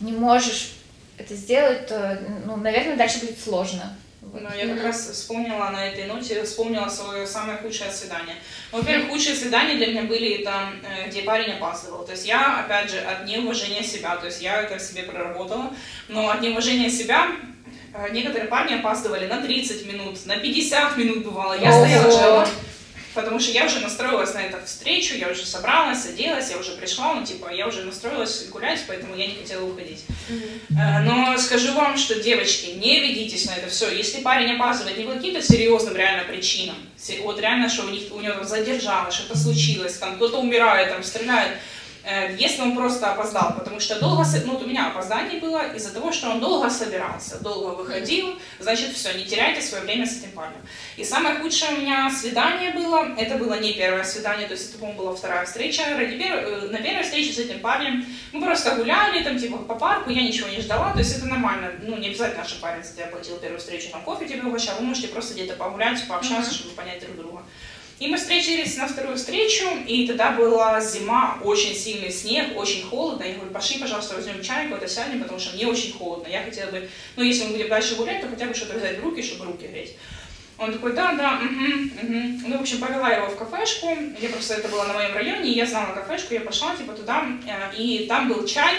не 0.00 0.12
можешь 0.12 0.72
это 1.16 1.34
сделать, 1.34 1.86
то, 1.86 2.18
ну, 2.44 2.56
наверное, 2.56 2.96
дальше 2.96 3.20
будет 3.20 3.38
сложно. 3.38 3.96
Ну, 4.40 4.48
я 4.56 4.74
как 4.74 4.82
раз 4.82 5.10
вспомнила 5.10 5.70
на 5.70 5.86
этой 5.86 6.06
ноте, 6.06 6.42
вспомнила 6.42 6.88
свое 6.88 7.24
самое 7.26 7.56
худшее 7.58 7.92
свидание. 7.92 8.34
Во-первых, 8.72 9.10
худшие 9.10 9.36
свидания 9.36 9.76
для 9.76 9.86
меня 9.86 10.02
были 10.02 10.42
там, 10.42 10.74
э, 10.82 11.08
где 11.08 11.22
парень 11.22 11.52
опаздывал. 11.52 12.04
То 12.04 12.12
есть 12.12 12.26
я, 12.26 12.64
опять 12.64 12.90
же, 12.90 12.98
от 12.98 13.26
неуважения 13.26 13.82
себя, 13.82 14.16
то 14.16 14.26
есть 14.26 14.42
я 14.42 14.62
это 14.62 14.78
в 14.78 14.82
себе 14.82 15.04
проработала, 15.04 15.72
но 16.08 16.30
от 16.30 16.40
неуважения 16.40 16.90
себя 16.90 17.28
э, 17.94 18.08
некоторые 18.12 18.48
парни 18.48 18.74
опаздывали 18.74 19.26
на 19.26 19.40
30 19.40 19.86
минут, 19.86 20.26
на 20.26 20.36
50 20.36 20.96
минут 20.96 21.24
бывало. 21.24 21.54
Я 21.54 21.72
стояла, 21.72 22.10
ждала 22.10 22.48
потому 23.14 23.40
что 23.40 23.52
я 23.52 23.66
уже 23.66 23.80
настроилась 23.80 24.34
на 24.34 24.42
эту 24.42 24.64
встречу, 24.64 25.14
я 25.14 25.28
уже 25.28 25.46
собралась, 25.46 26.06
оделась, 26.06 26.50
я 26.50 26.58
уже 26.58 26.72
пришла, 26.72 27.14
ну, 27.14 27.24
типа, 27.24 27.52
я 27.52 27.66
уже 27.66 27.82
настроилась 27.84 28.46
гулять, 28.48 28.80
поэтому 28.86 29.14
я 29.16 29.26
не 29.26 29.34
хотела 29.36 29.64
уходить. 29.64 30.04
Mm-hmm. 30.28 31.00
Но 31.04 31.38
скажу 31.38 31.72
вам, 31.72 31.96
что, 31.96 32.16
девочки, 32.20 32.70
не 32.70 33.00
ведитесь 33.00 33.46
на 33.46 33.56
это 33.56 33.68
все. 33.68 33.90
Если 33.90 34.20
парень 34.20 34.56
опаздывает 34.56 34.98
не 34.98 35.04
по 35.04 35.12
каким-то 35.12 35.42
серьезным 35.42 35.96
реально 35.96 36.24
причинам, 36.24 36.76
вот 37.22 37.40
реально, 37.40 37.68
что 37.68 37.84
у, 37.84 37.90
них, 37.90 38.02
у 38.12 38.20
него 38.20 38.44
задержалось, 38.44 39.14
что-то 39.14 39.38
случилось, 39.38 39.98
там 39.98 40.16
кто-то 40.16 40.38
умирает, 40.38 40.90
там 40.90 41.02
стреляет, 41.02 41.52
Э, 41.52 41.73
если 42.36 42.60
он 42.60 42.76
просто 42.76 43.12
опоздал, 43.12 43.54
потому 43.54 43.80
что 43.80 43.98
долго, 43.98 44.24
ну 44.44 44.52
вот 44.52 44.62
у 44.62 44.66
меня 44.66 44.88
опоздание 44.88 45.40
было 45.40 45.74
из-за 45.74 45.92
того, 45.92 46.12
что 46.12 46.30
он 46.30 46.40
долго 46.40 46.68
собирался, 46.68 47.42
долго 47.42 47.74
выходил, 47.74 48.38
значит 48.58 48.92
все, 48.92 49.12
не 49.14 49.24
теряйте 49.24 49.62
свое 49.62 49.84
время 49.84 50.06
с 50.06 50.18
этим 50.18 50.32
парнем. 50.32 50.60
И 50.96 51.04
самое 51.04 51.36
худшее 51.36 51.74
у 51.74 51.80
меня 51.80 52.10
свидание 52.10 52.72
было, 52.72 53.14
это 53.16 53.36
было 53.36 53.58
не 53.58 53.72
первое 53.72 54.04
свидание, 54.04 54.46
то 54.46 54.52
есть 54.52 54.70
это, 54.70 54.78
по-моему, 54.78 55.02
была 55.02 55.16
вторая 55.16 55.46
встреча, 55.46 55.82
ради 55.96 56.18
пер... 56.18 56.32
Э, 56.34 56.68
на 56.70 56.78
первой 56.78 57.04
встрече 57.04 57.32
с 57.32 57.38
этим 57.38 57.60
парнем 57.60 58.06
мы 58.32 58.44
просто 58.44 58.74
гуляли, 58.74 59.24
там, 59.24 59.38
типа, 59.38 59.58
по 59.58 59.74
парку, 59.74 60.10
я 60.10 60.22
ничего 60.22 60.48
не 60.48 60.60
ждала, 60.60 60.92
то 60.92 60.98
есть 60.98 61.16
это 61.16 61.26
нормально, 61.26 61.72
ну, 61.82 61.96
не 61.96 62.08
обязательно, 62.08 62.44
что 62.44 62.60
парень 62.60 62.84
за 62.84 62.94
тебя 62.94 63.06
платил 63.06 63.38
первую 63.38 63.58
встречу, 63.60 63.88
там, 63.90 64.02
кофе 64.02 64.28
тебе 64.28 64.42
угощал, 64.42 64.76
вы 64.78 64.84
можете 64.84 65.08
просто 65.08 65.32
где-то 65.34 65.54
погулять, 65.54 66.06
пообщаться, 66.06 66.50
mm-hmm. 66.50 66.54
чтобы 66.54 66.74
понять 66.74 67.00
друг 67.00 67.16
друга. 67.16 67.42
И 68.00 68.08
мы 68.08 68.16
встретились 68.16 68.76
на 68.76 68.88
вторую 68.88 69.16
встречу, 69.16 69.66
и 69.86 70.06
тогда 70.06 70.32
была 70.32 70.80
зима, 70.80 71.38
очень 71.44 71.74
сильный 71.74 72.10
снег, 72.10 72.56
очень 72.56 72.82
холодно. 72.82 73.22
Я 73.22 73.34
говорю, 73.34 73.52
пошли, 73.52 73.78
пожалуйста, 73.78 74.16
возьмем 74.16 74.42
чай, 74.42 74.66
куда-то 74.66 74.88
сядем, 74.88 75.22
потому 75.22 75.38
что 75.38 75.54
мне 75.54 75.66
очень 75.66 75.92
холодно. 75.92 76.26
Я 76.26 76.42
хотела 76.42 76.70
бы, 76.72 76.88
ну, 77.16 77.22
если 77.22 77.44
мы 77.44 77.52
будем 77.52 77.68
дальше 77.68 77.94
гулять, 77.94 78.20
то 78.20 78.28
хотя 78.28 78.46
бы 78.46 78.54
что-то 78.54 78.78
взять 78.78 78.98
в 78.98 79.04
руки, 79.04 79.22
чтобы 79.22 79.44
руки 79.44 79.66
греть. 79.66 79.96
Он 80.58 80.72
такой, 80.72 80.92
да, 80.92 81.14
да, 81.14 81.40
угу, 81.40 81.64
угу. 82.02 82.48
Ну, 82.48 82.58
в 82.58 82.60
общем, 82.60 82.78
повела 82.78 83.10
его 83.10 83.28
в 83.28 83.36
кафешку. 83.36 83.96
Я 84.20 84.28
просто, 84.28 84.54
это 84.54 84.68
было 84.68 84.84
на 84.84 84.94
моем 84.94 85.14
районе, 85.14 85.50
я 85.50 85.66
знала 85.66 85.94
кафешку, 85.94 86.34
я 86.34 86.40
пошла, 86.40 86.76
типа, 86.76 86.92
туда, 86.92 87.26
э, 87.46 87.76
и 87.76 88.06
там 88.08 88.28
был 88.28 88.44
чай, 88.46 88.74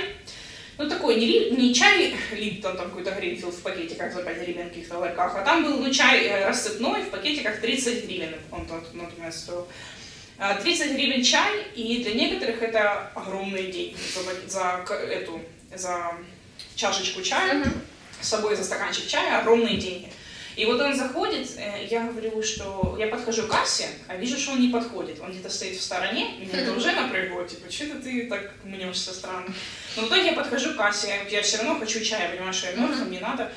ну, 0.77 0.89
такой 0.89 1.15
не, 1.15 1.51
не 1.51 1.73
чай 1.73 2.15
Липтон, 2.31 2.75
там 2.75 2.89
какой-то 2.89 3.11
Гринфилд 3.11 3.53
в 3.53 3.61
пакетиках 3.61 4.13
за 4.13 4.23
5 4.23 4.37
гривен 4.41 4.67
в 4.67 4.69
каких-то 4.69 4.97
ларьках, 4.97 5.35
а 5.35 5.41
там 5.41 5.63
был 5.63 5.79
ну, 5.79 5.93
чай 5.93 6.25
э, 6.25 6.45
рассыпной 6.47 7.03
в 7.03 7.09
пакетиках 7.09 7.61
30 7.61 8.05
гривен, 8.05 8.35
он 8.51 8.65
тут, 8.65 8.93
например, 8.93 9.31
стоил. 9.31 9.67
30 10.37 10.91
гривен 10.91 11.23
чай, 11.23 11.63
и 11.75 12.03
для 12.03 12.13
некоторых 12.13 12.61
это 12.61 13.09
огромные 13.15 13.71
деньги 13.71 13.95
за, 14.13 14.83
за 14.85 14.93
эту, 14.93 15.41
за 15.73 16.11
чашечку 16.75 17.21
чая, 17.21 17.63
uh-huh. 17.63 17.71
с 18.19 18.27
собой 18.27 18.55
за 18.57 18.65
стаканчик 18.65 19.07
чая, 19.07 19.39
огромные 19.39 19.77
деньги. 19.77 20.09
И 20.55 20.65
вот 20.65 20.79
он 20.79 20.95
заходит, 20.95 21.49
э, 21.57 21.85
я 21.89 22.05
говорю, 22.05 22.41
что 22.41 22.95
я 22.97 23.07
подхожу 23.07 23.43
к 23.43 23.51
кассе, 23.51 23.89
а 24.07 24.15
вижу, 24.15 24.37
что 24.37 24.53
он 24.53 24.61
не 24.61 24.69
подходит. 24.69 25.19
Он 25.19 25.31
где-то 25.31 25.49
стоит 25.49 25.77
в 25.77 25.81
стороне, 25.81 26.37
меня 26.39 26.61
это 26.61 26.71
уже 26.77 26.93
напрягло, 26.93 27.43
типа, 27.43 27.69
что 27.69 27.99
ты 27.99 28.27
так 28.27 28.53
мнешься 28.63 29.13
странно. 29.13 29.53
Но 29.95 30.03
в 30.03 30.07
итоге 30.07 30.27
я 30.27 30.33
подхожу 30.33 30.73
к 30.73 30.77
кассе, 30.77 31.19
я 31.29 31.41
все 31.41 31.57
равно 31.57 31.79
хочу 31.79 31.99
чая, 32.01 32.31
что 32.53 32.67
я 32.67 32.75
мертвым, 32.75 33.09
мне 33.09 33.19
надо. 33.19 33.51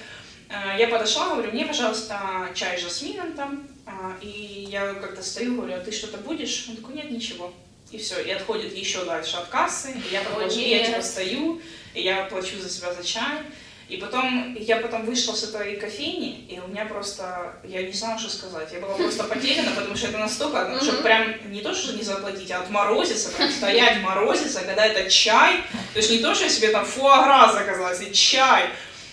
Э, 0.49 0.77
я 0.79 0.89
подошла, 0.89 1.35
говорю, 1.35 1.53
мне, 1.53 1.67
пожалуйста, 1.67 2.51
чай 2.55 2.79
с 2.79 2.83
жасмином 2.83 3.35
там. 3.35 3.69
А, 3.87 4.17
и 4.21 4.67
я 4.71 4.95
как-то 4.95 5.23
стою, 5.23 5.57
говорю, 5.57 5.75
а 5.75 5.81
ты 5.81 5.93
что-то 5.93 6.19
будешь? 6.19 6.67
Он 6.69 6.77
такой, 6.77 6.95
нет, 6.95 7.11
ничего. 7.11 7.55
И 7.91 7.97
все, 7.97 8.21
и 8.21 8.31
отходит 8.31 8.75
еще 8.77 9.05
дальше 9.05 9.37
от 9.37 9.49
кассы, 9.49 9.93
и 9.93 10.13
я, 10.13 10.21
подхожу, 10.21 10.61
я 10.61 10.85
типа 10.85 11.01
стою, 11.01 11.63
и 11.95 12.03
я 12.03 12.25
плачу 12.25 12.59
за 12.61 12.69
себя 12.69 12.93
за 12.93 13.03
чай. 13.03 13.39
И 13.89 13.97
потом, 13.97 14.55
я 14.61 14.77
потом 14.77 15.07
вышла 15.07 15.33
с 15.33 15.45
этой 15.45 15.77
кофейни, 15.77 16.45
и 16.49 16.61
у 16.61 16.69
меня 16.69 16.85
просто, 16.85 17.55
я 17.65 17.83
не 17.83 17.93
знала, 17.93 18.19
что 18.19 18.29
сказать. 18.29 18.69
Я 18.71 18.81
была 18.81 18.95
просто 18.95 19.25
потеряна, 19.25 19.71
потому 19.75 19.97
что 19.97 20.09
это 20.09 20.19
настолько, 20.19 20.59
mm-hmm. 20.59 20.83
что 20.83 21.03
прям 21.03 21.51
не 21.51 21.63
то, 21.63 21.75
что 21.75 21.95
не 21.95 22.03
заплатить, 22.03 22.51
а 22.51 22.61
отморозиться, 22.61 23.31
прям 23.31 23.51
стоять 23.51 24.03
морозиться, 24.03 24.61
когда 24.61 24.85
это 24.85 25.11
чай. 25.11 25.63
То 25.95 26.01
есть 26.01 26.11
не 26.11 26.19
то, 26.19 26.35
что 26.35 26.45
я 26.45 26.51
себе 26.51 26.69
там 26.69 26.85
фуагра 26.85 27.51
заказала, 27.51 27.89
а 27.89 28.13
чай. 28.13 28.69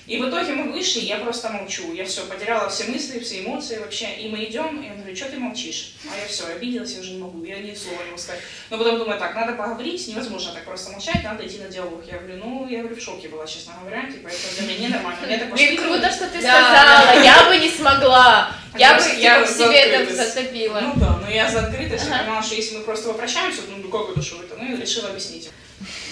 И 0.07 0.19
в 0.19 0.29
итоге 0.29 0.53
мы 0.53 0.71
вышли, 0.71 0.99
я 0.99 1.17
просто 1.17 1.49
молчу. 1.49 1.91
Я 1.93 2.05
все, 2.05 2.21
потеряла 2.25 2.69
все 2.69 2.83
мысли, 2.85 3.19
все 3.19 3.43
эмоции 3.43 3.79
вообще. 3.79 4.13
И 4.19 4.29
мы 4.29 4.43
идем, 4.43 4.81
и 4.83 4.89
он 4.91 4.97
говорит, 4.97 5.17
что 5.17 5.29
ты 5.29 5.39
молчишь? 5.39 5.93
А 6.11 6.15
я 6.15 6.27
все, 6.27 6.45
обиделась, 6.45 6.93
я 6.93 6.99
уже 6.99 7.13
не 7.13 7.17
могу, 7.17 7.43
я 7.43 7.57
ни 7.57 7.73
слова 7.73 7.97
не 8.03 8.11
могу 8.11 8.17
сказать. 8.19 8.41
Но 8.69 8.77
потом 8.77 8.99
думаю, 8.99 9.19
так, 9.19 9.33
надо 9.33 9.53
поговорить, 9.53 10.07
невозможно 10.07 10.53
так 10.53 10.63
просто 10.65 10.91
молчать, 10.91 11.23
надо 11.23 11.47
идти 11.47 11.57
на 11.57 11.69
диалог. 11.69 12.03
Я 12.05 12.19
говорю, 12.19 12.37
ну, 12.37 12.67
я 12.69 12.79
говорю, 12.79 12.95
в 12.95 13.01
шоке 13.01 13.29
была, 13.29 13.47
честно 13.47 13.73
говоря, 13.81 14.03
типа, 14.11 14.27
это 14.27 14.61
для 14.61 14.67
меня 14.67 14.89
ненормально. 14.89 15.25
Мне 15.25 15.37
так 15.39 15.53
Блин, 15.53 15.77
круто, 15.77 16.11
что 16.11 16.29
ты 16.29 16.39
сказала, 16.39 17.23
я 17.23 17.45
бы 17.49 17.57
не 17.57 17.69
смогла. 17.69 18.51
Я 18.77 18.97
бы 18.97 19.03
я 19.17 19.43
в 19.43 19.49
себе 19.49 19.79
это 19.79 20.13
затопила. 20.13 20.81
Ну 20.81 20.93
да, 20.97 21.17
но 21.19 21.29
я 21.29 21.49
за 21.49 21.65
открытость, 21.65 22.05
я 22.09 22.19
понимала, 22.19 22.43
что 22.43 22.55
если 22.55 22.77
мы 22.77 22.83
просто 22.83 23.07
попрощаемся, 23.07 23.61
ну, 23.69 23.89
как 23.89 24.11
это, 24.11 24.21
что 24.21 24.43
это, 24.43 24.55
ну, 24.55 24.71
и 24.71 24.79
решила 24.79 25.09
объяснить. 25.09 25.49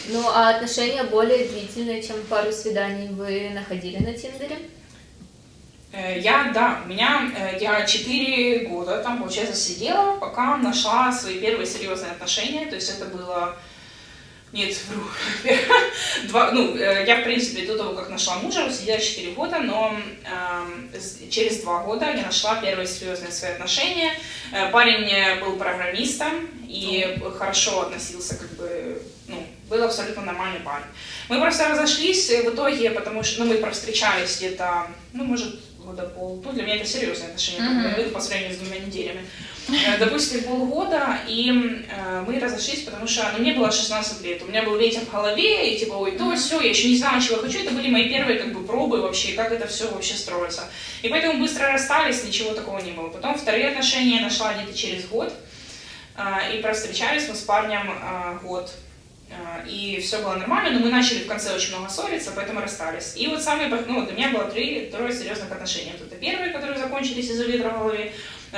Ну, 0.10 0.28
а 0.28 0.50
отношения 0.50 1.04
более 1.04 1.48
длительные, 1.48 2.04
чем 2.04 2.18
пару 2.30 2.52
свиданий 2.52 3.08
вы 3.10 3.52
находили 3.54 3.98
на 3.98 4.14
Тиндере? 4.14 4.58
Э, 5.94 6.20
я, 6.20 6.52
да, 6.54 6.82
у 6.84 6.90
меня, 6.90 7.32
э, 7.38 7.58
я 7.62 7.86
4 7.86 8.68
года 8.68 9.02
там, 9.02 9.20
получается, 9.20 9.56
сидела, 9.56 10.18
пока 10.18 10.58
нашла 10.58 11.12
свои 11.12 11.40
первые 11.40 11.68
серьезные 11.68 12.12
отношения, 12.12 12.66
то 12.66 12.76
есть 12.76 12.90
это 12.90 13.06
было 13.06 13.56
нет, 14.52 14.76
вру. 14.88 15.04
Два, 16.28 16.52
ну, 16.52 16.76
э, 16.76 17.06
я, 17.08 17.22
в 17.22 17.24
принципе, 17.24 17.66
до 17.66 17.78
того, 17.78 17.94
как 17.94 18.10
нашла 18.10 18.36
мужа, 18.38 18.72
сидела 18.72 19.00
4 19.00 19.32
года, 19.32 19.60
но 19.60 19.96
э, 20.26 21.30
через 21.30 21.62
2 21.62 21.84
года 21.84 22.12
я 22.12 22.26
нашла 22.26 22.56
первые 22.56 22.88
серьезные 22.88 23.32
свои 23.32 23.52
отношения. 23.52 24.14
Парень 24.72 25.40
был 25.40 25.56
программистом 25.56 26.50
и 26.68 27.20
хорошо 27.38 27.82
относился, 27.82 28.36
как 28.36 28.50
бы, 28.52 29.02
ну, 29.28 29.44
был 29.74 29.84
абсолютно 29.84 30.22
нормальный 30.24 30.60
парень. 30.60 30.86
Мы 31.30 31.40
просто 31.40 31.70
разошлись 31.70 32.30
в 32.30 32.50
итоге, 32.54 32.92
потому 32.92 33.24
что, 33.24 33.44
ну, 33.44 33.52
мы 33.52 33.58
провстречались 33.58 34.38
где-то, 34.38 34.88
ну, 35.14 35.24
может, 35.24 35.60
года 35.84 36.04
пол. 36.04 36.42
Ну, 36.44 36.52
для 36.52 36.64
меня 36.64 36.76
это 36.78 36.86
серьезные 36.86 37.30
отношения, 37.30 37.60
mm-hmm. 37.60 38.12
по 38.12 38.20
сравнению 38.20 38.56
с 38.56 38.58
двумя 38.58 38.80
неделями. 38.80 39.26
Э, 39.70 39.98
допустим, 39.98 40.44
полгода, 40.44 41.20
и 41.28 41.50
э, 41.90 42.24
мы 42.28 42.40
разошлись, 42.40 42.84
потому 42.84 43.08
что 43.08 43.30
ну, 43.34 43.40
мне 43.40 43.54
было 43.54 43.72
16 43.72 44.22
лет, 44.24 44.42
у 44.44 44.46
меня 44.48 44.64
был 44.64 44.78
ветер 44.78 45.02
в 45.02 45.12
голове, 45.12 45.74
и 45.74 45.80
типа, 45.80 45.94
ой, 45.94 46.12
то, 46.12 46.36
все, 46.36 46.60
я 46.62 46.70
еще 46.70 46.90
не 46.90 46.98
знала, 46.98 47.22
чего 47.22 47.38
хочу, 47.38 47.60
это 47.60 47.72
были 47.72 47.90
мои 47.90 48.10
первые 48.10 48.40
как 48.40 48.54
бы 48.54 48.66
пробы 48.66 49.02
вообще, 49.02 49.34
как 49.34 49.52
это 49.52 49.68
все 49.68 49.90
вообще 49.90 50.16
строится. 50.16 50.64
И 51.02 51.10
поэтому 51.10 51.40
быстро 51.40 51.72
расстались, 51.72 52.24
ничего 52.24 52.54
такого 52.54 52.80
не 52.80 52.92
было. 52.92 53.10
Потом 53.10 53.38
вторые 53.38 53.70
отношения 53.70 54.18
я 54.18 54.22
нашла 54.22 54.54
где-то 54.54 54.78
через 54.78 55.06
год, 55.06 55.34
э, 56.18 56.56
и 56.56 56.62
провстречались 56.62 57.28
мы 57.30 57.36
с 57.36 57.42
парнем 57.42 57.90
э, 57.90 58.40
год. 58.44 58.72
Э, 59.34 59.68
и 59.68 60.00
все 60.00 60.20
было 60.20 60.36
нормально, 60.36 60.78
но 60.78 60.86
мы 60.86 60.92
начали 60.92 61.24
в 61.24 61.28
конце 61.28 61.54
очень 61.54 61.76
много 61.76 61.90
ссориться, 61.90 62.32
поэтому 62.36 62.62
расстались. 62.62 63.14
И 63.16 63.28
вот 63.28 63.42
самые, 63.42 63.70
ну, 63.70 64.06
для 64.06 64.16
меня 64.16 64.30
было 64.30 64.46
три, 64.46 64.90
трое 64.92 65.14
серьезных 65.14 65.52
отношений. 65.52 65.94
Вот 65.98 66.08
это 66.08 66.16
первые, 66.16 66.52
которые 66.52 66.78
закончились 66.78 67.30
из-за 67.30 67.46
ветра 67.46 67.70
в 67.70 67.80
голове, 67.80 68.14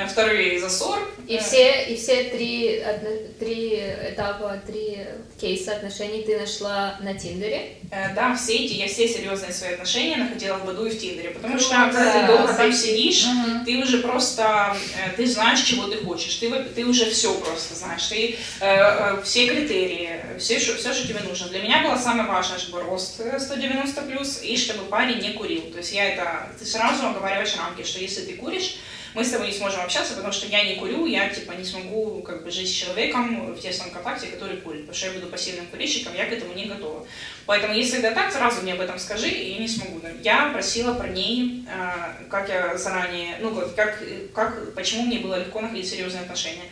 вторые 0.08 0.56
из-за 0.56 0.68
ссор. 0.68 0.98
И 1.26 1.38
все, 1.38 1.86
и 1.86 1.96
все 1.96 2.24
три, 2.24 2.78
одно- 2.78 3.10
три 3.40 3.80
этапа, 4.12 4.60
три 4.66 4.98
кейса 5.40 5.72
отношений 5.72 6.22
ты 6.22 6.38
нашла 6.38 6.96
на 7.00 7.14
Тиндере. 7.14 7.72
Э, 7.90 8.14
Да, 8.14 8.36
все 8.36 8.54
эти, 8.56 8.74
я 8.74 8.86
все 8.86 9.08
серьезные 9.08 9.52
свои 9.52 9.72
отношения 9.74 10.16
находила 10.16 10.56
в 10.56 10.66
Баду 10.66 10.86
и 10.86 10.90
в 10.90 10.98
Тиндере, 11.00 11.30
потому 11.30 11.58
что 11.58 11.70
Круто. 11.74 11.84
когда 11.92 12.20
ты 12.20 12.26
долго 12.26 12.52
там 12.54 12.72
сидишь, 12.72 13.24
Мгм. 13.26 13.64
ты 13.64 13.76
уже 13.78 13.98
просто, 13.98 14.76
э, 15.04 15.16
ты 15.16 15.26
знаешь, 15.26 15.62
чего 15.62 15.88
ты 15.88 15.96
хочешь, 15.98 16.34
ты, 16.36 16.50
ты 16.74 16.84
уже 16.84 17.10
все 17.10 17.34
просто 17.34 17.74
знаешь, 17.74 18.06
ты 18.06 18.36
э, 18.60 18.64
э, 18.66 19.22
все 19.24 19.46
критерии, 19.48 20.10
все, 20.38 20.58
что, 20.60 20.76
все, 20.76 20.92
что 20.94 21.08
тебе 21.08 21.20
нужно. 21.20 21.48
Для 21.48 21.60
меня 21.62 21.82
было 21.82 21.96
самое 21.96 22.28
важное, 22.28 22.58
чтобы 22.58 22.82
рост 22.82 23.20
э, 23.20 23.38
190 23.40 24.02
плюс 24.02 24.40
и 24.42 24.56
чтобы 24.56 24.84
парень 24.84 25.18
не 25.18 25.32
курил. 25.32 25.62
То 25.72 25.78
есть 25.78 25.92
я 25.92 26.08
это, 26.12 26.48
ты 26.58 26.64
сразу 26.64 27.06
оговариваешь 27.06 27.56
рамки, 27.56 27.86
что 27.86 27.98
если 28.00 28.20
ты 28.22 28.34
куришь, 28.34 28.76
мы 29.16 29.24
с 29.24 29.30
тобой 29.30 29.46
не 29.46 29.54
сможем 29.54 29.80
общаться, 29.80 30.12
потому 30.12 30.30
что 30.30 30.46
я 30.46 30.62
не 30.62 30.74
курю, 30.74 31.06
я 31.06 31.30
типа 31.30 31.52
не 31.52 31.64
смогу 31.64 32.20
как 32.20 32.44
бы 32.44 32.50
жить 32.50 32.68
с 32.68 32.72
человеком 32.72 33.54
в 33.54 33.58
тесном 33.58 33.90
контакте, 33.90 34.26
который 34.26 34.58
курит, 34.58 34.82
потому 34.82 34.94
что 34.94 35.06
я 35.06 35.12
буду 35.14 35.26
пассивным 35.28 35.66
курильщиком, 35.68 36.14
я 36.14 36.26
к 36.26 36.32
этому 36.32 36.52
не 36.52 36.66
готова. 36.66 37.06
Поэтому 37.46 37.72
если 37.72 37.98
это 38.00 38.14
так, 38.14 38.30
сразу 38.30 38.60
мне 38.60 38.74
об 38.74 38.80
этом 38.82 38.98
скажи, 38.98 39.28
и 39.28 39.54
я 39.54 39.58
не 39.58 39.68
смогу. 39.68 40.02
Я 40.22 40.50
просила 40.52 40.92
парней, 40.92 41.64
э, 41.66 42.28
как 42.28 42.50
я 42.50 42.76
заранее, 42.76 43.38
ну 43.40 43.48
вот, 43.54 43.72
как, 43.72 44.02
как, 44.34 44.74
почему 44.74 45.04
мне 45.04 45.20
было 45.20 45.40
легко 45.40 45.62
находить 45.62 45.88
серьезные 45.88 46.20
отношения. 46.20 46.64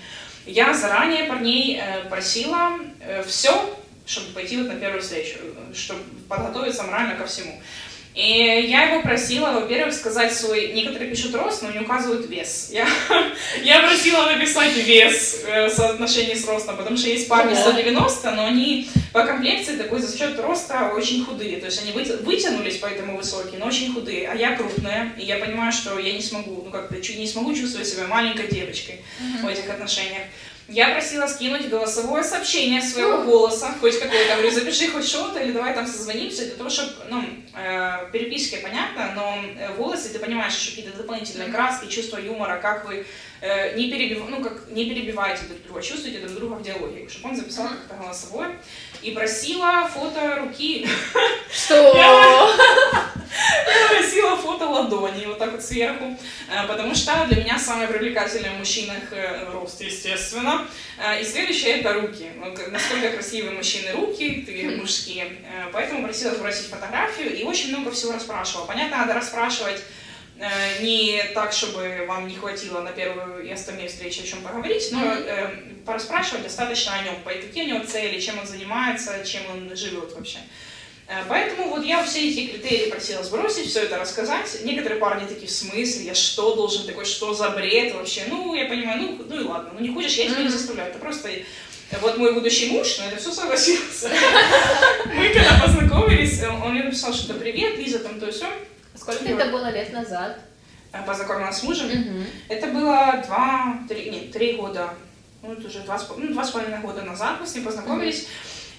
Я 0.44 0.74
заранее 0.74 1.24
парней 1.24 1.80
э, 1.80 2.10
просила 2.10 2.78
все, 3.26 3.74
чтобы 4.04 4.32
пойти 4.34 4.58
вот 4.58 4.68
на 4.68 4.74
первую 4.74 5.00
встречу, 5.00 5.38
чтобы 5.72 6.02
подготовиться 6.28 6.82
морально 6.82 7.16
ко 7.16 7.26
всему. 7.26 7.58
И 8.14 8.66
я 8.68 8.90
его 8.90 9.02
просила, 9.02 9.50
во-первых, 9.50 9.92
сказать 9.92 10.32
свой... 10.32 10.72
Некоторые 10.72 11.10
пишут 11.10 11.34
рост, 11.34 11.62
но 11.62 11.70
не 11.72 11.80
указывают 11.80 12.30
вес. 12.30 12.68
Я, 12.70 12.86
я 13.64 13.82
просила 13.82 14.26
написать 14.26 14.72
вес 14.76 15.42
э, 15.44 15.66
в 15.66 15.70
соотношении 15.70 16.34
с 16.34 16.46
ростом, 16.46 16.76
потому 16.76 16.96
что 16.96 17.08
есть 17.08 17.26
парни 17.26 17.54
Ого. 17.54 17.60
190, 17.60 18.30
но 18.30 18.46
они 18.46 18.88
по 19.12 19.26
комплекции 19.26 19.76
такой 19.76 20.00
за 20.00 20.16
счет 20.16 20.38
роста 20.38 20.92
очень 20.94 21.24
худые. 21.24 21.56
То 21.56 21.66
есть 21.66 21.82
они 21.82 21.90
вытянулись, 21.90 22.76
поэтому 22.76 23.16
высокие, 23.16 23.58
но 23.58 23.66
очень 23.66 23.92
худые. 23.92 24.28
А 24.28 24.34
я 24.36 24.54
крупная, 24.54 25.12
и 25.18 25.24
я 25.24 25.38
понимаю, 25.38 25.72
что 25.72 25.98
я 25.98 26.12
не 26.12 26.22
смогу, 26.22 26.62
ну 26.64 26.70
как-то 26.70 26.94
не 26.94 27.26
смогу 27.26 27.52
чувствовать 27.52 27.88
себя 27.88 28.06
маленькой 28.06 28.46
девочкой 28.46 29.00
в 29.42 29.46
этих 29.48 29.68
отношениях. 29.68 30.22
Я 30.68 30.90
просила 30.90 31.26
скинуть 31.26 31.68
голосовое 31.68 32.24
сообщение 32.24 32.80
своего 32.80 33.22
голоса, 33.22 33.74
хоть 33.80 34.00
какое-то, 34.00 34.34
говорю, 34.36 34.50
запиши 34.50 34.88
хоть 34.88 35.06
что-то, 35.06 35.38
или 35.38 35.52
давай 35.52 35.74
там 35.74 35.86
созвонимся, 35.86 36.46
для 36.46 36.54
того, 36.54 36.70
чтобы, 36.70 36.92
ну, 37.10 37.22
э, 37.54 38.08
переписки 38.10 38.56
понятно, 38.62 39.12
но 39.14 39.44
э, 39.58 39.72
в 39.72 39.76
голосе 39.76 40.08
ты 40.08 40.18
понимаешь 40.18 40.54
еще 40.54 40.70
какие-то 40.70 40.96
дополнительные 40.96 41.50
краски, 41.50 41.92
чувство 41.92 42.16
юмора, 42.16 42.58
как 42.62 42.88
вы 42.88 43.04
э, 43.42 43.76
не, 43.76 43.90
перебив... 43.90 44.22
ну, 44.26 44.42
как, 44.42 44.70
не 44.70 44.88
перебиваете 44.88 45.42
друг 45.48 45.62
друга, 45.64 45.82
чувствуете 45.82 46.20
друг 46.20 46.32
друга 46.32 46.54
в 46.54 46.62
диалоге, 46.62 47.10
чтобы 47.10 47.28
он 47.28 47.36
записал 47.36 47.68
как-то 47.68 48.02
голосовое, 48.02 48.58
и 49.02 49.10
просила 49.10 49.86
фото 49.88 50.36
руки, 50.36 50.88
Что? 51.52 52.56
я 53.34 53.88
просила 53.88 54.36
фото 54.36 54.66
ладони, 54.68 55.26
вот 55.26 55.38
так 55.38 55.52
вот 55.52 55.62
сверху, 55.62 56.16
э, 56.48 56.66
потому 56.68 56.94
что 56.94 57.26
для 57.28 57.42
меня 57.42 57.58
самое 57.58 57.88
привлекательное 57.88 58.52
в 58.52 58.58
мужчинах 58.58 59.12
э, 59.12 59.50
рост, 59.52 59.80
естественно. 59.80 60.66
Э, 60.98 61.20
И 61.20 61.24
следующее 61.24 61.80
это 61.80 61.94
руки. 61.94 62.30
Вот 62.38 62.58
насколько 62.70 63.10
красивые 63.10 63.52
мужчины 63.52 63.92
руки, 63.92 64.44
ты 64.46 64.76
мужские. 64.76 65.26
Поэтому 65.72 66.04
просила 66.04 66.34
сбросить 66.34 66.66
фотографию 66.66 67.34
и 67.34 67.42
очень 67.44 67.70
много 67.70 67.90
всего 67.90 68.12
расспрашивала. 68.12 68.66
Понятно, 68.66 68.98
надо 68.98 69.14
расспрашивать 69.14 69.82
не 70.80 71.22
так, 71.32 71.52
чтобы 71.52 72.04
вам 72.08 72.26
не 72.26 72.34
хватило 72.34 72.80
на 72.80 72.90
первую 72.90 73.44
и 73.46 73.50
остальные 73.52 73.88
встречи 73.88 74.20
о 74.20 74.26
чем 74.26 74.42
поговорить, 74.42 74.88
но 74.90 75.00
э, 75.14 75.50
пораспрашивать 75.86 76.42
достаточно 76.42 76.92
о 76.94 77.02
нем, 77.04 77.14
какие 77.24 77.64
у 77.64 77.68
него 77.68 77.84
цели, 77.86 78.18
чем 78.20 78.38
он 78.40 78.46
занимается, 78.46 79.24
чем 79.24 79.42
он 79.52 79.76
живет 79.76 80.12
вообще. 80.12 80.38
Поэтому 81.28 81.68
вот 81.68 81.84
я 81.84 82.02
все 82.02 82.30
эти 82.30 82.46
критерии 82.50 82.90
просила 82.90 83.22
сбросить, 83.22 83.68
все 83.68 83.80
это 83.80 83.98
рассказать. 83.98 84.60
Некоторые 84.62 84.98
парни 84.98 85.26
такие, 85.26 85.46
в 85.46 85.50
смысле, 85.50 86.04
я 86.04 86.14
что 86.14 86.54
должен 86.54 86.86
такой, 86.86 87.04
что 87.04 87.34
за 87.34 87.50
бред 87.50 87.94
вообще? 87.94 88.24
Ну, 88.28 88.54
я 88.54 88.64
понимаю, 88.66 89.02
ну, 89.02 89.24
ну 89.28 89.40
и 89.40 89.44
ладно, 89.44 89.70
ну 89.74 89.80
не 89.80 89.92
хочешь, 89.92 90.14
я 90.14 90.28
тебя 90.28 90.42
не 90.42 90.48
заставляю. 90.48 90.90
Это 90.90 90.98
просто 90.98 91.28
э, 91.28 91.44
вот 92.00 92.16
мой 92.16 92.32
будущий 92.32 92.70
муж 92.70 92.98
на 92.98 93.08
это 93.08 93.16
все 93.18 93.32
согласился. 93.32 94.08
Мы 95.14 95.28
когда 95.28 95.60
познакомились, 95.62 96.40
э, 96.40 96.48
он 96.48 96.72
мне 96.72 96.84
написал 96.84 97.12
что-то 97.12 97.38
привет, 97.38 97.76
Лиза, 97.76 97.98
там 97.98 98.18
то 98.18 98.32
все. 98.32 98.46
Сколько 98.96 99.24
это 99.24 99.50
было 99.50 99.70
лет 99.70 99.92
назад? 99.92 100.38
Познакомилась 101.06 101.58
с 101.58 101.62
мужем. 101.64 101.90
Это 102.48 102.68
было 102.68 103.22
два, 103.26 103.78
три, 103.88 104.08
нет, 104.10 104.32
три 104.32 104.52
года, 104.52 104.94
ну, 105.42 105.52
это 105.52 105.66
уже 105.66 105.80
два, 105.80 105.98
с 105.98 106.08
ну, 106.16 106.32
два 106.32 106.44
с 106.44 106.50
половиной 106.50 106.80
года 106.80 107.02
назад 107.02 107.36
мы 107.40 107.46
с 107.46 107.54
ним 107.54 107.64
познакомились. 107.64 108.26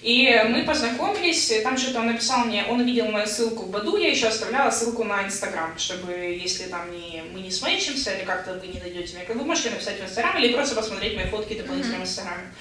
И 0.06 0.40
мы 0.50 0.64
познакомились, 0.66 1.52
там 1.64 1.80
что-то 1.80 2.02
он 2.02 2.06
написал 2.06 2.46
мне, 2.46 2.64
он 2.70 2.80
увидел 2.80 3.08
мою 3.08 3.26
ссылку 3.26 3.64
в 3.64 3.72
Баду, 3.72 3.98
я 3.98 4.12
еще 4.12 4.28
оставляла 4.28 4.70
ссылку 4.70 5.04
на 5.04 5.26
Инстаграм, 5.26 5.76
чтобы, 5.80 6.12
если 6.14 6.66
там 6.66 6.92
не, 6.92 7.24
мы 7.34 7.42
не 7.42 7.50
смейчимся 7.50 8.12
или 8.14 8.24
как-то 8.24 8.54
вы 8.54 8.68
не 8.68 8.80
найдете 8.80 9.16
меня, 9.16 9.26
вы 9.28 9.44
можете 9.44 9.72
написать 9.72 10.00
в 10.00 10.04
Инстаграм 10.04 10.38
или 10.38 10.54
просто 10.54 10.76
посмотреть 10.76 11.16
мои 11.16 11.26
фотки 11.26 11.56
дополнительно 11.56 11.98
в 11.98 12.02
Инстаграме. 12.04 12.54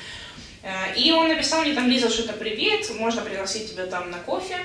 Э, 0.63 0.97
И 0.97 1.13
он 1.13 1.29
написал 1.29 1.61
мне 1.61 1.75
там, 1.75 1.87
Лиза, 1.87 2.09
что-то 2.09 2.33
привет, 2.33 2.89
можно 2.99 3.21
пригласить 3.21 3.71
тебя 3.71 3.85
там 3.85 4.11
на 4.11 4.21
кофе. 4.21 4.57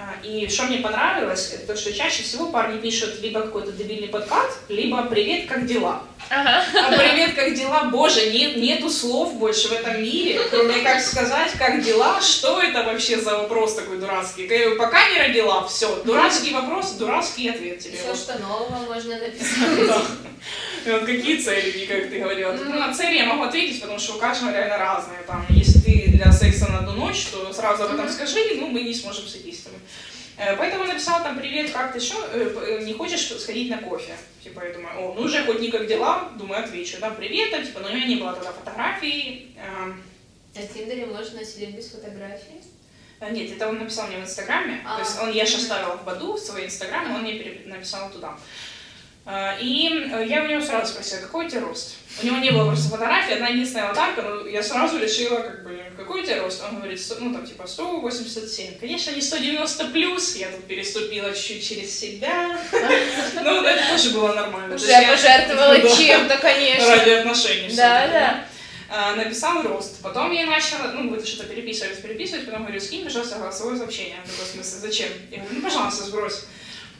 А, 0.00 0.14
И 0.24 0.48
что 0.48 0.64
мне 0.64 0.78
понравилось, 0.78 1.52
это 1.52 1.66
то, 1.66 1.76
что 1.76 1.92
чаще 1.92 2.22
всего 2.22 2.46
парни 2.46 2.78
пишут 2.78 3.20
либо 3.20 3.40
какой-то 3.40 3.72
дебильный 3.72 4.06
подкат, 4.08 4.50
либо 4.68 5.02
«Привет, 5.02 5.48
как 5.48 5.66
дела?». 5.66 6.02
Ага. 6.30 6.62
А 6.74 6.96
«Привет, 6.96 7.34
как 7.34 7.52
дела?» 7.54 7.84
Боже, 7.90 8.30
нет, 8.30 8.56
нету 8.56 8.90
слов 8.90 9.34
больше 9.34 9.68
в 9.68 9.72
этом 9.72 10.00
мире, 10.00 10.40
кроме 10.50 10.82
как 10.82 11.00
сказать 11.00 11.50
«как 11.58 11.82
дела?». 11.82 12.20
Что 12.20 12.62
это 12.62 12.84
вообще 12.84 13.18
за 13.18 13.38
вопрос 13.38 13.74
такой 13.74 13.98
дурацкий? 13.98 14.46
Говорю, 14.46 14.76
Пока 14.76 15.10
не 15.10 15.18
родила, 15.18 15.66
все, 15.66 16.02
дурацкий 16.04 16.52
вопрос, 16.52 16.92
дурацкий 16.92 17.48
ответ 17.48 17.80
тебе. 17.80 17.98
Все, 17.98 18.14
что 18.14 18.38
нового 18.38 18.84
можно 18.86 19.18
написать. 19.18 20.04
Какие 20.84 21.38
цели, 21.38 21.86
как 21.86 22.08
ты 22.08 22.20
говорила? 22.20 22.52
Ну, 22.52 22.78
на 22.78 22.94
цели 22.94 23.16
я 23.16 23.24
могу 23.24 23.42
ответить, 23.42 23.80
потому 23.80 23.98
что 23.98 24.14
у 24.14 24.18
каждого 24.18 24.52
реально 24.52 24.78
разные. 24.78 25.18
Там, 25.26 25.44
если 25.50 25.80
ты 25.80 25.87
для 26.18 26.32
секса 26.32 26.68
на 26.68 26.78
одну 26.78 26.92
ночь, 26.92 27.26
то 27.26 27.52
сразу 27.52 27.84
об 27.84 27.94
этом 27.94 28.08
скажи, 28.08 28.38
ну, 28.56 28.68
мы 28.68 28.82
не 28.82 28.94
сможем 28.94 29.26
с 29.26 29.32
тобой. 29.32 29.78
Э, 30.36 30.56
Поэтому 30.56 30.84
написала 30.84 31.22
там, 31.22 31.38
привет, 31.38 31.70
как 31.70 31.92
ты, 31.92 32.00
что, 32.00 32.16
не 32.80 32.92
хочешь 32.92 33.28
сходить 33.40 33.70
на 33.70 33.78
кофе? 33.78 34.14
Типа, 34.42 34.64
я 34.64 34.72
думаю, 34.72 34.98
о, 34.98 35.14
ну 35.14 35.22
уже 35.22 35.44
хоть 35.44 35.60
не 35.60 35.70
как 35.70 35.86
дела, 35.86 36.30
думаю, 36.36 36.64
отвечу, 36.64 36.98
да, 37.00 37.10
привет, 37.10 37.50
там, 37.50 37.64
типа, 37.64 37.80
но 37.80 37.88
у 37.88 37.92
меня 37.92 38.06
не 38.06 38.16
было 38.16 38.32
тогда 38.32 38.52
фотографий, 38.52 39.56
эм, 39.56 40.02
На 40.54 40.62
Тиндере 40.66 41.06
можно 41.06 41.44
сидеть 41.44 41.76
без 41.76 41.90
фотографий. 41.90 42.60
а, 43.20 43.30
Нет, 43.30 43.52
это 43.52 43.68
он 43.68 43.78
написал 43.78 44.08
мне 44.08 44.18
в 44.18 44.22
Инстаграме. 44.22 44.80
А, 44.84 44.96
То 44.96 45.02
есть 45.02 45.20
он, 45.20 45.32
я 45.32 45.46
же 45.46 45.56
оставила 45.56 45.96
в 45.96 46.04
Баду 46.04 46.32
в 46.34 46.38
свой 46.38 46.64
Инстаграм, 46.66 47.14
он 47.14 47.22
мне 47.22 47.62
написал 47.66 48.10
туда. 48.10 48.36
А, 49.30 49.58
И 49.60 49.90
э, 50.10 50.24
я 50.26 50.42
у 50.42 50.46
него 50.46 50.62
сразу 50.62 50.90
спросила, 50.90 51.20
какой 51.20 51.44
у 51.44 51.48
тебя 51.50 51.60
рост? 51.60 51.96
У 52.22 52.26
него 52.26 52.38
не 52.38 52.50
было 52.50 52.64
просто 52.64 52.88
фотографии, 52.88 53.34
одна 53.34 53.48
единственная 53.48 53.84
аватарка, 53.84 54.22
но 54.22 54.46
я 54.46 54.62
сразу 54.62 54.98
решила, 54.98 55.40
как 55.40 55.64
бы, 55.64 55.82
какой 55.98 56.22
у 56.22 56.24
тебя 56.24 56.40
рост? 56.42 56.62
Он 56.66 56.76
говорит, 56.78 56.98
«Сто- 56.98 57.16
ну 57.20 57.34
там 57.34 57.46
типа 57.46 57.66
187. 57.66 58.78
Конечно, 58.80 59.10
не 59.10 59.20
190 59.20 59.84
плюс, 59.88 60.34
я 60.36 60.48
тут 60.48 60.64
переступила 60.64 61.30
чуть-чуть 61.34 61.68
через 61.68 61.98
себя. 62.00 62.58
Ну, 63.44 63.62
это 63.64 63.82
тоже 63.90 64.10
было 64.10 64.32
нормально. 64.32 64.74
Уже 64.76 64.86
я- 64.86 65.10
пожертвовала 65.10 65.78
чем-то, 65.96 66.38
конечно. 66.38 66.96
Ради 66.96 67.10
отношений. 67.10 67.76
Да, 67.76 68.08
да. 68.08 68.44
а, 68.88 69.14
написал 69.14 69.62
рост. 69.62 70.00
Потом 70.02 70.32
я 70.32 70.46
начала, 70.46 70.92
ну, 70.94 71.02
мы 71.02 71.22
что-то 71.22 71.44
переписывались, 71.44 71.98
переписывать, 71.98 72.46
потом 72.46 72.62
говорю, 72.62 72.80
скинь, 72.80 73.04
пожалуйста, 73.04 73.36
голосовое 73.36 73.76
сообщение. 73.76 74.16
В 74.24 74.30
таком 74.30 74.46
смысле, 74.54 74.78
зачем? 74.80 75.08
Я 75.30 75.38
говорю, 75.40 75.56
ну, 75.56 75.62
пожалуйста, 75.62 76.04
сбрось. 76.04 76.44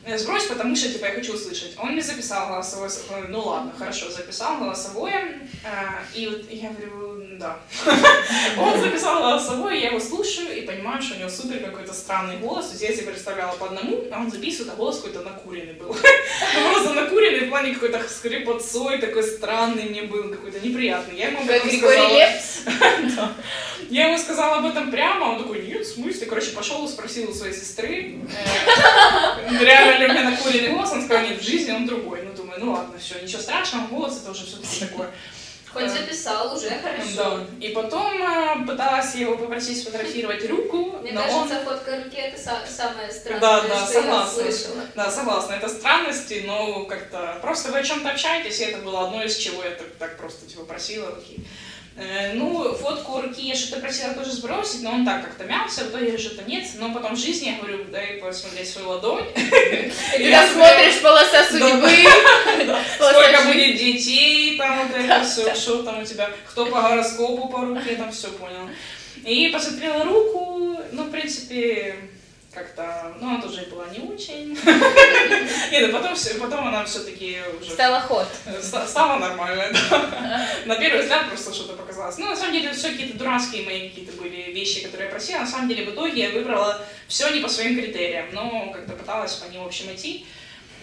Э, 0.05 0.17
Сбрось, 0.17 0.47
потому 0.47 0.75
что, 0.75 0.89
типа, 0.91 1.07
я 1.07 1.13
хочу 1.13 1.35
услышать. 1.35 1.75
Он 1.79 1.93
мне 1.93 2.03
записал 2.03 2.49
голосовое, 2.49 2.91
ну 3.29 3.41
ладно, 3.41 3.73
хорошо, 3.77 4.11
записал 4.11 4.59
голосовое, 4.59 5.41
а, 5.65 6.01
и 6.15 6.27
вот 6.27 6.51
я 6.51 6.71
говорю, 6.71 7.39
да. 7.39 7.59
Он 8.59 8.81
записал 8.81 9.21
голосовое, 9.21 9.81
я 9.81 9.89
его 9.89 10.01
слушаю 10.01 10.57
и 10.57 10.63
понимаю, 10.63 11.01
что 11.03 11.15
у 11.15 11.19
него 11.19 11.29
супер 11.29 11.61
какой-то 11.61 11.93
странный 11.93 12.39
голос, 12.39 12.67
то 12.67 12.73
есть 12.73 12.83
я 12.83 12.93
себе 12.93 13.13
представляла 13.13 13.57
по 13.57 13.67
одному, 13.67 14.05
а 14.11 14.21
он 14.21 14.31
записывает, 14.31 14.73
а 14.73 14.77
голос 14.77 14.97
какой-то 14.97 15.23
накуренный 15.23 15.75
был. 15.75 15.95
Просто 16.73 16.95
накуренный 16.95 17.47
в 17.47 17.51
плане 17.51 17.75
какой-то 17.75 18.03
скрипотцой, 18.09 18.99
такой 18.99 19.23
странный 19.23 19.85
мне 19.85 20.03
был, 20.03 20.31
какой-то 20.31 20.61
неприятный. 20.61 21.17
Я 21.17 21.29
ему 21.29 21.47
Как 21.47 21.65
Григорий 21.65 21.97
сказала. 21.97 22.19
Лепс. 22.19 22.59
Да. 23.17 23.33
Я 23.91 24.09
ему 24.09 24.19
сказала 24.19 24.57
об 24.57 24.67
этом 24.67 24.91
прямо, 24.91 25.25
он 25.33 25.39
такой, 25.39 25.63
нет, 25.67 25.87
в 25.87 25.95
смысле? 25.95 26.27
Короче, 26.27 26.51
пошел 26.51 26.85
и 26.85 26.89
спросил 26.89 27.31
у 27.31 27.35
своей 27.35 27.55
сестры, 27.55 28.19
э, 28.29 29.65
реально 29.65 29.88
ли 29.97 30.07
у 30.07 30.09
меня 30.09 30.31
накуренный 30.31 30.71
голос, 30.71 30.93
он 30.93 31.05
сказал, 31.05 31.25
нет, 31.25 31.41
в 31.41 31.45
жизни 31.45 31.71
он 31.73 31.87
другой. 31.87 32.23
Ну, 32.23 32.33
думаю, 32.33 32.61
ну 32.65 32.73
ладно, 32.73 32.99
все, 32.99 33.21
ничего 33.23 33.41
страшного, 33.41 33.87
голос 33.87 34.21
это 34.23 34.31
уже 34.33 34.45
все-таки 34.45 34.81
такое. 34.87 35.11
Хоть 35.71 35.91
записал, 35.91 36.57
уже 36.57 36.71
хорошо. 36.71 37.15
Да. 37.17 37.47
И 37.61 37.69
потом 37.69 38.11
э, 38.23 38.67
пыталась 38.67 39.15
его 39.15 39.37
попросить 39.37 39.83
сфотографировать 39.83 40.49
руку, 40.49 40.99
Мне 41.03 41.13
но 41.13 41.21
кажется, 41.21 41.59
он... 41.59 41.65
фотка 41.67 42.03
руки 42.05 42.17
это 42.17 42.41
са- 42.41 42.67
самое 42.67 43.13
странное, 43.13 43.41
Да, 43.41 43.61
да, 43.63 43.77
что 43.85 43.93
согласна. 43.93 44.41
я 44.41 44.51
слышала. 44.53 44.83
Да, 44.97 45.11
согласна, 45.11 45.53
это 45.53 45.69
странности, 45.69 46.43
но 46.47 46.85
как-то 46.85 47.39
просто 47.43 47.71
вы 47.71 47.81
о 47.81 47.83
чем-то 47.83 48.11
общаетесь, 48.11 48.59
и 48.61 48.65
это 48.65 48.79
было 48.79 49.09
одно 49.09 49.23
из 49.23 49.37
чего 49.37 49.63
я 49.63 49.71
так, 49.73 49.89
так 49.99 50.17
просто 50.17 50.47
типа 50.47 50.65
просила. 50.65 51.11
Э, 51.11 51.41
Ну, 52.35 52.75
фотку 52.75 53.21
руки 53.21 53.43
я 53.43 53.57
что-то 53.57 53.81
просила 53.81 54.15
тоже 54.15 54.31
сбросить, 54.31 54.83
но 54.83 54.91
он 54.91 55.05
так 55.05 55.25
как-то 55.25 55.45
мялся, 55.45 55.85
в 55.85 55.91
итоге 55.91 56.17
что-то 56.17 56.45
нет. 56.45 56.65
Но 56.75 56.93
потом 56.93 57.17
в 57.17 57.19
жизни 57.19 57.49
я 57.49 57.57
говорю, 57.57 57.85
дай 57.91 58.19
посмотреть 58.19 58.71
свою 58.71 58.91
ладонь. 58.91 59.25
Когда 60.13 60.49
смотришь 60.49 61.03
полоса 61.03 61.45
судьбы, 61.45 61.91
Сколько 62.95 63.43
будет 63.47 63.77
детей, 63.77 64.57
там 64.57 64.87
вот 64.87 64.97
это 64.97 65.25
все, 65.25 65.55
что 65.55 65.83
там 65.83 66.03
у 66.03 66.05
тебя, 66.05 66.31
кто 66.47 66.67
по 66.67 66.81
гороскопу 66.83 67.49
по 67.49 67.63
руке, 67.63 67.97
там 67.97 68.13
все 68.13 68.29
понял. 68.29 68.69
И 69.25 69.49
посмотрела 69.49 70.05
руку, 70.05 70.81
ну, 70.93 71.05
в 71.05 71.11
принципе, 71.11 71.97
как-то, 72.59 73.15
ну, 73.21 73.29
она 73.31 73.41
тоже 73.43 73.63
была 73.71 73.87
не 73.89 74.01
очень. 74.01 74.59
Нет, 75.71 75.91
ну, 75.91 75.93
потом, 75.93 76.17
потом 76.41 76.69
она 76.69 76.85
все-таки 76.85 77.39
уже 77.61 77.71
Стало 77.71 78.01
ход. 78.01 78.27
ста- 78.63 78.87
стала 78.87 79.19
нормальная, 79.19 79.73
да. 79.91 80.49
На 80.67 80.75
первый 80.77 81.03
взгляд 81.03 81.29
просто 81.29 81.55
что-то 81.55 81.75
показалось. 81.75 82.19
Ну, 82.19 82.27
на 82.27 82.37
самом 82.37 82.53
деле, 82.55 82.73
все 82.73 82.91
какие-то 82.91 83.17
дурацкие 83.19 83.65
мои 83.65 83.89
какие-то 83.89 84.13
были 84.21 84.53
вещи, 84.53 84.83
которые 84.83 85.07
я 85.07 85.11
просила. 85.13 85.39
На 85.41 85.47
самом 85.47 85.69
деле, 85.69 85.85
в 85.87 85.95
итоге 85.95 86.23
я 86.23 86.31
выбрала 86.31 86.85
все 87.07 87.29
не 87.31 87.41
по 87.41 87.49
своим 87.49 87.77
критериям, 87.81 88.27
но 88.33 88.71
как-то 88.73 88.93
пыталась 88.93 89.35
по 89.35 89.51
ним, 89.51 89.63
в 89.65 89.67
общем, 89.67 89.95
идти. 89.95 90.27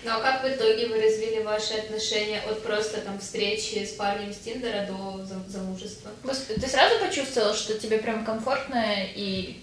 Ну 0.03 0.11
а 0.11 0.19
как 0.19 0.43
в 0.43 0.47
итоге 0.47 0.85
вы 0.87 1.01
развили 1.01 1.41
ваши 1.41 1.73
отношения 1.73 2.39
от 2.47 2.61
просто 2.61 3.01
там 3.01 3.19
встречи 3.19 3.83
с 3.83 3.93
парнем 3.93 4.31
с 4.31 4.37
Тиндера 4.37 4.85
до 4.85 5.23
зам- 5.23 5.47
замужества? 5.47 6.11
Ты 6.23 6.67
сразу 6.67 6.99
почувствовала, 6.99 7.55
что 7.55 7.73
тебе 7.79 7.97
прям 7.97 8.23
комфортно 8.23 8.85
и 9.15 9.57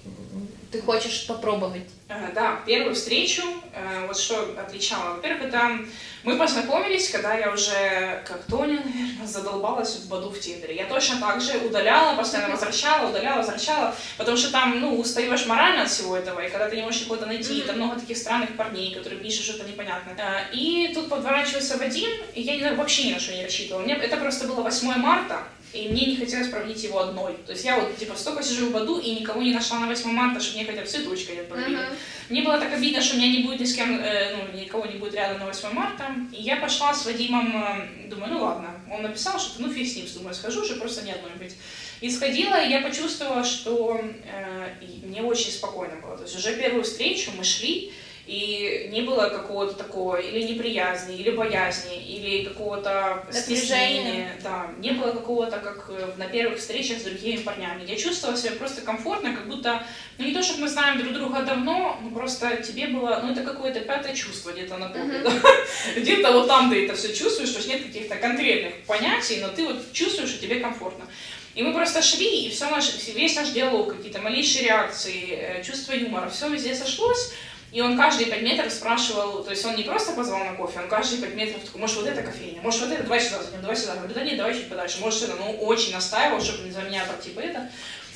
ты 0.72 0.80
хочешь 0.80 1.26
попробовать? 1.26 1.82
Э, 2.08 2.32
Да, 2.34 2.60
первую 2.66 2.94
встречу, 2.94 3.42
э, 3.74 4.06
вот 4.06 4.16
что 4.18 4.40
отличало. 4.58 5.16
Во-первых, 5.16 5.44
это 5.44 5.78
мы 6.24 6.36
познакомились, 6.36 7.10
когда 7.10 7.34
я 7.34 7.52
уже, 7.52 8.22
как 8.26 8.42
Тоня, 8.44 8.80
наверное, 8.84 9.26
задолбалась 9.26 9.96
в 9.96 10.08
Баду 10.08 10.30
в 10.30 10.40
Тиндере. 10.40 10.74
Я 10.76 10.86
точно 10.86 11.20
так 11.20 11.40
же 11.40 11.58
удаляла, 11.58 12.16
постоянно 12.16 12.50
возвращала, 12.56 13.10
удаляла, 13.10 13.38
возвращала, 13.38 13.94
потому 14.16 14.36
что 14.36 14.50
там, 14.50 14.80
ну, 14.80 14.98
устаешь 14.98 15.46
морально 15.46 15.82
от 15.82 15.90
всего 15.90 16.16
этого, 16.16 16.40
и 16.40 16.48
когда 16.50 16.68
ты 16.68 16.76
не 16.76 16.82
можешь 16.82 17.02
кого-то 17.02 17.26
найти, 17.26 17.60
там 17.62 17.76
много 17.76 18.00
таких 18.00 18.16
странных 18.16 18.56
парней, 18.56 18.94
которые 18.94 19.20
пишут 19.20 19.44
что-то 19.44 19.68
непонятное. 19.68 20.16
Э, 20.16 20.54
И 20.54 20.92
тут 20.94 21.08
подворачивается 21.10 21.76
Вадим, 21.76 22.10
и 22.34 22.40
я 22.40 22.74
вообще 22.74 23.08
ни 23.08 23.12
на 23.14 23.20
что 23.20 23.34
не 23.34 23.44
рассчитывала. 23.44 23.82
Мне, 23.82 23.94
это 23.94 24.16
просто 24.16 24.46
было 24.48 24.62
8 24.62 24.88
марта, 24.96 25.42
и 25.72 25.88
мне 25.88 26.06
не 26.06 26.16
хотелось 26.16 26.48
проводить 26.48 26.82
его 26.84 27.00
одной. 27.00 27.34
То 27.46 27.52
есть 27.52 27.64
я 27.64 27.78
вот, 27.78 27.96
типа, 27.96 28.14
столько 28.14 28.42
сижу 28.42 28.66
в 28.66 28.72
Баду 28.72 28.98
и 28.98 29.14
никого 29.14 29.40
не 29.40 29.54
нашла 29.54 29.78
на 29.78 29.86
8 29.86 30.10
марта, 30.10 30.40
чтобы 30.40 30.58
мне 30.58 30.66
хотя 30.66 30.82
бы 30.82 30.86
цветочка 30.86 31.32
не 31.32 31.42
подарили. 31.42 31.76
Мгм. 31.76 31.96
Мне 32.28 32.42
было 32.42 32.58
так 32.58 32.72
обидно, 32.72 33.00
что 33.00 33.14
у 33.14 33.18
меня 33.18 33.32
не 33.32 33.42
будет 33.44 33.60
ни 33.60 33.64
с 33.64 33.74
кем, 33.74 33.98
э, 33.98 34.36
ну, 34.36 34.58
никого 34.58 34.86
не 34.86 34.98
будет 34.98 35.14
рядом 35.14 35.38
на 35.38 35.46
8 35.46 35.72
марта. 35.72 36.14
И 36.32 36.42
я 36.42 36.56
пошла 36.56 36.92
с 36.92 37.06
Вадимом, 37.06 37.56
э, 37.56 38.08
думаю, 38.08 38.32
ну 38.32 38.44
ладно. 38.44 38.70
Он 38.90 39.02
написал, 39.02 39.38
что 39.38 39.62
ну 39.62 39.72
фиг 39.72 39.88
с 39.88 39.96
ним, 39.96 40.06
думаю, 40.14 40.34
схожу 40.34 40.62
уже 40.62 40.76
просто 40.76 41.02
не 41.02 41.12
одной 41.12 41.32
быть. 41.38 41.54
И 42.02 42.10
сходила, 42.10 42.62
и 42.62 42.70
я 42.70 42.82
почувствовала, 42.82 43.44
что 43.44 44.00
э, 44.24 44.68
мне 45.04 45.22
очень 45.22 45.52
спокойно 45.52 45.96
было. 46.02 46.16
То 46.16 46.24
есть 46.24 46.36
уже 46.36 46.54
первую 46.56 46.84
встречу 46.84 47.30
мы 47.36 47.44
шли, 47.44 47.92
и 48.26 48.88
не 48.92 49.02
было 49.02 49.28
какого-то 49.28 49.74
такого 49.74 50.16
или 50.16 50.42
неприязни, 50.42 51.16
или 51.16 51.30
боязни, 51.30 51.96
или 51.96 52.44
какого-то 52.44 53.26
стеснения. 53.32 54.38
Да, 54.42 54.70
не 54.78 54.92
было 54.92 55.10
какого-то, 55.10 55.58
как 55.58 55.86
э, 55.88 56.12
на 56.16 56.26
первых 56.26 56.60
встречах 56.60 56.98
с 56.98 57.02
другими 57.02 57.38
парнями. 57.38 57.84
Я 57.84 57.96
чувствовала 57.96 58.38
себя 58.38 58.52
просто 58.52 58.82
комфортно, 58.82 59.34
как 59.34 59.48
будто 59.48 59.82
ну 60.18 60.24
не 60.24 60.32
то, 60.32 60.42
чтобы 60.42 60.60
мы 60.60 60.68
знаем 60.68 60.98
друг 60.98 61.14
друга 61.14 61.42
давно, 61.42 61.98
но 62.00 62.10
просто 62.10 62.58
тебе 62.58 62.86
было, 62.86 63.20
ну 63.24 63.32
это 63.32 63.42
какое-то 63.42 63.80
пятое 63.80 64.14
чувство 64.14 64.52
где-то 64.52 64.76
на 64.76 64.88
да? 64.88 65.04
Где-то 65.96 66.32
вот 66.32 66.46
там 66.46 66.70
ты 66.70 66.84
это 66.84 66.94
все 66.94 67.12
чувствуешь, 67.12 67.50
то 67.50 67.58
есть 67.58 67.68
нет 67.68 67.82
каких-то 67.82 68.16
конкретных 68.16 68.84
понятий, 68.86 69.40
но 69.40 69.48
ты 69.48 69.66
вот 69.66 69.92
чувствуешь, 69.92 70.30
что 70.30 70.40
тебе 70.40 70.60
комфортно. 70.60 71.06
И 71.54 71.62
мы 71.62 71.74
просто 71.74 72.00
шли, 72.00 72.46
и 72.46 72.50
все 72.50 72.70
наш, 72.70 72.94
весь 73.08 73.36
наш 73.36 73.50
диалог, 73.50 73.96
какие-то 73.96 74.20
малейшие 74.20 74.66
реакции, 74.66 75.32
э, 75.32 75.62
чувство 75.62 75.92
юмора, 75.92 76.30
все 76.30 76.48
везде 76.48 76.74
сошлось. 76.74 77.32
И 77.72 77.80
он 77.80 77.96
каждые 77.96 78.26
пять 78.26 78.42
метров 78.42 78.70
спрашивал, 78.70 79.42
то 79.42 79.50
есть 79.50 79.64
он 79.64 79.76
не 79.76 79.82
просто 79.82 80.12
позвал 80.12 80.44
на 80.44 80.52
кофе, 80.52 80.80
он 80.80 80.88
каждые 80.88 81.22
пять 81.22 81.34
метров 81.34 81.64
такой, 81.64 81.80
может 81.80 81.96
вот 81.96 82.06
это 82.06 82.22
кофейня, 82.22 82.60
может 82.60 82.82
вот 82.82 82.92
это, 82.92 83.02
давай 83.02 83.18
сюда 83.18 83.42
зайдем, 83.42 83.62
давай 83.62 83.76
сюда. 83.76 83.94
Я 83.94 83.98
говорю, 84.00 84.14
да 84.14 84.24
нет, 84.24 84.36
давай 84.36 84.54
чуть 84.54 84.68
подальше, 84.68 85.00
может 85.00 85.22
это, 85.22 85.36
ну 85.36 85.52
очень 85.52 85.94
настаивал, 85.94 86.38
чтобы 86.42 86.70
за 86.70 86.82
меня 86.82 87.06
так 87.06 87.22
типа 87.22 87.40
это, 87.40 87.70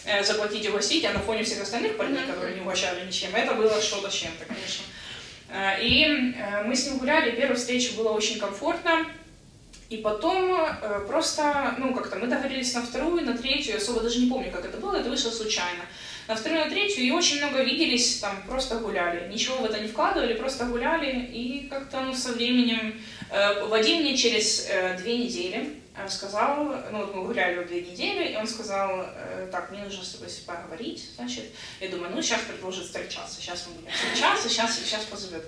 э, 0.04 0.22
заплатить 0.22 0.66
и 0.66 0.68
угостить, 0.68 1.06
а 1.06 1.12
на 1.14 1.20
фоне 1.20 1.42
всех 1.42 1.62
остальных 1.62 1.96
парней, 1.96 2.26
которые 2.26 2.54
не 2.54 2.60
угощали 2.60 3.06
ничем, 3.06 3.34
это 3.34 3.54
было 3.54 3.80
что-то 3.80 4.10
с 4.10 4.14
чем-то, 4.14 4.44
конечно. 4.44 4.84
Э, 5.48 5.82
И 5.82 6.04
э, 6.04 6.62
мы 6.64 6.76
с 6.76 6.86
ним 6.86 6.98
гуляли, 6.98 7.30
первая 7.30 7.56
встреча 7.56 7.94
была 7.94 8.12
очень 8.12 8.38
комфортно, 8.38 9.06
и 9.88 9.96
потом 9.98 10.68
просто, 11.06 11.76
ну, 11.78 11.94
как-то 11.94 12.16
мы 12.16 12.26
договорились 12.26 12.74
на 12.74 12.82
вторую, 12.82 13.24
на 13.24 13.38
третью, 13.38 13.72
я 13.74 13.78
особо 13.78 14.00
даже 14.00 14.18
не 14.18 14.28
помню, 14.28 14.50
как 14.50 14.64
это 14.64 14.78
было, 14.78 14.96
это 14.96 15.08
вышло 15.08 15.30
случайно. 15.30 15.84
На 16.28 16.34
вторую, 16.34 16.64
на 16.64 16.70
третью, 16.70 17.04
и 17.04 17.10
очень 17.12 17.38
много 17.38 17.62
виделись, 17.62 18.18
там, 18.18 18.42
просто 18.48 18.78
гуляли. 18.78 19.28
Ничего 19.32 19.58
в 19.58 19.64
это 19.64 19.78
не 19.78 19.86
вкладывали, 19.86 20.34
просто 20.34 20.64
гуляли, 20.64 21.24
и 21.32 21.68
как-то, 21.68 22.00
ну, 22.00 22.14
со 22.14 22.32
временем... 22.32 23.00
э, 23.30 23.64
Вадим 23.66 24.00
мне 24.00 24.16
через 24.16 24.66
э, 24.68 24.96
две 24.98 25.18
недели 25.18 25.80
э, 25.96 26.08
сказал, 26.08 26.64
ну, 26.90 27.06
мы 27.14 27.26
гуляли 27.26 27.62
две 27.64 27.82
недели, 27.82 28.32
и 28.32 28.36
он 28.36 28.48
сказал, 28.48 29.06
э, 29.06 29.48
так, 29.52 29.70
мне 29.70 29.84
нужно 29.84 30.02
с 30.04 30.14
тобой 30.14 30.28
поговорить, 30.44 31.10
значит. 31.14 31.44
Я 31.80 31.90
думаю, 31.90 32.10
ну, 32.12 32.20
сейчас 32.20 32.40
предложит 32.40 32.86
встречаться, 32.86 33.40
сейчас 33.40 33.64
мы 33.68 33.74
будем 33.74 33.92
встречаться, 33.92 34.48
сейчас, 34.48 34.76
сейчас 34.76 35.04
позовет. 35.04 35.44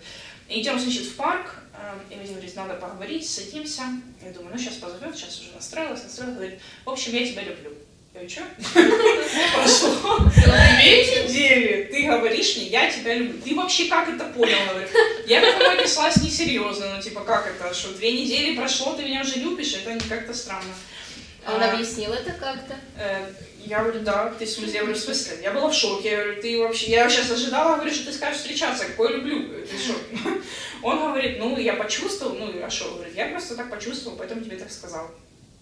Идем, 0.49 0.79
значит, 0.79 1.03
в 1.03 1.17
парк, 1.17 1.57
э, 1.75 2.15
и 2.15 2.19
Вадим 2.19 2.35
говорит, 2.35 2.55
надо 2.55 2.75
поговорить, 2.75 3.29
садимся. 3.29 3.83
Я 4.23 4.31
думаю, 4.31 4.53
ну, 4.53 4.59
сейчас 4.59 4.75
позовет, 4.75 5.17
сейчас 5.17 5.41
уже 5.41 5.51
настроилась, 5.57 6.05
настроилась, 6.05 6.37
говорит, 6.37 6.61
в 6.85 6.91
общем, 6.91 7.15
я 7.15 7.27
тебя 7.27 7.43
люблю. 7.43 7.78
Я 8.21 8.29
что? 8.29 8.43
Прошло 9.55 10.19
две 10.35 11.25
недели, 11.25 11.89
ты 11.91 12.03
говоришь 12.03 12.57
мне, 12.57 12.67
я 12.69 12.91
тебя 12.91 13.15
люблю. 13.15 13.41
Ты 13.43 13.55
вообще 13.55 13.87
как 13.87 14.09
это 14.09 14.25
понял? 14.25 14.57
Я 15.27 15.41
к 15.41 15.45
этому 15.45 15.71
отнеслась 15.71 16.17
несерьезно, 16.17 16.97
ну, 16.97 17.03
типа, 17.03 17.21
как 17.21 17.47
это, 17.47 17.73
что 17.75 17.93
две 17.95 18.13
недели 18.13 18.57
прошло, 18.57 18.95
ты 18.95 19.05
меня 19.05 19.21
уже 19.21 19.39
любишь, 19.39 19.75
это 19.75 19.93
не 19.93 20.01
как-то 20.01 20.35
странно. 20.35 20.75
А 21.45 21.55
Он 21.55 21.63
А, 21.63 21.73
объяснил 21.73 22.13
это 22.13 22.33
как-то? 22.33 22.75
Э, 22.97 23.31
Я 23.65 23.83
говорю, 23.83 24.01
да, 24.01 24.33
ты 24.39 24.45
я 24.45 24.81
говорю, 24.81 24.97
в 24.97 25.01
смысле? 25.01 25.39
Я 25.43 25.53
была 25.53 25.69
в 25.69 25.75
шоке, 25.75 26.11
я 26.11 26.17
говорю, 26.23 26.43
ты 26.43 26.59
вообще, 26.59 26.91
я 26.91 27.09
сейчас 27.09 27.31
ожидала, 27.31 27.77
говорю, 27.77 27.93
что 27.93 28.07
ты 28.07 28.13
скажешь 28.13 28.41
встречаться, 28.41 28.87
какой 28.87 29.15
люблю, 29.15 29.65
ты 29.67 29.79
что? 29.79 29.95
Он 30.83 30.99
говорит, 30.99 31.39
ну, 31.39 31.59
я 31.59 31.75
почувствовал, 31.75 32.35
ну, 32.35 32.53
а 32.65 32.71
что, 32.71 32.91
говорит, 32.95 33.15
я 33.15 33.27
просто 33.27 33.57
так 33.57 33.71
почувствовал, 33.71 34.17
поэтому 34.17 34.43
тебе 34.43 34.57
так 34.57 34.71
сказал. 34.73 35.11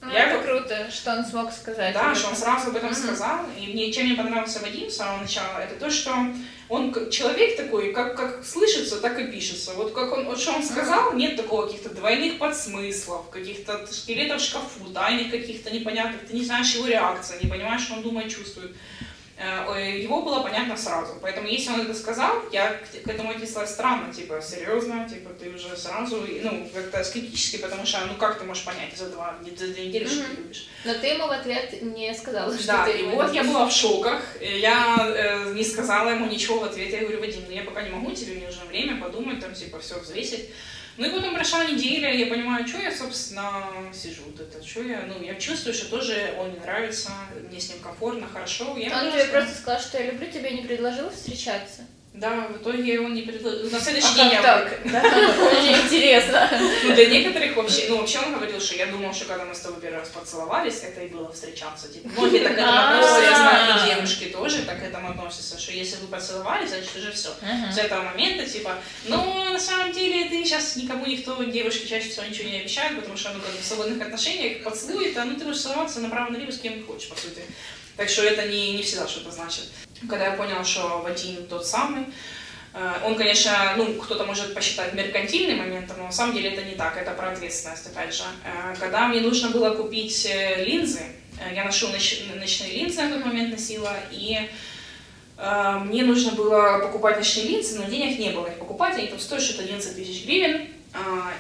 Ну, 0.06 0.12
Я 0.12 0.26
это 0.30 0.34
его- 0.34 0.42
круто, 0.60 0.90
что 0.90 1.12
он 1.16 1.24
смог 1.24 1.52
сказать. 1.52 1.92
Да, 1.94 2.14
что 2.14 2.28
он 2.28 2.36
сразу 2.36 2.68
об 2.70 2.76
этом 2.76 2.90
Мгм. 2.90 2.96
сказал. 2.98 3.40
И 3.58 3.66
мне, 3.72 3.92
чем 3.92 4.06
мне 4.06 4.14
понравился 4.16 4.60
Вадим 4.60 4.88
с 4.88 4.96
самого 4.96 5.20
начала, 5.20 5.58
это 5.58 5.74
то, 5.74 5.90
что 5.90 6.12
он 6.68 6.92
как 6.92 7.10
человек 7.10 7.56
такой, 7.56 7.92
как, 7.92 8.16
как 8.16 8.44
слышится, 8.44 9.00
так 9.00 9.18
и 9.18 9.24
пишется. 9.24 9.72
Вот 9.74 9.92
как 9.92 10.12
он, 10.12 10.26
вот 10.26 10.40
что 10.40 10.52
он 10.52 10.62
сказал, 10.64 11.12
нет 11.14 11.36
такого 11.36 11.66
каких-то 11.66 11.90
двойных 11.90 12.38
подсмыслов, 12.38 13.30
каких-то 13.30 13.86
скелетов 13.90 14.40
в 14.40 14.44
шкафу, 14.44 14.84
тайных 14.94 15.30
каких-то 15.30 15.70
непонятных, 15.70 16.26
ты 16.26 16.34
не 16.34 16.44
знаешь 16.44 16.74
его 16.74 16.86
реакции, 16.86 17.38
не 17.42 17.50
понимаешь, 17.50 17.82
что 17.82 17.94
он 17.94 18.02
думает, 18.02 18.34
чувствует. 18.34 18.72
Э, 19.38 19.98
Его 19.98 20.22
было 20.22 20.40
понятно 20.42 20.76
сразу. 20.76 21.14
Поэтому, 21.20 21.46
если 21.46 21.70
он 21.70 21.82
это 21.82 21.92
сказал, 21.94 22.36
я 22.52 22.72
к, 23.04 23.08
этому 23.08 23.30
отнеслась 23.30 23.70
странно, 23.70 24.12
типа, 24.12 24.40
серьезно, 24.40 25.06
типа, 25.08 25.30
ты 25.38 25.50
уже 25.50 25.76
сразу, 25.76 26.24
ну, 26.42 26.66
как-то 26.72 27.04
скептически, 27.04 27.58
потому 27.58 27.84
что, 27.84 27.98
ну, 28.06 28.14
как 28.14 28.38
ты 28.38 28.44
можешь 28.44 28.64
понять 28.64 28.96
за 28.96 29.10
два, 29.10 29.36
за 29.56 29.66
две 29.68 29.88
недели, 29.88 30.06
что 30.06 30.22
ты 30.22 30.36
любишь? 30.40 30.68
Но 30.84 30.94
ты 30.94 31.06
ему 31.08 31.26
в 31.26 31.30
ответ 31.32 31.82
не 31.82 32.14
сказала, 32.14 32.56
что 32.56 32.66
Да, 32.66 32.84
ты 32.86 32.92
и 32.92 33.02
его 33.02 33.10
вот 33.16 33.32
я 33.34 33.42
любишь. 33.42 33.52
была 33.54 33.66
в 33.66 33.72
шоках. 33.72 34.22
Я 34.40 34.96
э, 35.14 35.52
не 35.52 35.64
сказала 35.64 36.08
ему 36.10 36.26
ничего 36.26 36.60
в 36.60 36.64
ответ. 36.64 36.90
Я 36.90 37.00
говорю, 37.00 37.20
Вадим, 37.20 37.42
ну 37.46 37.52
я 37.54 37.62
пока 37.62 37.82
не 37.82 37.90
могу, 37.90 38.12
тебе 38.12 38.36
мне 38.36 38.46
нужно 38.46 38.64
время 38.64 39.00
подумать, 39.02 39.40
там, 39.40 39.52
типа, 39.52 39.80
все 39.80 39.98
взвесить. 39.98 40.48
Ну 40.98 41.06
и 41.06 41.10
потом 41.10 41.34
прошла 41.34 41.64
неделя, 41.64 42.12
я 42.14 42.26
понимаю, 42.26 42.66
что 42.66 42.78
я, 42.78 42.90
собственно, 42.94 43.64
сижу 43.92 44.22
вот 44.26 44.40
это, 44.40 44.66
что 44.66 44.82
я, 44.82 45.02
ну, 45.02 45.22
я 45.22 45.34
чувствую, 45.34 45.74
что 45.74 45.90
тоже 45.90 46.34
он 46.38 46.50
мне 46.50 46.60
нравится, 46.60 47.10
мне 47.50 47.60
с 47.60 47.68
ним 47.68 47.80
комфортно, 47.80 48.26
хорошо. 48.26 48.76
Я 48.78 48.86
Он 48.94 49.00
тоже 49.00 49.10
тебе 49.10 49.22
сказала. 49.24 49.42
просто 49.44 49.60
сказал, 49.62 49.80
что 49.80 49.98
я 50.02 50.10
люблю 50.12 50.30
тебя, 50.30 50.48
и 50.48 50.54
не 50.60 50.66
предложил 50.66 51.10
встречаться. 51.10 51.82
Да, 52.16 52.48
в 52.48 52.56
итоге 52.56 52.98
он 53.00 53.14
не 53.14 53.22
предложил. 53.22 53.70
На 53.70 53.78
следующий 53.78 54.14
А 54.14 54.14
день 54.14 54.32
я 54.32 54.42
так? 54.42 54.78
Да, 54.86 55.00
Очень 55.02 55.76
интересно. 55.84 56.48
Ну, 56.84 56.94
для 56.94 57.06
некоторых 57.10 57.54
вообще, 57.56 57.86
ну, 57.90 57.98
вообще 57.98 58.20
он 58.20 58.32
говорил, 58.32 58.58
что 58.58 58.74
я 58.74 58.86
думал, 58.86 59.12
что 59.12 59.26
когда 59.26 59.44
мы 59.44 59.54
с 59.54 59.60
тобой 59.60 59.82
первый 59.82 60.00
раз 60.00 60.08
поцеловались, 60.08 60.80
это 60.82 61.02
и 61.02 61.08
было 61.08 61.30
встречаться. 61.30 61.92
Типа, 61.92 62.08
многие 62.08 62.38
так 62.38 62.54
к 62.54 62.58
этому 62.58 62.78
относятся, 62.78 63.20
я 63.20 63.36
знаю, 63.36 63.82
и 63.82 63.94
девушки 63.94 64.24
тоже 64.26 64.62
так 64.62 64.80
к 64.80 64.84
этому 64.84 65.10
относятся, 65.10 65.58
что 65.58 65.72
если 65.72 65.96
вы 65.96 66.06
поцеловались, 66.06 66.70
значит 66.70 66.96
уже 66.96 67.12
все. 67.12 67.28
С 67.70 67.76
этого 67.76 68.02
момента, 68.02 68.46
типа, 68.46 68.76
ну, 69.04 69.52
на 69.52 69.58
самом 69.60 69.92
деле, 69.92 70.30
ты 70.30 70.42
сейчас 70.42 70.76
никому 70.76 71.04
никто, 71.04 71.42
девушки 71.44 71.86
чаще 71.86 72.08
всего 72.08 72.24
ничего 72.24 72.48
не 72.48 72.60
обещают, 72.60 72.98
потому 72.98 73.18
что, 73.18 73.30
ну, 73.34 73.40
как 73.40 73.50
в 73.60 73.64
свободных 73.64 74.00
отношениях 74.00 74.62
поцелуй, 74.62 75.10
это, 75.10 75.24
ну, 75.24 75.36
ты 75.36 75.44
будешь 75.44 75.60
целоваться 75.60 76.00
направо-налево 76.00 76.50
с 76.50 76.58
кем 76.58 76.82
хочешь, 76.86 77.10
по 77.10 77.16
сути. 77.16 77.42
Так 77.96 78.08
что 78.08 78.22
это 78.22 78.46
не, 78.46 78.74
не 78.76 78.82
всегда 78.82 79.08
что-то 79.08 79.30
значит. 79.30 79.64
Когда 80.08 80.26
я 80.26 80.32
понял, 80.32 80.62
что 80.64 81.00
Вадим 81.02 81.46
тот 81.46 81.66
самый, 81.66 82.04
э, 82.74 82.92
он, 83.04 83.14
конечно, 83.14 83.74
ну, 83.76 83.94
кто-то 83.94 84.24
может 84.26 84.54
посчитать 84.54 84.92
меркантильным 84.92 85.58
моментом, 85.58 85.96
но 85.98 86.04
на 86.06 86.12
самом 86.12 86.34
деле 86.34 86.50
это 86.50 86.62
не 86.62 86.74
так, 86.74 86.96
это 86.98 87.12
про 87.12 87.30
ответственность, 87.30 87.86
опять 87.86 88.14
же. 88.14 88.24
Э, 88.44 88.74
Когда 88.78 89.08
мне 89.08 89.20
нужно 89.20 89.48
было 89.50 89.70
купить 89.74 90.26
э, 90.26 90.64
линзы, 90.64 91.00
я 91.54 91.64
ношу 91.64 91.88
ноч- 91.88 92.34
ночные 92.38 92.72
линзы 92.72 93.02
на 93.02 93.14
тот 93.16 93.24
момент 93.26 93.50
носила, 93.50 93.94
и 94.10 94.38
мне 95.84 96.02
нужно 96.02 96.32
было 96.32 96.78
покупать 96.78 97.18
ночные 97.18 97.46
линзы, 97.48 97.78
но 97.78 97.84
денег 97.84 98.18
не 98.18 98.30
было 98.30 98.46
их 98.46 98.58
покупать, 98.58 98.96
они 98.96 99.08
там 99.08 99.20
стоят 99.20 99.42
что-то 99.44 99.64
11 99.64 99.94
тысяч 99.96 100.24
гривен, 100.24 100.70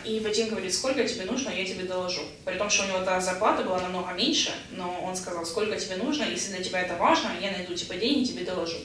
и 0.04 0.20
Вадим 0.20 0.48
говорит, 0.48 0.74
сколько 0.74 1.02
тебе 1.04 1.24
нужно, 1.24 1.50
я 1.50 1.64
тебе 1.64 1.84
доложу. 1.84 2.20
При 2.44 2.56
том, 2.56 2.68
что 2.68 2.84
у 2.84 2.88
него 2.88 3.00
та 3.04 3.20
зарплата 3.20 3.62
была 3.62 3.80
намного 3.80 4.12
меньше, 4.12 4.52
но 4.70 5.02
он 5.02 5.16
сказал, 5.16 5.46
сколько 5.46 5.76
тебе 5.76 5.96
нужно, 5.96 6.24
если 6.24 6.52
для 6.54 6.62
тебя 6.62 6.80
это 6.82 6.96
важно, 6.96 7.30
я 7.40 7.52
найду 7.52 7.74
типа 7.74 7.94
деньги, 7.94 8.26
тебе 8.28 8.44
доложу. 8.44 8.78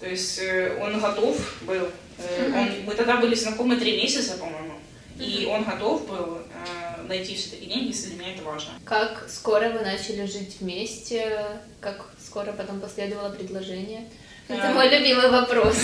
То 0.00 0.06
есть 0.08 0.38
э, 0.38 0.78
он 0.80 1.00
готов 1.00 1.62
был. 1.62 1.88
э, 2.18 2.52
он, 2.54 2.84
мы 2.84 2.94
тогда 2.94 3.16
были 3.16 3.34
знакомы 3.34 3.76
три 3.76 3.96
месяца, 3.96 4.36
по-моему, 4.36 4.74
и 5.18 5.46
он 5.50 5.64
готов 5.64 6.06
был 6.06 6.38
э, 6.38 7.02
найти 7.08 7.34
все-таки 7.34 7.66
деньги, 7.66 7.88
если 7.88 8.10
для 8.10 8.18
меня 8.18 8.34
это 8.34 8.42
важно. 8.42 8.72
Как 8.84 9.26
скоро 9.28 9.70
вы 9.70 9.80
начали 9.80 10.26
жить 10.26 10.58
вместе? 10.60 11.46
Как 11.80 12.10
скоро 12.24 12.52
потом 12.52 12.80
последовало 12.80 13.30
предложение? 13.30 14.08
Это 14.48 14.68
мой 14.70 14.88
любимый 14.88 15.30
вопрос. 15.30 15.76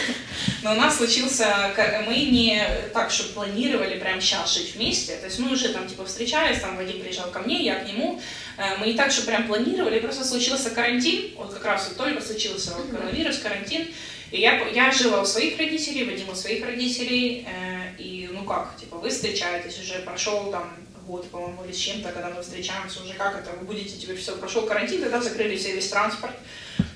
Но 0.62 0.72
у 0.72 0.76
нас 0.76 0.96
случился, 0.96 1.72
мы 2.06 2.14
не 2.14 2.60
так, 2.92 3.10
что 3.10 3.32
планировали 3.32 3.98
прям 3.98 4.20
сейчас 4.20 4.54
жить 4.54 4.74
вместе, 4.74 5.16
то 5.16 5.26
есть 5.26 5.38
мы 5.38 5.52
уже 5.52 5.68
там 5.68 5.86
типа 5.86 6.04
встречались, 6.04 6.60
там 6.60 6.76
Вадим 6.76 7.00
приезжал 7.00 7.30
ко 7.30 7.38
мне, 7.40 7.62
я 7.62 7.76
к 7.76 7.86
нему, 7.86 8.20
Э, 8.56 8.76
мы 8.78 8.86
не 8.86 8.94
так, 8.94 9.10
что 9.10 9.26
прям 9.26 9.46
планировали, 9.46 10.00
просто 10.00 10.24
случился 10.24 10.70
карантин, 10.70 11.32
вот 11.36 11.52
как 11.52 11.64
раз 11.64 11.88
вот 11.88 11.96
только 11.96 12.22
случился 12.22 12.74
вот 12.74 12.90
коронавирус, 12.90 13.38
карантин, 13.38 13.88
и 14.30 14.40
я, 14.40 14.66
я 14.68 14.90
жила 14.90 15.20
у 15.20 15.26
своих 15.26 15.58
родителей, 15.58 16.04
Вадим 16.04 16.28
у 16.30 16.34
своих 16.34 16.64
родителей, 16.64 17.46
э, 17.46 18.00
и 18.00 18.28
ну 18.32 18.44
как, 18.44 18.76
типа 18.76 18.96
вы 18.96 19.10
встречаетесь, 19.10 19.78
уже 19.78 20.00
прошел 20.00 20.50
там 20.50 20.74
год, 21.06 21.30
по-моему, 21.30 21.64
или 21.64 21.72
с 21.72 21.78
чем-то, 21.78 22.10
когда 22.10 22.30
мы 22.30 22.42
встречаемся, 22.42 23.02
уже 23.02 23.14
как 23.14 23.38
это, 23.38 23.50
вы 23.58 23.66
будете, 23.66 23.96
теперь 23.96 24.16
все, 24.16 24.34
прошел 24.36 24.62
карантин, 24.62 25.02
тогда 25.02 25.20
закрыли 25.20 25.56
все 25.56 25.72
весь 25.72 25.88
транспорт, 25.88 26.34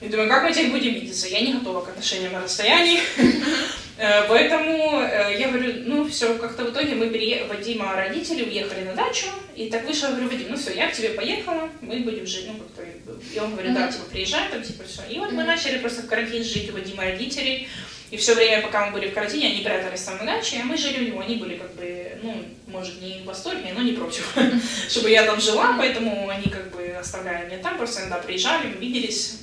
и 0.01 0.09
думаю, 0.09 0.29
как 0.29 0.43
мы 0.45 0.53
теперь 0.53 0.71
будем 0.71 0.95
видеться? 0.95 1.29
Я 1.29 1.41
не 1.41 1.53
готова 1.53 1.85
к 1.85 1.89
отношениям 1.89 2.33
на 2.33 2.43
расстоянии. 2.43 3.01
Э, 4.03 4.27
Поэтому 4.29 5.03
э, 5.03 5.37
я 5.39 5.49
говорю, 5.49 5.75
ну 5.85 6.09
все, 6.09 6.39
как-то 6.39 6.65
в 6.65 6.71
итоге 6.71 6.95
мы 6.95 7.11
переехали, 7.11 7.49
Вадима 7.49 7.95
родители 7.95 8.45
уехали 8.45 8.85
на 8.85 8.95
дачу, 8.95 9.27
и 9.55 9.69
так 9.69 9.87
вышло, 9.87 10.07
я 10.07 10.13
говорю, 10.13 10.31
Вадим, 10.31 10.47
ну 10.49 10.57
все, 10.57 10.73
я 10.73 10.89
к 10.89 10.95
тебе 10.95 11.11
поехала, 11.11 11.69
мы 11.83 12.01
будем 12.01 12.27
жить, 12.27 12.47
ну 12.47 12.55
как-то, 12.55 12.83
и 13.35 13.39
он 13.39 13.53
говорит, 13.53 13.75
да, 13.75 13.93
типа, 13.93 14.05
приезжай, 14.11 14.49
там, 14.51 14.63
типа, 14.63 14.85
все. 14.85 15.03
И 15.11 15.19
вот 15.19 15.33
мы 15.33 15.45
начали 15.45 15.77
просто 15.77 16.01
в 16.01 16.07
карантин 16.07 16.43
жить 16.43 16.71
у 16.71 16.73
Вадима 16.73 17.05
родителей, 17.05 17.69
и 18.11 18.17
все 18.17 18.35
время, 18.35 18.63
пока 18.63 18.87
мы 18.87 18.93
были 18.93 19.11
в 19.11 19.13
карантине, 19.13 19.49
они 19.49 19.61
прятались 19.63 20.01
там 20.01 20.17
на 20.17 20.25
даче, 20.25 20.61
а 20.63 20.65
мы 20.65 20.79
жили 20.79 21.05
у 21.05 21.07
него, 21.09 21.21
они 21.21 21.37
были 21.37 21.59
как 21.59 21.75
бы, 21.75 22.19
ну, 22.23 22.43
может, 22.69 23.03
не 23.03 23.21
в 23.21 23.27
восторге, 23.27 23.75
но 23.77 23.83
не 23.83 23.93
против, 23.93 24.35
чтобы 24.89 25.11
я 25.11 25.25
там 25.25 25.39
жила, 25.43 25.75
поэтому 25.77 26.31
они 26.31 26.49
как 26.49 26.71
бы 26.71 26.87
оставляли 26.99 27.49
меня 27.49 27.59
там, 27.59 27.77
просто 27.77 28.01
иногда 28.01 28.17
приезжали, 28.17 28.69
мы 28.69 28.81
виделись, 28.81 29.41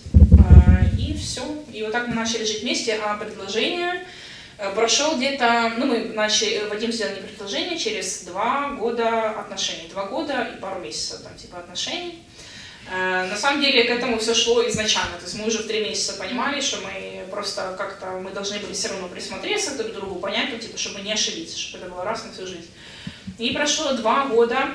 и 0.98 1.14
все. 1.14 1.42
И 1.72 1.84
вот 1.84 1.92
так 1.92 2.08
мы 2.08 2.16
начали 2.16 2.44
жить 2.44 2.62
вместе, 2.62 3.00
а 3.04 3.16
предложение 3.18 4.06
э, 4.58 4.74
прошел 4.74 5.18
где-то, 5.18 5.74
ну, 5.78 5.86
мы 5.86 6.00
начали, 6.06 6.52
э, 6.54 6.68
Вадим 6.68 6.92
сделал 6.92 7.14
мне 7.14 7.22
предложение 7.22 7.78
через 7.78 8.24
два 8.24 8.70
года 8.70 9.32
отношений, 9.40 9.88
два 9.90 10.06
года 10.06 10.52
и 10.56 10.60
пару 10.60 10.80
месяцев, 10.82 11.22
там, 11.22 11.36
типа, 11.36 11.60
отношений. 11.60 12.24
Э, 12.92 13.28
На 13.30 13.36
самом 13.36 13.62
деле 13.62 13.84
к 13.84 13.90
этому 13.90 14.18
все 14.18 14.34
шло 14.34 14.68
изначально, 14.68 15.18
то 15.18 15.24
есть 15.24 15.36
мы 15.36 15.46
уже 15.46 15.60
в 15.60 15.68
три 15.68 15.82
месяца 15.82 16.14
понимали, 16.14 16.62
что 16.62 16.78
мы 16.78 17.26
просто 17.30 17.76
как-то, 17.78 18.20
мы 18.24 18.32
должны 18.32 18.60
были 18.60 18.74
все 18.74 18.90
равно 18.90 19.08
присмотреться 19.08 19.78
друг 19.78 19.92
к 19.92 19.96
другу, 19.96 20.20
понять, 20.20 20.50
ну, 20.52 20.58
типа, 20.60 20.78
чтобы 20.78 21.02
не 21.02 21.14
ошибиться, 21.14 21.58
чтобы 21.58 21.86
это 21.86 21.94
было 21.94 22.04
раз 22.04 22.24
на 22.26 22.32
всю 22.32 22.48
жизнь. 22.48 22.70
И 23.38 23.52
прошло 23.52 23.94
два 23.94 24.26
года, 24.26 24.70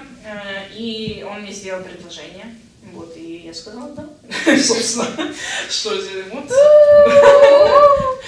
и 0.73 1.27
он 1.29 1.41
мне 1.41 1.53
сделал 1.53 1.83
предложение. 1.83 2.55
Вот, 2.93 3.17
и 3.17 3.22
я 3.53 3.55
сказала 3.55 3.91
да. 3.91 4.05
Собственно, 4.57 5.33
что 5.69 6.01
здесь, 6.01 6.25
вот. 6.31 6.45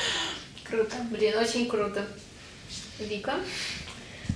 Круто. 0.64 0.96
Блин, 1.10 1.38
очень 1.38 1.68
круто. 1.68 2.04
Вика, 2.98 3.34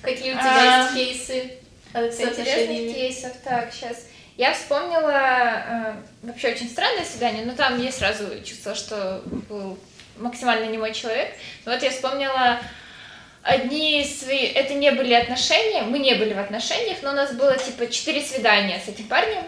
какие 0.02 0.32
у 0.32 0.34
тебя 0.34 0.88
А, 0.88 0.90
есть 0.94 0.94
кейсы 0.94 1.52
э, 1.92 2.10
с 2.10 2.20
интересных 2.20 2.94
кейсов, 2.94 3.32
так, 3.44 3.72
сейчас. 3.72 4.06
Я 4.36 4.52
вспомнила 4.54 5.10
э, 5.10 5.94
вообще 6.22 6.52
очень 6.52 6.68
странное 6.68 7.04
свидание, 7.04 7.44
но 7.44 7.54
там 7.54 7.82
я 7.82 7.90
сразу 7.92 8.24
чувствовала, 8.44 8.78
что 8.78 9.22
был 9.48 9.78
максимально 10.16 10.66
не 10.70 10.78
мой 10.78 10.94
человек. 10.94 11.34
Но 11.64 11.72
вот 11.72 11.82
я 11.82 11.90
вспомнила 11.90 12.60
одни 13.42 14.04
свои... 14.04 14.46
Это 14.46 14.74
не 14.74 14.92
были 14.92 15.14
отношения, 15.14 15.82
мы 15.82 15.98
не 15.98 16.14
были 16.14 16.34
в 16.34 16.38
отношениях, 16.38 16.98
но 17.02 17.10
у 17.10 17.14
нас 17.14 17.32
было 17.32 17.56
типа 17.58 17.88
четыре 17.88 18.22
свидания 18.22 18.80
с 18.84 18.88
этим 18.88 19.08
парнем. 19.08 19.44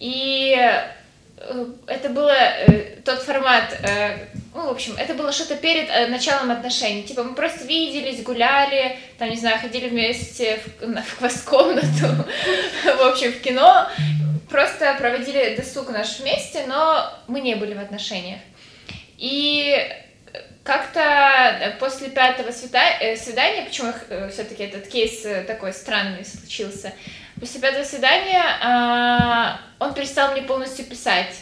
И 0.00 0.56
э, 0.56 1.66
это 1.86 2.08
было 2.08 2.32
э, 2.32 2.96
тот 3.04 3.20
формат, 3.20 3.78
э, 3.82 4.16
ну, 4.54 4.66
в 4.66 4.70
общем, 4.70 4.94
это 4.96 5.12
было 5.12 5.30
что-то 5.30 5.56
перед 5.56 6.08
началом 6.08 6.50
отношений. 6.50 7.02
Типа 7.02 7.22
мы 7.22 7.34
просто 7.34 7.66
виделись, 7.66 8.22
гуляли, 8.22 8.98
там, 9.18 9.28
не 9.28 9.36
знаю, 9.36 9.60
ходили 9.60 9.90
вместе 9.90 10.58
в, 10.80 10.86
в 10.86 11.18
квест-комнату, 11.18 12.06
в 12.84 13.02
общем, 13.02 13.30
в 13.32 13.40
кино. 13.42 13.88
Просто 14.48 14.96
проводили 14.98 15.54
досуг 15.54 15.90
наш 15.90 16.18
вместе, 16.18 16.64
но 16.66 17.12
мы 17.28 17.40
не 17.40 17.54
были 17.54 17.74
в 17.74 17.78
отношениях. 17.78 18.40
И 19.18 19.86
как-то 20.64 21.76
после 21.78 22.08
пятого 22.08 22.52
свидания, 22.52 23.64
почему 23.66 23.92
все-таки 24.30 24.64
этот 24.64 24.88
кейс 24.88 25.26
такой 25.46 25.74
странный 25.74 26.24
случился, 26.24 26.92
после 27.40 27.60
пятого 27.60 27.84
свидания 27.84 28.42
а, 28.62 29.60
он 29.78 29.94
перестал 29.94 30.32
мне 30.32 30.42
полностью 30.42 30.84
писать. 30.84 31.34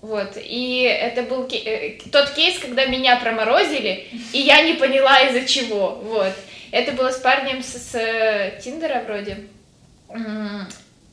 Вот, 0.00 0.32
и 0.36 0.82
это 0.82 1.22
был 1.22 1.46
ке- 1.48 1.62
э, 1.64 1.98
тот 2.12 2.30
кейс, 2.30 2.58
когда 2.58 2.84
меня 2.84 3.16
проморозили, 3.16 4.06
и 4.34 4.38
я 4.40 4.60
не 4.60 4.74
поняла 4.74 5.20
из-за 5.20 5.46
чего, 5.48 5.92
вот. 6.02 6.32
Это 6.72 6.92
было 6.92 7.10
с 7.10 7.16
парнем 7.18 7.62
с, 7.62 7.72
с, 7.72 7.94
э, 7.94 8.60
Тиндера 8.62 9.02
вроде. 9.06 9.38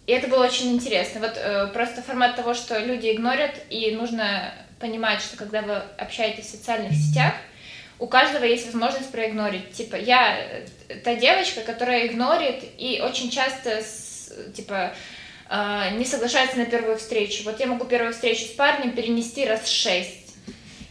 И 0.08 0.12
это 0.12 0.28
было 0.28 0.46
очень 0.46 0.74
интересно. 0.74 1.22
Вот 1.22 1.34
э, 1.38 1.68
просто 1.68 2.02
формат 2.02 2.36
того, 2.36 2.54
что 2.54 2.78
люди 2.80 3.12
игнорят, 3.12 3.56
и 3.70 3.92
нужно 3.92 4.54
понимать, 4.80 5.22
что 5.22 5.38
когда 5.38 5.62
вы 5.62 5.76
общаетесь 5.98 6.46
в 6.48 6.52
социальных 6.52 6.92
сетях, 6.94 7.34
у 8.00 8.08
каждого 8.08 8.44
есть 8.44 8.66
возможность 8.66 9.12
проигнорить. 9.12 9.72
Типа, 9.74 9.96
я 9.96 10.36
э, 10.90 10.96
та 11.04 11.16
девочка, 11.16 11.62
которая 11.62 12.08
игнорит 12.08 12.64
и 12.78 13.00
очень 13.02 13.30
часто, 13.30 13.70
с- 13.82 14.01
типа, 14.56 14.94
а, 15.50 15.90
не 15.92 16.06
соглашается 16.06 16.58
на 16.58 16.66
первую 16.66 16.98
встречу. 16.98 17.44
Вот 17.44 17.60
я 17.60 17.68
могу 17.68 17.86
первую 17.86 18.14
встречу 18.14 18.46
с 18.46 18.50
парнем 18.50 18.94
перенести 18.94 19.46
раз 19.46 19.68
шесть. 19.68 20.36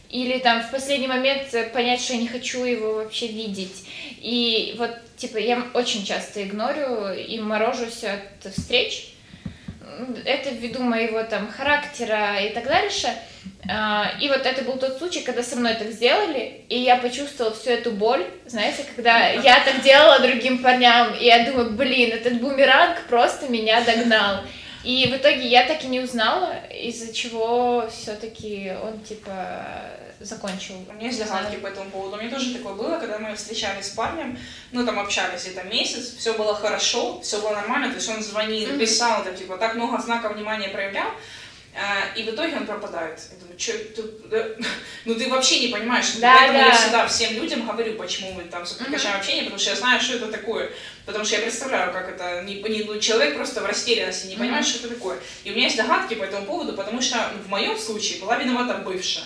Или 0.09 0.39
там 0.39 0.61
в 0.61 0.71
последний 0.71 1.07
момент 1.07 1.47
понять, 1.73 2.01
что 2.01 2.13
я 2.13 2.19
не 2.19 2.27
хочу 2.27 2.63
его 2.65 2.95
вообще 2.95 3.27
видеть. 3.27 3.85
И 4.19 4.75
вот, 4.77 4.91
типа, 5.15 5.37
я 5.37 5.65
очень 5.73 6.05
часто 6.05 6.43
игнорю 6.43 7.13
и 7.13 7.39
морожусь 7.39 8.03
от 8.03 8.53
встреч. 8.53 9.10
Это 10.25 10.49
ввиду 10.49 10.81
моего 10.83 11.23
там 11.23 11.51
характера 11.51 12.39
и 12.41 12.49
так 12.53 12.65
дальше. 12.65 13.07
А, 13.69 14.11
И 14.19 14.27
вот 14.27 14.45
это 14.45 14.63
был 14.63 14.77
тот 14.77 14.97
случай, 14.97 15.21
когда 15.21 15.43
со 15.43 15.55
мной 15.55 15.75
так 15.75 15.91
сделали, 15.91 16.61
и 16.69 16.79
я 16.79 16.97
почувствовала 16.97 17.53
всю 17.53 17.71
эту 17.71 17.91
боль, 17.91 18.25
знаете, 18.45 18.83
когда 18.95 19.29
я 19.29 19.59
так 19.63 19.81
делала 19.83 20.19
другим 20.19 20.61
парням, 20.63 21.13
и 21.15 21.25
я 21.25 21.45
думаю, 21.45 21.71
блин, 21.71 22.11
этот 22.11 22.41
бумеранг 22.41 23.01
просто 23.07 23.47
меня 23.49 23.81
догнал. 23.81 24.41
И 24.83 25.07
в 25.07 25.15
итоге 25.15 25.47
я 25.47 25.65
так 25.65 25.83
и 25.83 25.87
не 25.87 25.99
узнала, 25.99 26.55
из-за 26.67 27.13
чего 27.13 27.87
все-таки 27.89 28.73
он 28.83 28.99
типа 29.01 29.65
закончил. 30.19 30.75
У 30.89 30.93
меня 30.93 31.07
есть 31.07 31.19
догадки 31.19 31.57
по 31.57 31.67
этому 31.67 31.89
поводу. 31.89 32.17
У 32.17 32.19
меня 32.19 32.31
тоже 32.31 32.53
такое 32.53 32.73
было, 32.73 32.97
когда 32.97 33.19
мы 33.19 33.35
встречались 33.35 33.87
с 33.87 33.89
парнем, 33.91 34.37
ну 34.71 34.85
там 34.85 34.99
общались 34.99 35.43
где-то 35.43 35.63
месяц, 35.63 36.15
все 36.15 36.33
было 36.33 36.55
хорошо, 36.55 37.19
все 37.21 37.39
было 37.41 37.51
нормально, 37.51 37.89
то 37.89 37.95
есть 37.95 38.09
он 38.09 38.21
звонил, 38.23 38.77
писал, 38.77 39.23
там, 39.23 39.35
типа, 39.35 39.57
так 39.57 39.75
много 39.75 40.01
знаков 40.01 40.33
внимания 40.33 40.69
проявлял, 40.69 41.11
и 42.15 42.23
в 42.23 42.29
итоге 42.29 42.57
он 42.57 42.65
пропадает. 42.65 43.19
Я 43.31 43.37
думаю, 43.37 43.57
что 43.57 44.61
ну 45.05 45.15
ты 45.15 45.29
вообще 45.29 45.59
не 45.59 45.67
понимаешь. 45.67 46.11
Да, 46.19 46.35
Поэтому 46.35 46.59
да. 46.59 46.65
я 46.65 46.71
всегда 46.73 47.07
всем 47.07 47.33
людям 47.33 47.65
говорю, 47.65 47.95
почему 47.95 48.33
мы 48.33 48.43
там 48.43 48.63
прекращаем 48.65 49.17
общение, 49.17 49.43
потому 49.43 49.59
что 49.59 49.69
я 49.69 49.75
знаю, 49.77 50.01
что 50.01 50.17
это 50.17 50.27
такое. 50.27 50.71
Потому 51.05 51.23
что 51.23 51.35
я 51.35 51.41
представляю, 51.41 51.93
как 51.93 52.09
это, 52.09 52.43
не, 52.43 52.61
не, 52.61 52.83
ну, 52.83 52.99
человек 52.99 53.35
просто 53.35 53.61
в 53.61 53.65
растерянности 53.65 54.27
не 54.27 54.35
понимает, 54.35 54.65
что 54.65 54.85
это 54.85 54.95
такое. 54.95 55.17
И 55.43 55.51
у 55.51 55.53
меня 55.53 55.65
есть 55.65 55.77
догадки 55.77 56.13
по 56.15 56.23
этому 56.23 56.45
поводу, 56.45 56.73
потому 56.73 57.01
что 57.01 57.17
в 57.45 57.49
моем 57.49 57.77
случае 57.77 58.19
была 58.19 58.37
виновата 58.37 58.75
бывшая 58.79 59.25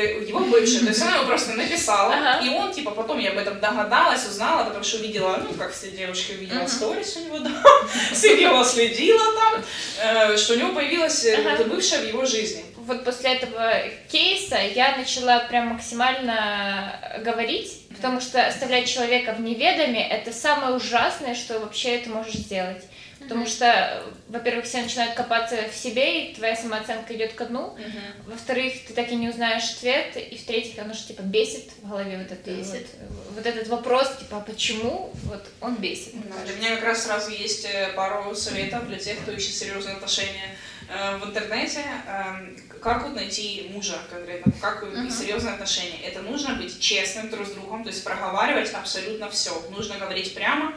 его 0.00 0.40
бывшая, 0.40 0.80
то 0.80 0.86
есть 0.86 1.02
она 1.02 1.16
его 1.16 1.26
просто 1.26 1.52
написала, 1.52 2.14
ага. 2.14 2.46
и 2.46 2.48
он, 2.48 2.72
типа, 2.72 2.92
потом 2.92 3.18
я 3.18 3.30
об 3.30 3.38
этом 3.38 3.60
догадалась, 3.60 4.26
узнала, 4.26 4.64
потому 4.64 4.82
что 4.82 4.98
увидела, 4.98 5.36
ну, 5.36 5.52
как 5.54 5.72
все 5.72 5.90
девушки 5.90 6.32
увидела 6.32 6.60
ага. 6.60 6.68
сторис 6.68 7.16
у 7.16 7.24
него, 7.26 7.38
да, 7.38 7.62
следила, 8.14 8.64
следила 8.64 9.24
там, 9.34 9.64
э, 10.02 10.36
что 10.36 10.54
у 10.54 10.56
него 10.56 10.72
появилась 10.72 11.24
э, 11.26 11.36
ага. 11.46 11.64
бывшая 11.64 12.00
в 12.00 12.08
его 12.08 12.24
жизни. 12.24 12.64
Вот 12.76 13.04
после 13.04 13.34
этого 13.34 13.74
кейса 14.10 14.56
я 14.56 14.96
начала 14.96 15.40
прям 15.40 15.68
максимально 15.68 17.20
говорить, 17.24 17.82
потому 17.90 18.20
что 18.20 18.44
оставлять 18.44 18.88
человека 18.88 19.34
в 19.34 19.40
неведоме— 19.40 20.08
это 20.10 20.32
самое 20.32 20.74
ужасное, 20.74 21.34
что 21.34 21.60
вообще 21.60 21.98
ты 21.98 22.10
можешь 22.10 22.34
сделать. 22.34 22.82
Потому 23.22 23.46
что, 23.46 24.04
во-первых, 24.28 24.64
все 24.64 24.82
начинают 24.82 25.14
копаться 25.14 25.56
в 25.72 25.76
себе, 25.76 26.30
и 26.30 26.34
твоя 26.34 26.56
самооценка 26.56 27.14
идет 27.14 27.34
ко 27.34 27.46
дну. 27.46 27.76
Uh-huh. 27.78 28.30
Во-вторых, 28.30 28.74
ты 28.86 28.94
так 28.94 29.10
и 29.10 29.16
не 29.16 29.28
узнаешь 29.28 29.70
ответ. 29.76 30.16
И 30.16 30.36
в-третьих, 30.36 30.78
оно 30.78 30.94
же 30.94 31.04
типа 31.06 31.22
бесит 31.22 31.70
в 31.82 31.88
голове 31.88 32.18
вот, 32.18 32.32
это, 32.32 32.50
бесит. 32.50 32.86
Вот, 33.00 33.36
вот 33.36 33.46
этот 33.46 33.68
вопрос, 33.68 34.16
типа, 34.18 34.38
а 34.38 34.40
почему? 34.40 35.12
Вот 35.24 35.44
он 35.60 35.76
бесит. 35.76 36.14
Да, 36.28 36.44
для 36.44 36.56
меня 36.56 36.76
как 36.76 36.84
раз 36.84 37.04
сразу 37.04 37.30
есть 37.30 37.64
э, 37.64 37.92
пару 37.94 38.34
советов 38.34 38.86
для 38.88 38.98
тех, 38.98 39.18
кто 39.20 39.32
ищет 39.32 39.54
серьезные 39.54 39.96
отношения 39.96 40.56
э, 40.88 41.18
в 41.18 41.26
интернете. 41.26 41.80
Э, 42.06 42.54
как 42.80 43.04
вот 43.04 43.14
найти 43.14 43.70
мужа 43.72 43.98
конкретно, 44.10 44.52
как 44.60 44.82
uh-huh. 44.82 45.10
серьезные 45.10 45.54
отношения. 45.54 46.00
Это 46.04 46.20
нужно 46.22 46.54
быть 46.54 46.80
честным 46.80 47.30
друг 47.30 47.46
с 47.46 47.52
другом, 47.52 47.84
то 47.84 47.90
есть 47.90 48.02
проговаривать 48.02 48.72
абсолютно 48.72 49.30
все. 49.30 49.52
Нужно 49.70 49.98
говорить 49.98 50.34
прямо 50.34 50.74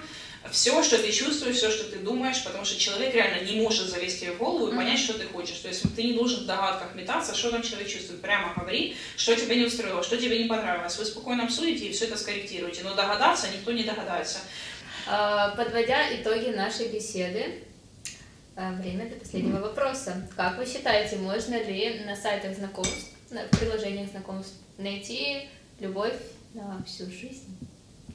все, 0.51 0.83
что 0.83 0.97
ты 0.97 1.11
чувствуешь, 1.11 1.55
все, 1.55 1.71
что 1.71 1.89
ты 1.89 1.97
думаешь, 1.97 2.43
потому 2.43 2.65
что 2.65 2.79
человек 2.79 3.13
реально 3.13 3.45
не 3.45 3.61
может 3.61 3.87
залезть 3.87 4.21
тебе 4.21 4.31
в 4.33 4.37
голову 4.37 4.71
и 4.71 4.75
понять, 4.75 4.99
что 4.99 5.13
ты 5.13 5.25
хочешь. 5.25 5.57
То 5.59 5.67
есть 5.67 5.83
ты 5.95 6.03
не 6.03 6.13
должен 6.13 6.43
в 6.43 6.45
догадках 6.45 6.93
метаться, 6.95 7.35
что 7.35 7.51
там 7.51 7.61
человек 7.61 7.87
чувствует. 7.87 8.21
Прямо 8.21 8.53
говори, 8.55 8.95
что 9.17 9.35
тебя 9.35 9.55
не 9.55 9.65
устроило, 9.65 10.03
что 10.03 10.17
тебе 10.17 10.41
не 10.41 10.49
понравилось. 10.49 10.97
Вы 10.97 11.05
спокойно 11.05 11.45
обсудите 11.45 11.87
и 11.87 11.91
все 11.91 12.05
это 12.05 12.17
скорректируете. 12.17 12.83
Но 12.83 12.95
догадаться 12.95 13.47
никто 13.49 13.71
не 13.71 13.83
догадается. 13.83 14.39
А, 15.07 15.49
подводя 15.55 16.15
итоги 16.15 16.49
нашей 16.49 16.87
беседы, 16.89 17.63
а, 18.55 18.73
время 18.73 19.07
для 19.07 19.17
последнего 19.17 19.59
вопроса. 19.59 20.27
Как 20.35 20.57
вы 20.57 20.65
считаете, 20.65 21.17
можно 21.17 21.61
ли 21.61 22.01
на 22.05 22.15
сайтах 22.15 22.55
знакомств, 22.55 23.11
в 23.29 23.57
приложениях 23.57 24.09
знакомств 24.09 24.53
найти 24.77 25.49
любовь 25.79 26.15
на 26.53 26.83
всю 26.85 27.05
жизнь? 27.05 27.57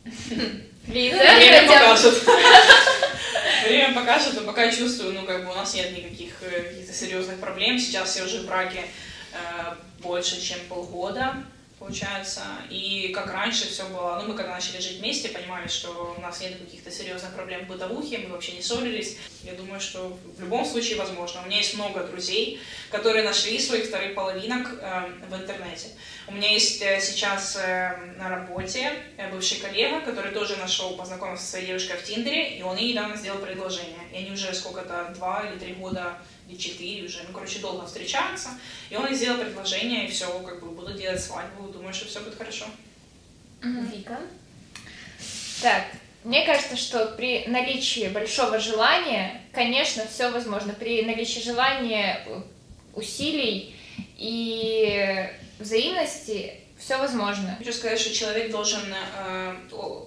Лиза, 0.86 1.16
Время 1.16 1.66
покажет. 1.66 2.22
Время 3.64 3.94
покажет, 3.94 4.34
но 4.34 4.42
пока 4.42 4.70
чувствую, 4.70 5.12
ну, 5.12 5.24
как 5.24 5.44
бы 5.44 5.52
у 5.52 5.54
нас 5.54 5.74
нет 5.74 5.96
никаких 5.96 6.34
э, 6.42 6.62
каких-то 6.62 6.92
серьезных 6.92 7.38
проблем. 7.38 7.78
Сейчас 7.78 8.10
все 8.10 8.24
уже 8.24 8.40
в 8.40 8.46
браке 8.46 8.84
э, 9.32 9.74
больше, 10.00 10.40
чем 10.40 10.58
полгода 10.68 11.34
получается. 11.80 12.42
И 12.68 13.10
как 13.14 13.32
раньше 13.32 13.66
все 13.66 13.84
было, 13.84 14.20
ну, 14.20 14.28
мы 14.28 14.34
когда 14.34 14.52
начали 14.52 14.78
жить 14.80 14.98
вместе, 14.98 15.30
понимали, 15.30 15.66
что 15.66 16.14
у 16.16 16.20
нас 16.20 16.38
нет 16.40 16.58
каких-то 16.58 16.90
серьезных 16.90 17.34
проблем 17.34 17.64
в 17.64 17.68
бытовухе, 17.68 18.18
мы 18.18 18.28
вообще 18.28 18.52
не 18.52 18.62
ссорились. 18.62 19.16
Я 19.42 19.54
думаю, 19.54 19.80
что 19.80 20.18
в 20.36 20.40
любом 20.40 20.66
случае 20.66 20.98
возможно. 20.98 21.40
У 21.40 21.46
меня 21.46 21.56
есть 21.56 21.74
много 21.74 22.04
друзей, 22.04 22.60
которые 22.90 23.24
нашли 23.24 23.58
своих 23.58 23.86
вторых 23.86 24.14
половинок 24.14 24.68
э, 24.78 25.10
в 25.30 25.34
интернете. 25.34 25.88
У 26.28 26.32
меня 26.32 26.52
есть 26.52 26.82
э, 26.82 27.00
сейчас 27.00 27.56
э, 27.56 27.96
на 28.18 28.28
работе 28.28 28.92
э, 29.16 29.30
бывший 29.30 29.58
коллега, 29.58 30.02
который 30.02 30.32
тоже 30.32 30.56
нашел, 30.58 30.96
познакомился 30.96 31.44
со 31.44 31.50
своей 31.52 31.66
девушкой 31.68 31.96
в 31.96 32.04
Тиндере, 32.04 32.58
и 32.58 32.62
он 32.62 32.76
ей 32.76 32.92
недавно 32.92 33.16
сделал 33.16 33.38
предложение. 33.38 34.00
И 34.12 34.18
они 34.18 34.32
уже 34.32 34.52
сколько-то, 34.52 35.14
два 35.16 35.48
или 35.48 35.58
три 35.58 35.72
года 35.72 36.18
или 36.50 36.58
четыре 36.58 37.04
уже, 37.04 37.22
ну, 37.26 37.32
короче, 37.32 37.60
долго 37.60 37.86
встречаются. 37.86 38.50
И 38.90 38.96
он 38.96 39.06
ей 39.06 39.14
сделал 39.14 39.38
предложение, 39.38 40.06
и 40.06 40.10
все, 40.10 40.26
как 40.40 40.60
бы, 40.60 40.70
буду 40.70 40.92
делать 40.94 41.22
свадьбу, 41.22 41.68
думаю, 41.68 41.94
что 41.94 42.06
все 42.06 42.20
будет 42.20 42.36
хорошо. 42.36 42.66
Вика? 43.62 44.18
Так, 45.62 45.84
мне 46.24 46.44
кажется, 46.44 46.76
что 46.76 47.06
при 47.16 47.46
наличии 47.46 48.08
большого 48.08 48.58
желания, 48.58 49.42
конечно, 49.52 50.06
все 50.06 50.30
возможно. 50.30 50.72
При 50.72 51.02
наличии 51.02 51.40
желания, 51.40 52.26
усилий 52.94 53.74
и 54.16 55.28
взаимности 55.58 56.54
все 56.78 56.96
возможно. 56.96 57.56
Хочу 57.58 57.72
сказать, 57.72 58.00
что 58.00 58.14
человек 58.14 58.50
должен, 58.50 58.82
э, 58.92 59.54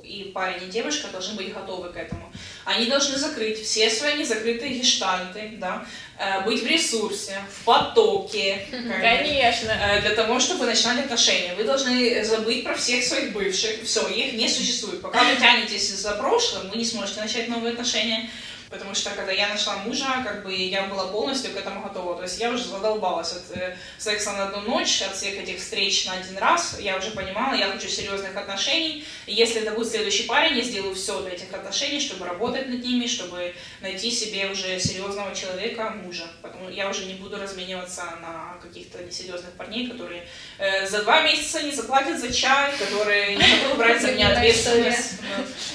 и 0.03 0.31
парень, 0.33 0.63
и 0.63 0.71
девушка 0.71 1.07
должны 1.09 1.35
быть 1.35 1.53
готовы 1.53 1.89
к 1.89 1.97
этому. 1.97 2.31
Они 2.65 2.85
должны 2.85 3.17
закрыть 3.17 3.61
все 3.61 3.89
свои 3.89 4.17
незакрытые 4.17 4.79
гештальты, 4.79 5.53
да, 5.57 5.85
э, 6.17 6.41
быть 6.45 6.63
в 6.63 6.67
ресурсе, 6.67 7.37
в 7.51 7.65
потоке. 7.65 8.65
Конечно. 9.01 9.71
Э, 9.71 10.01
для 10.01 10.11
того, 10.11 10.39
чтобы 10.39 10.65
начинать 10.65 11.05
отношения. 11.05 11.55
Вы 11.55 11.63
должны 11.63 12.23
забыть 12.23 12.63
про 12.63 12.75
всех 12.75 13.03
своих 13.03 13.33
бывших. 13.33 13.83
Все, 13.83 14.07
их 14.07 14.33
не 14.33 14.47
существует. 14.47 15.01
Пока 15.01 15.23
вы 15.23 15.35
тянетесь 15.35 15.89
за 15.89 16.13
прошлым, 16.13 16.69
вы 16.69 16.77
не 16.77 16.85
сможете 16.85 17.19
начать 17.21 17.49
новые 17.49 17.73
отношения 17.73 18.29
потому 18.73 18.95
что 18.95 19.11
когда 19.11 19.31
я 19.31 19.47
нашла 19.49 19.77
мужа, 19.77 20.23
как 20.25 20.43
бы 20.43 20.51
я 20.53 20.87
была 20.87 21.07
полностью 21.07 21.51
к 21.51 21.57
этому 21.57 21.83
готова. 21.83 22.15
То 22.17 22.23
есть 22.23 22.39
я 22.39 22.49
уже 22.49 22.63
задолбалась 22.63 23.31
от 23.33 23.55
э, 23.55 23.77
секса 23.99 24.31
на 24.31 24.47
одну 24.47 24.61
ночь, 24.61 25.01
от 25.03 25.15
всех 25.15 25.37
этих 25.37 25.59
встреч 25.59 26.05
на 26.05 26.13
один 26.13 26.37
раз. 26.39 26.77
Я 26.79 26.97
уже 26.97 27.11
понимала, 27.11 27.53
я 27.53 27.67
хочу 27.67 27.87
серьезных 27.87 28.35
отношений. 28.35 29.05
И 29.27 29.33
если 29.33 29.61
это 29.61 29.71
будет 29.71 29.89
следующий 29.89 30.23
парень, 30.23 30.57
я 30.57 30.63
сделаю 30.63 30.95
все 30.95 31.21
для 31.21 31.31
этих 31.33 31.53
отношений, 31.53 31.99
чтобы 31.99 32.25
работать 32.25 32.67
над 32.67 32.83
ними, 32.83 33.05
чтобы 33.05 33.53
найти 33.81 34.09
себе 34.09 34.49
уже 34.51 34.79
серьезного 34.79 35.35
человека, 35.35 35.91
мужа. 36.03 36.25
Потому 36.41 36.69
я 36.69 36.89
уже 36.89 37.05
не 37.05 37.13
буду 37.13 37.37
размениваться 37.37 38.03
на 38.21 38.57
каких-то 38.61 39.03
несерьезных 39.03 39.51
парней, 39.51 39.87
которые 39.87 40.27
э, 40.57 40.87
за 40.87 41.03
два 41.03 41.21
месяца 41.21 41.61
не 41.61 41.71
заплатят 41.71 42.19
за 42.19 42.33
чай, 42.33 42.73
которые 42.77 43.35
не 43.35 43.43
готовы 43.43 43.75
брать 43.75 44.01
за 44.01 44.11
меня 44.13 44.29
ответственность. 44.29 45.19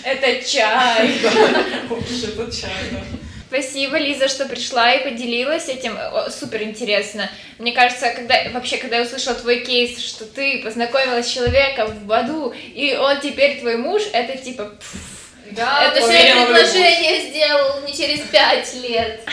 Это 0.02 0.42
чай. 0.44 1.14
Это 1.18 2.50
чай. 2.50 2.87
Спасибо, 3.48 3.96
Лиза, 3.96 4.28
что 4.28 4.44
пришла 4.44 4.92
и 4.92 5.02
поделилась 5.02 5.68
этим. 5.68 5.96
Супер 6.30 6.62
интересно. 6.62 7.30
Мне 7.58 7.72
кажется, 7.72 8.10
когда 8.10 8.34
вообще, 8.52 8.76
когда 8.76 8.96
я 8.96 9.02
услышала 9.02 9.34
твой 9.34 9.60
кейс, 9.60 9.98
что 9.98 10.26
ты 10.26 10.62
познакомилась 10.62 11.26
с 11.26 11.32
человеком 11.32 11.88
в 11.88 12.04
Баду, 12.04 12.52
и 12.52 12.94
он 12.94 13.20
теперь 13.20 13.60
твой 13.60 13.76
муж, 13.76 14.02
это 14.12 14.36
типа... 14.36 14.66
Пфф, 14.66 15.18
да, 15.52 15.84
это 15.84 16.00
все 16.00 16.44
предложение 16.44 17.30
сделал 17.30 17.80
не 17.86 17.94
через 17.94 18.20
пять 18.20 18.74
лет. 18.74 19.20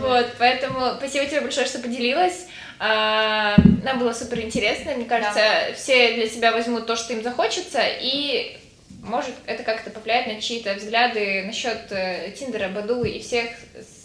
Вот, 0.00 0.26
поэтому 0.38 0.94
спасибо 0.96 1.26
тебе 1.26 1.42
большое, 1.42 1.66
что 1.66 1.78
поделилась. 1.78 2.46
А, 2.78 3.56
нам 3.82 3.98
было 3.98 4.12
супер 4.12 4.40
интересно. 4.40 4.92
Мне 4.94 5.04
кажется, 5.04 5.40
все 5.76 6.14
для 6.14 6.28
себя 6.28 6.52
возьмут 6.52 6.86
то, 6.86 6.96
что 6.96 7.12
им 7.12 7.22
захочется, 7.22 7.80
и 7.84 8.58
может 9.02 9.34
это 9.46 9.62
как-то 9.62 9.90
повлияет 9.90 10.26
на 10.26 10.40
чьи-то 10.40 10.74
взгляды 10.74 11.44
насчет 11.46 11.90
э, 11.90 12.34
Тиндера, 12.38 12.68
Баду 12.68 13.04
и 13.04 13.20
всех 13.20 13.50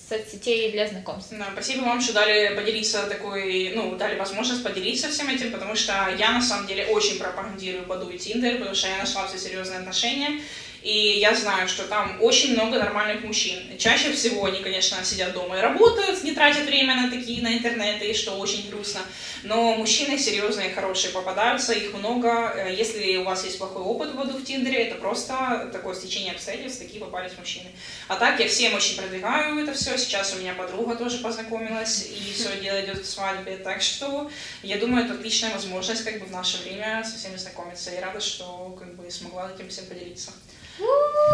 соцсетей 0.08 0.72
для 0.72 0.88
знакомств. 0.88 1.34
Да, 1.38 1.48
спасибо 1.54 1.84
вам, 1.84 2.00
что 2.00 2.14
дали 2.14 2.56
поделиться 2.56 3.04
такой, 3.08 3.74
ну, 3.76 3.96
дали 3.96 4.18
возможность 4.18 4.64
поделиться 4.64 5.10
всем 5.10 5.30
этим, 5.30 5.52
потому 5.52 5.76
что 5.76 5.94
я 6.18 6.32
на 6.32 6.42
самом 6.42 6.68
деле 6.68 6.86
очень 6.88 7.18
пропагандирую 7.18 7.86
Баду 7.86 8.10
и 8.10 8.18
Тиндер, 8.18 8.58
потому 8.58 8.76
что 8.76 8.88
я 8.88 8.98
нашла 8.98 9.28
все 9.28 9.38
серьезные 9.38 9.80
отношения, 9.80 10.42
и 10.86 11.18
я 11.18 11.34
знаю, 11.34 11.68
что 11.68 11.86
там 11.86 12.18
очень 12.22 12.54
много 12.54 12.78
нормальных 12.78 13.24
мужчин. 13.24 13.58
Чаще 13.80 14.12
всего 14.14 14.46
они, 14.46 14.60
конечно, 14.60 15.04
сидят 15.04 15.34
дома 15.34 15.58
и 15.58 15.62
работают, 15.62 16.24
не 16.24 16.34
тратят 16.34 16.68
время 16.68 16.96
на 16.96 17.10
такие, 17.10 17.42
на 17.42 17.58
интернеты, 17.58 18.14
что 18.14 18.34
очень 18.34 18.70
грустно. 18.70 19.02
Но 19.42 19.74
мужчины 19.74 20.16
серьезные, 20.20 20.70
хорошие 20.70 21.12
попадаются, 21.12 21.74
их 21.74 21.92
много. 21.96 22.54
Э, 22.56 22.72
если 22.72 23.18
у 23.18 23.24
вас 23.24 23.44
есть 23.46 23.58
плохой 23.58 23.82
опыт 23.82 24.12
в 24.12 24.16
году 24.16 24.38
в 24.38 24.44
Тиндере, 24.44 24.84
это 24.84 24.96
просто 24.96 25.72
такое 25.74 25.96
стечение 25.96 26.34
обстоятельств, 26.34 26.80
такие 26.80 27.04
попались 27.04 27.32
мужчины. 27.40 27.72
А 28.08 28.16
так 28.18 28.40
я 28.40 28.48
всем 28.48 28.76
очень 28.76 28.96
продвигаю 28.96 29.58
это 29.58 29.74
все. 29.74 29.98
Сейчас 29.98 30.36
у 30.36 30.40
меня 30.40 30.54
подруга 30.54 30.96
тоже 30.96 31.18
познакомилась, 31.18 32.08
и 32.12 32.32
все 32.32 32.62
дело 32.62 32.80
идет 32.86 33.00
к 33.00 33.06
свадьбе. 33.06 33.58
Так 33.58 33.82
что 33.82 34.30
я 34.62 34.78
думаю, 34.78 35.06
это 35.06 35.16
отличная 35.16 35.52
возможность 35.52 36.04
как 36.04 36.20
бы 36.20 36.28
в 36.28 36.32
наше 36.32 36.62
время 36.62 37.04
со 37.04 37.18
всеми 37.18 37.38
знакомиться. 37.38 37.90
И 37.90 38.00
рада, 38.00 38.20
что 38.20 38.76
как 38.78 38.96
бы 38.96 39.10
смогла 39.10 39.52
этим 39.52 39.70
всем 39.70 39.88
поделиться. 39.88 40.32
Woo! 40.78 41.25